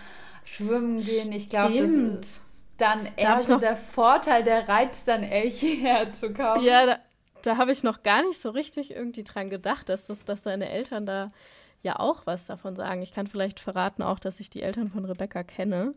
schwimmen 0.46 0.98
gehen. 0.98 1.32
Ich 1.32 1.50
glaube, 1.50 1.78
das 1.78 1.90
ist 1.90 2.46
dann 2.78 3.08
eher 3.18 3.42
so 3.42 3.58
der 3.58 3.76
Vorteil, 3.76 4.44
der 4.44 4.68
Reiz, 4.68 5.04
dann 5.04 5.24
zu 6.14 6.34
kommen. 6.34 6.64
Ja, 6.64 6.86
da, 6.86 7.00
da 7.42 7.58
habe 7.58 7.72
ich 7.72 7.84
noch 7.84 8.04
gar 8.04 8.24
nicht 8.26 8.40
so 8.40 8.50
richtig 8.50 8.92
irgendwie 8.92 9.24
dran 9.24 9.50
gedacht, 9.50 9.90
dass, 9.90 10.08
das, 10.08 10.24
dass 10.26 10.42
deine 10.42 10.70
Eltern 10.70 11.06
da 11.06 11.28
ja 11.82 12.00
auch 12.00 12.26
was 12.26 12.46
davon 12.46 12.76
sagen. 12.76 13.02
Ich 13.02 13.14
kann 13.14 13.28
vielleicht 13.28 13.60
verraten 13.60 14.02
auch, 14.02 14.20
dass 14.20 14.40
ich 14.40 14.50
die 14.50 14.62
Eltern 14.62 14.90
von 14.90 15.06
Rebecca 15.06 15.44
kenne. 15.44 15.92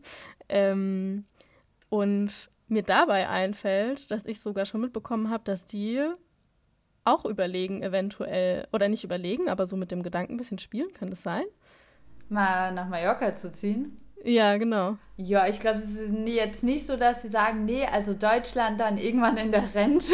Ähm, 0.47 1.25
und 1.89 2.51
mir 2.67 2.83
dabei 2.83 3.27
einfällt, 3.27 4.11
dass 4.11 4.25
ich 4.25 4.39
sogar 4.39 4.65
schon 4.65 4.81
mitbekommen 4.81 5.29
habe, 5.29 5.43
dass 5.43 5.65
die 5.65 6.05
auch 7.03 7.25
überlegen, 7.25 7.81
eventuell, 7.81 8.67
oder 8.71 8.87
nicht 8.87 9.03
überlegen, 9.03 9.49
aber 9.49 9.65
so 9.65 9.75
mit 9.75 9.89
dem 9.89 10.03
Gedanken 10.03 10.33
ein 10.33 10.37
bisschen 10.37 10.59
spielen, 10.59 10.93
kann 10.93 11.09
das 11.09 11.23
sein? 11.23 11.45
Mal 12.29 12.71
nach 12.73 12.87
Mallorca 12.87 13.35
zu 13.35 13.51
ziehen? 13.51 13.97
Ja, 14.23 14.57
genau. 14.57 14.97
Ja, 15.21 15.47
ich 15.47 15.59
glaube, 15.59 15.79
es 15.79 15.99
ist 15.99 16.13
jetzt 16.27 16.63
nicht 16.63 16.85
so, 16.85 16.95
dass 16.95 17.23
sie 17.23 17.27
sagen, 17.27 17.65
nee, 17.65 17.85
also 17.85 18.13
Deutschland 18.13 18.79
dann 18.79 18.97
irgendwann 18.97 19.35
in 19.35 19.51
der 19.51 19.75
Rente 19.75 20.13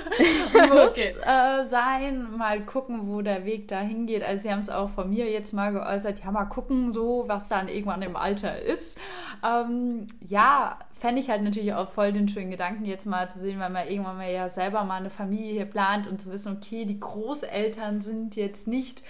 muss 0.70 0.92
okay. 0.92 1.12
äh, 1.26 1.62
sein. 1.66 2.34
Mal 2.38 2.62
gucken, 2.62 3.06
wo 3.06 3.20
der 3.20 3.44
Weg 3.44 3.68
da 3.68 3.80
hingeht. 3.80 4.24
Also 4.24 4.44
sie 4.44 4.50
haben 4.50 4.60
es 4.60 4.70
auch 4.70 4.88
von 4.88 5.10
mir 5.10 5.30
jetzt 5.30 5.52
mal 5.52 5.74
geäußert, 5.74 6.24
ja, 6.24 6.30
mal 6.30 6.46
gucken 6.46 6.94
so, 6.94 7.24
was 7.26 7.48
dann 7.48 7.68
irgendwann 7.68 8.00
im 8.00 8.16
Alter 8.16 8.58
ist. 8.62 8.98
Ähm, 9.44 10.06
ja, 10.26 10.78
fände 10.98 11.20
ich 11.20 11.28
halt 11.28 11.42
natürlich 11.42 11.74
auch 11.74 11.90
voll 11.90 12.12
den 12.12 12.26
schönen 12.26 12.50
Gedanken, 12.50 12.86
jetzt 12.86 13.04
mal 13.04 13.28
zu 13.28 13.38
sehen, 13.38 13.60
weil 13.60 13.70
man 13.70 13.86
irgendwann 13.86 14.16
mal 14.16 14.32
ja 14.32 14.48
selber 14.48 14.82
mal 14.84 14.96
eine 14.96 15.10
Familie 15.10 15.52
hier 15.52 15.66
plant 15.66 16.06
und 16.06 16.22
zu 16.22 16.32
wissen, 16.32 16.56
okay, 16.56 16.86
die 16.86 16.98
Großeltern 16.98 18.00
sind 18.00 18.34
jetzt 18.34 18.66
nicht 18.66 19.02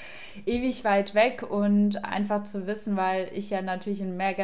ewig 0.46 0.84
weit 0.84 1.14
weg 1.14 1.46
und 1.48 2.04
einfach 2.04 2.42
zu 2.42 2.66
wissen, 2.66 2.96
weil 2.96 3.30
ich 3.32 3.50
ja 3.50 3.62
natürlich 3.62 4.00
in 4.00 4.16
mehr 4.16 4.34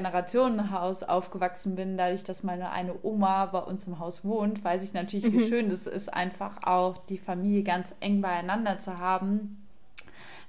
Generationenhaus 0.93 1.03
aufgewachsen 1.03 1.75
bin, 1.75 1.97
dadurch, 1.97 2.25
dass 2.25 2.43
meine 2.43 2.71
eine 2.71 2.95
Oma 3.03 3.47
bei 3.47 3.59
uns 3.59 3.87
im 3.87 3.99
Haus 3.99 4.25
wohnt, 4.25 4.63
weiß 4.65 4.85
ich 4.85 4.93
natürlich, 4.93 5.27
mhm. 5.27 5.33
wie 5.33 5.49
schön 5.49 5.69
das 5.69 5.87
ist, 5.87 6.13
einfach 6.13 6.63
auch 6.63 6.99
die 7.07 7.19
Familie 7.19 7.63
ganz 7.63 7.95
eng 8.01 8.21
beieinander 8.21 8.79
zu 8.79 8.99
haben. 8.99 9.67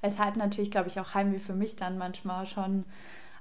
Weshalb 0.02 0.36
natürlich, 0.36 0.72
glaube 0.72 0.90
ich, 0.90 1.00
auch 1.00 1.14
Heimweh 1.14 1.40
für 1.40 1.54
mich 1.54 1.76
dann 1.76 1.98
manchmal 1.98 2.46
schon 2.46 2.86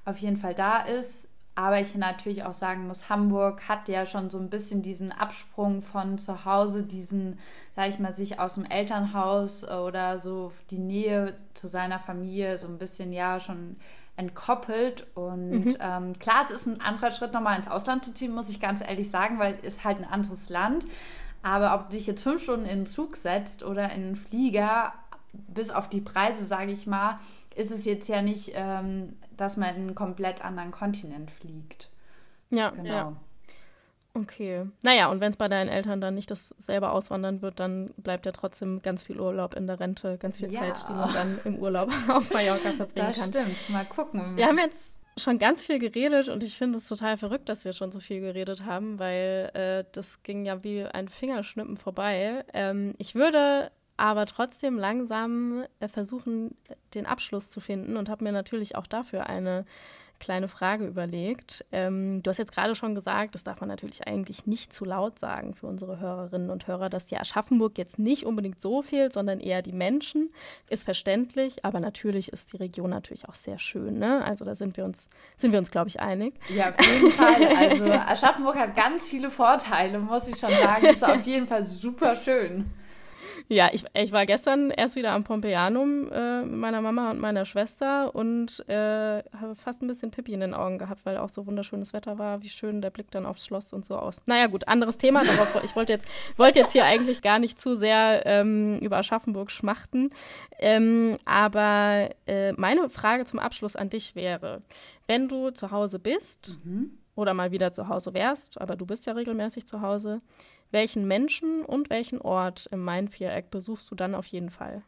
auf 0.04 0.18
jeden 0.18 0.36
Fall 0.36 0.54
da 0.54 0.78
ist 0.78 1.28
aber 1.54 1.80
ich 1.80 1.94
natürlich 1.94 2.44
auch 2.44 2.54
sagen 2.54 2.86
muss, 2.86 3.10
Hamburg 3.10 3.68
hat 3.68 3.88
ja 3.88 4.06
schon 4.06 4.30
so 4.30 4.38
ein 4.38 4.48
bisschen 4.48 4.80
diesen 4.80 5.12
Absprung 5.12 5.82
von 5.82 6.16
zu 6.16 6.46
Hause, 6.46 6.82
diesen, 6.82 7.38
sag 7.76 7.90
ich 7.90 7.98
mal, 7.98 8.14
sich 8.14 8.38
aus 8.38 8.54
dem 8.54 8.64
Elternhaus 8.64 9.68
oder 9.68 10.16
so 10.16 10.52
die 10.70 10.78
Nähe 10.78 11.36
zu 11.52 11.66
seiner 11.66 11.98
Familie 11.98 12.56
so 12.56 12.68
ein 12.68 12.78
bisschen 12.78 13.12
ja 13.12 13.38
schon 13.38 13.76
entkoppelt. 14.16 15.06
Und 15.14 15.64
mhm. 15.64 15.76
ähm, 15.80 16.18
klar, 16.18 16.44
es 16.46 16.50
ist 16.50 16.66
ein 16.66 16.80
anderer 16.80 17.10
Schritt, 17.10 17.32
nochmal 17.32 17.56
ins 17.56 17.68
Ausland 17.68 18.04
zu 18.04 18.12
ziehen, 18.12 18.34
muss 18.34 18.50
ich 18.50 18.60
ganz 18.60 18.80
ehrlich 18.80 19.10
sagen, 19.10 19.38
weil 19.38 19.58
es 19.62 19.74
ist 19.74 19.84
halt 19.84 19.98
ein 19.98 20.04
anderes 20.04 20.48
Land. 20.48 20.86
Aber 21.42 21.74
ob 21.74 21.90
du 21.90 21.96
dich 21.96 22.06
jetzt 22.06 22.22
fünf 22.22 22.42
Stunden 22.42 22.66
in 22.66 22.80
den 22.80 22.86
Zug 22.86 23.16
setzt 23.16 23.64
oder 23.64 23.86
in 23.86 24.02
einen 24.02 24.16
Flieger, 24.16 24.92
bis 25.32 25.70
auf 25.70 25.88
die 25.88 26.00
Preise, 26.00 26.44
sage 26.44 26.72
ich 26.72 26.86
mal, 26.86 27.18
ist 27.56 27.70
es 27.70 27.84
jetzt 27.84 28.08
ja 28.08 28.22
nicht, 28.22 28.52
ähm, 28.54 29.16
dass 29.36 29.56
man 29.56 29.70
in 29.70 29.82
einen 29.82 29.94
komplett 29.94 30.44
anderen 30.44 30.70
Kontinent 30.70 31.30
fliegt. 31.30 31.90
Ja, 32.50 32.70
genau. 32.70 32.88
Ja. 32.88 33.12
Okay. 34.14 34.64
Naja, 34.82 35.10
und 35.10 35.20
wenn 35.20 35.30
es 35.30 35.36
bei 35.36 35.48
deinen 35.48 35.68
Eltern 35.68 36.00
dann 36.00 36.14
nicht 36.14 36.30
das 36.30 36.50
selber 36.58 36.92
auswandern 36.92 37.40
wird, 37.40 37.60
dann 37.60 37.94
bleibt 37.96 38.26
ja 38.26 38.32
trotzdem 38.32 38.82
ganz 38.82 39.02
viel 39.02 39.18
Urlaub 39.18 39.54
in 39.54 39.66
der 39.66 39.80
Rente, 39.80 40.18
ganz 40.18 40.38
viel 40.38 40.52
ja. 40.52 40.60
Zeit, 40.60 40.86
die 40.88 40.92
man 40.92 41.12
dann 41.14 41.40
im 41.44 41.58
Urlaub 41.58 41.90
auf 42.08 42.30
Mallorca 42.30 42.72
verbringen 42.72 42.92
das 42.94 43.16
kann. 43.16 43.30
Stimmt, 43.30 43.70
mal 43.70 43.84
gucken. 43.86 44.36
Wir 44.36 44.46
haben 44.46 44.58
jetzt 44.58 45.00
schon 45.16 45.38
ganz 45.38 45.66
viel 45.66 45.78
geredet 45.78 46.28
und 46.28 46.42
ich 46.42 46.56
finde 46.56 46.78
es 46.78 46.88
total 46.88 47.16
verrückt, 47.16 47.48
dass 47.48 47.64
wir 47.64 47.72
schon 47.72 47.92
so 47.92 48.00
viel 48.00 48.20
geredet 48.20 48.64
haben, 48.64 48.98
weil 48.98 49.50
äh, 49.54 49.84
das 49.92 50.22
ging 50.22 50.44
ja 50.44 50.62
wie 50.62 50.84
ein 50.84 51.08
Fingerschnippen 51.08 51.76
vorbei. 51.76 52.44
Ähm, 52.52 52.94
ich 52.98 53.14
würde 53.14 53.70
aber 53.96 54.26
trotzdem 54.26 54.78
langsam 54.78 55.64
äh, 55.80 55.88
versuchen, 55.88 56.54
den 56.94 57.06
Abschluss 57.06 57.50
zu 57.50 57.60
finden 57.60 57.96
und 57.96 58.08
habe 58.08 58.24
mir 58.24 58.32
natürlich 58.32 58.76
auch 58.76 58.86
dafür 58.86 59.26
eine 59.26 59.64
kleine 60.22 60.46
Frage 60.48 60.86
überlegt. 60.86 61.64
Ähm, 61.72 62.22
du 62.22 62.30
hast 62.30 62.38
jetzt 62.38 62.54
gerade 62.54 62.74
schon 62.74 62.94
gesagt, 62.94 63.34
das 63.34 63.42
darf 63.42 63.60
man 63.60 63.68
natürlich 63.68 64.06
eigentlich 64.06 64.46
nicht 64.46 64.72
zu 64.72 64.84
laut 64.84 65.18
sagen 65.18 65.52
für 65.54 65.66
unsere 65.66 65.98
Hörerinnen 65.98 66.48
und 66.48 66.68
Hörer, 66.68 66.88
dass 66.88 67.06
die 67.06 67.18
Aschaffenburg 67.18 67.76
jetzt 67.76 67.98
nicht 67.98 68.24
unbedingt 68.24 68.62
so 68.62 68.82
fehlt, 68.82 69.12
sondern 69.12 69.40
eher 69.40 69.62
die 69.62 69.72
Menschen. 69.72 70.32
Ist 70.70 70.84
verständlich, 70.84 71.64
aber 71.64 71.80
natürlich 71.80 72.32
ist 72.32 72.52
die 72.52 72.58
Region 72.58 72.90
natürlich 72.90 73.28
auch 73.28 73.34
sehr 73.34 73.58
schön. 73.58 73.98
Ne? 73.98 74.24
Also 74.24 74.44
da 74.44 74.54
sind 74.54 74.76
wir 74.76 74.84
uns, 74.84 75.08
sind 75.36 75.50
wir 75.50 75.58
uns, 75.58 75.70
glaube 75.70 75.88
ich, 75.88 75.98
einig. 76.00 76.34
Ja, 76.54 76.70
auf 76.70 76.86
jeden 76.86 77.10
Fall. 77.10 77.48
Also 77.56 77.84
Aschaffenburg 77.90 78.56
hat 78.56 78.76
ganz 78.76 79.08
viele 79.08 79.30
Vorteile, 79.30 79.98
muss 79.98 80.28
ich 80.28 80.38
schon 80.38 80.50
sagen. 80.50 80.86
Ist 80.86 81.04
auf 81.04 81.26
jeden 81.26 81.46
Fall 81.48 81.66
super 81.66 82.14
schön. 82.14 82.70
Ja, 83.48 83.70
ich, 83.72 83.84
ich 83.94 84.12
war 84.12 84.26
gestern 84.26 84.70
erst 84.70 84.96
wieder 84.96 85.12
am 85.12 85.24
Pompeianum 85.24 86.10
äh, 86.10 86.42
mit 86.42 86.58
meiner 86.58 86.80
Mama 86.80 87.10
und 87.10 87.20
meiner 87.20 87.44
Schwester 87.44 88.14
und 88.14 88.68
äh, 88.68 88.74
habe 88.74 89.54
fast 89.54 89.82
ein 89.82 89.88
bisschen 89.88 90.10
Pippi 90.10 90.32
in 90.32 90.40
den 90.40 90.54
Augen 90.54 90.78
gehabt, 90.78 91.04
weil 91.04 91.16
auch 91.16 91.28
so 91.28 91.46
wunderschönes 91.46 91.92
Wetter 91.92 92.18
war. 92.18 92.42
Wie 92.42 92.48
schön 92.48 92.82
der 92.82 92.90
Blick 92.90 93.10
dann 93.10 93.26
aufs 93.26 93.46
Schloss 93.46 93.72
und 93.72 93.84
so 93.84 93.96
aus. 93.96 94.20
Naja, 94.26 94.46
gut, 94.46 94.68
anderes 94.68 94.98
Thema. 94.98 95.24
Darauf, 95.24 95.62
ich 95.64 95.76
wollte 95.76 95.92
jetzt, 95.92 96.06
wollte 96.36 96.60
jetzt 96.60 96.72
hier 96.72 96.84
eigentlich 96.84 97.22
gar 97.22 97.38
nicht 97.38 97.60
zu 97.60 97.74
sehr 97.74 98.22
ähm, 98.26 98.78
über 98.80 98.98
Aschaffenburg 98.98 99.50
schmachten. 99.50 100.10
Ähm, 100.58 101.18
aber 101.24 102.10
äh, 102.26 102.52
meine 102.52 102.88
Frage 102.88 103.24
zum 103.24 103.38
Abschluss 103.38 103.76
an 103.76 103.90
dich 103.90 104.14
wäre, 104.14 104.62
wenn 105.06 105.28
du 105.28 105.50
zu 105.50 105.70
Hause 105.70 105.98
bist 105.98 106.58
mhm. 106.64 106.98
oder 107.14 107.34
mal 107.34 107.50
wieder 107.50 107.72
zu 107.72 107.88
Hause 107.88 108.14
wärst, 108.14 108.60
aber 108.60 108.76
du 108.76 108.86
bist 108.86 109.06
ja 109.06 109.12
regelmäßig 109.12 109.66
zu 109.66 109.82
Hause, 109.82 110.20
welchen 110.72 111.06
Menschen 111.06 111.64
und 111.64 111.90
welchen 111.90 112.20
Ort 112.20 112.68
im 112.72 112.82
Main-Viereck 112.82 113.50
besuchst 113.50 113.90
du 113.90 113.94
dann 113.94 114.14
auf 114.14 114.26
jeden 114.26 114.50
Fall? 114.50 114.82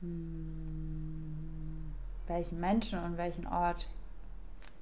Hm, 0.00 1.92
welchen 2.26 2.60
Menschen 2.60 3.02
und 3.02 3.16
welchen 3.16 3.46
Ort? 3.46 3.90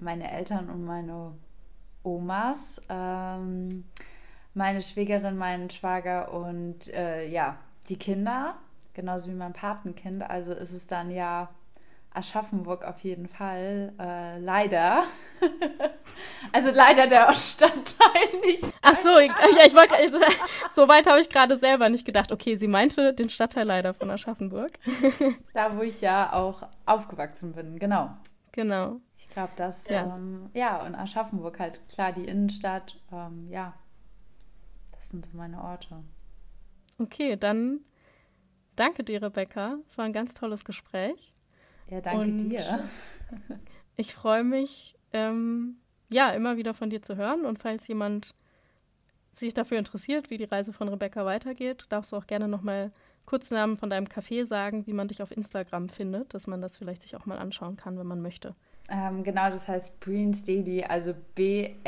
Meine 0.01 0.31
Eltern 0.31 0.69
und 0.69 0.85
meine 0.85 1.33
Omas, 2.03 2.85
ähm, 2.89 3.85
meine 4.53 4.83
Schwägerin, 4.83 5.37
meinen 5.37 5.71
Schwager 5.71 6.33
und 6.33 6.89
äh, 6.93 7.27
ja, 7.29 7.57
die 7.89 7.97
Kinder, 7.97 8.57
genauso 8.93 9.29
wie 9.29 9.35
mein 9.35 9.53
Patenkind. 9.53 10.29
Also 10.29 10.53
ist 10.53 10.73
es 10.73 10.87
dann 10.87 11.11
ja 11.11 11.49
Aschaffenburg 12.15 12.85
auf 12.85 13.01
jeden 13.01 13.29
Fall. 13.29 13.93
Äh, 13.99 14.39
leider. 14.39 15.03
also 16.53 16.71
leider 16.73 17.07
der 17.09 17.33
Stadtteil 17.35 18.41
nicht. 18.45 18.65
Ach 18.83 18.97
so, 18.97 19.19
ich, 19.19 19.33
ich 19.67 19.75
wollte 19.75 19.95
so 20.75 20.89
weit 20.89 21.07
habe 21.07 21.21
ich 21.21 21.29
gerade 21.29 21.57
selber 21.57 21.89
nicht 21.89 22.05
gedacht. 22.05 22.31
Okay, 22.33 22.57
sie 22.57 22.69
meinte 22.69 23.13
den 23.13 23.29
Stadtteil 23.29 23.67
leider 23.67 23.95
von 23.95 24.11
Aschaffenburg. 24.11 24.71
da, 25.53 25.77
wo 25.77 25.83
ich 25.83 26.01
ja 26.01 26.33
auch 26.33 26.63
aufgewachsen 26.87 27.53
bin, 27.53 27.79
genau. 27.79 28.11
Genau. 28.53 29.01
Ich 29.19 29.29
glaube, 29.29 29.53
das, 29.57 29.89
ja. 29.89 30.05
Ähm, 30.15 30.51
ja, 30.55 30.83
und 30.83 30.95
Aschaffenburg 30.95 31.59
halt, 31.59 31.81
klar, 31.89 32.13
die 32.13 32.25
Innenstadt, 32.25 32.97
ähm, 33.13 33.49
ja, 33.51 33.75
das 34.93 35.09
sind 35.09 35.27
so 35.27 35.37
meine 35.37 35.61
Orte. 35.61 36.05
Okay, 37.01 37.37
dann 37.37 37.81
danke 38.77 39.03
dir, 39.03 39.21
Rebecca. 39.21 39.79
Es 39.89 39.99
war 39.99 40.05
ein 40.05 40.13
ganz 40.13 40.35
tolles 40.35 40.65
Gespräch. 40.65 41.34
Ja, 41.95 42.01
danke 42.01 42.21
und 42.21 42.49
dir. 42.49 42.85
Ich 43.97 44.13
freue 44.13 44.43
mich, 44.43 44.97
ähm, 45.13 45.77
ja, 46.11 46.31
immer 46.31 46.57
wieder 46.57 46.75
von 46.75 46.91
dir 46.91 47.01
zu 47.01 47.15
hören. 47.15 47.45
Und 47.45 47.61
falls 47.61 47.87
jemand 47.87 48.35
sich 49.33 49.55
dafür 49.55 49.79
interessiert, 49.79 50.31
wie 50.31 50.37
die 50.37 50.43
Reise 50.45 50.73
von 50.73 50.89
Rebecca 50.89 51.25
weitergeht, 51.25 51.87
darfst 51.91 52.11
du 52.11 52.17
auch 52.17 52.27
gerne 52.27 52.49
nochmal 52.49 52.91
kurz 53.25 53.53
Namen 53.53 53.77
von 53.77 53.91
deinem 53.91 54.07
Café 54.07 54.45
sagen, 54.45 54.85
wie 54.89 54.93
man 54.93 55.07
dich 55.07 55.23
auf 55.23 55.31
Instagram 55.31 55.89
findet, 55.89 56.35
dass 56.35 56.49
man 56.49 56.61
das 56.61 56.77
vielleicht 56.77 57.03
sich 57.03 57.15
auch 57.15 57.25
mal 57.27 57.39
anschauen 57.39 57.77
kann, 57.77 57.97
wenn 57.97 58.09
man 58.09 58.21
möchte. 58.21 58.53
Ähm, 58.89 59.23
genau, 59.23 59.49
das 59.49 59.69
heißt 59.69 60.01
Breens 60.01 60.43
Daily, 60.43 60.83
also 60.83 61.15
B-R-E-E-N-S 61.37 61.81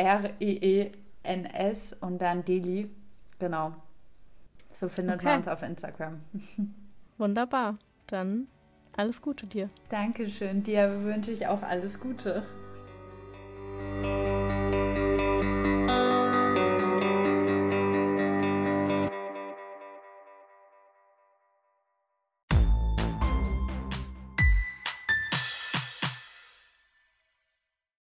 und 1.95 2.23
dann 2.23 2.45
Daily. 2.45 2.89
Genau. 3.41 3.75
So 4.71 4.89
findet 4.89 5.17
okay. 5.17 5.25
man 5.25 5.39
uns 5.39 5.49
auf 5.49 5.63
Instagram. 5.63 6.21
Wunderbar. 7.19 7.75
Dann 8.07 8.47
alles 8.97 9.23
Gute 9.23 9.47
dir. 9.47 9.69
Dankeschön. 9.89 10.63
Dir 10.63 11.03
wünsche 11.05 11.31
ich 11.31 11.47
auch 11.47 11.63
alles 11.63 12.01
Gute. 12.01 12.43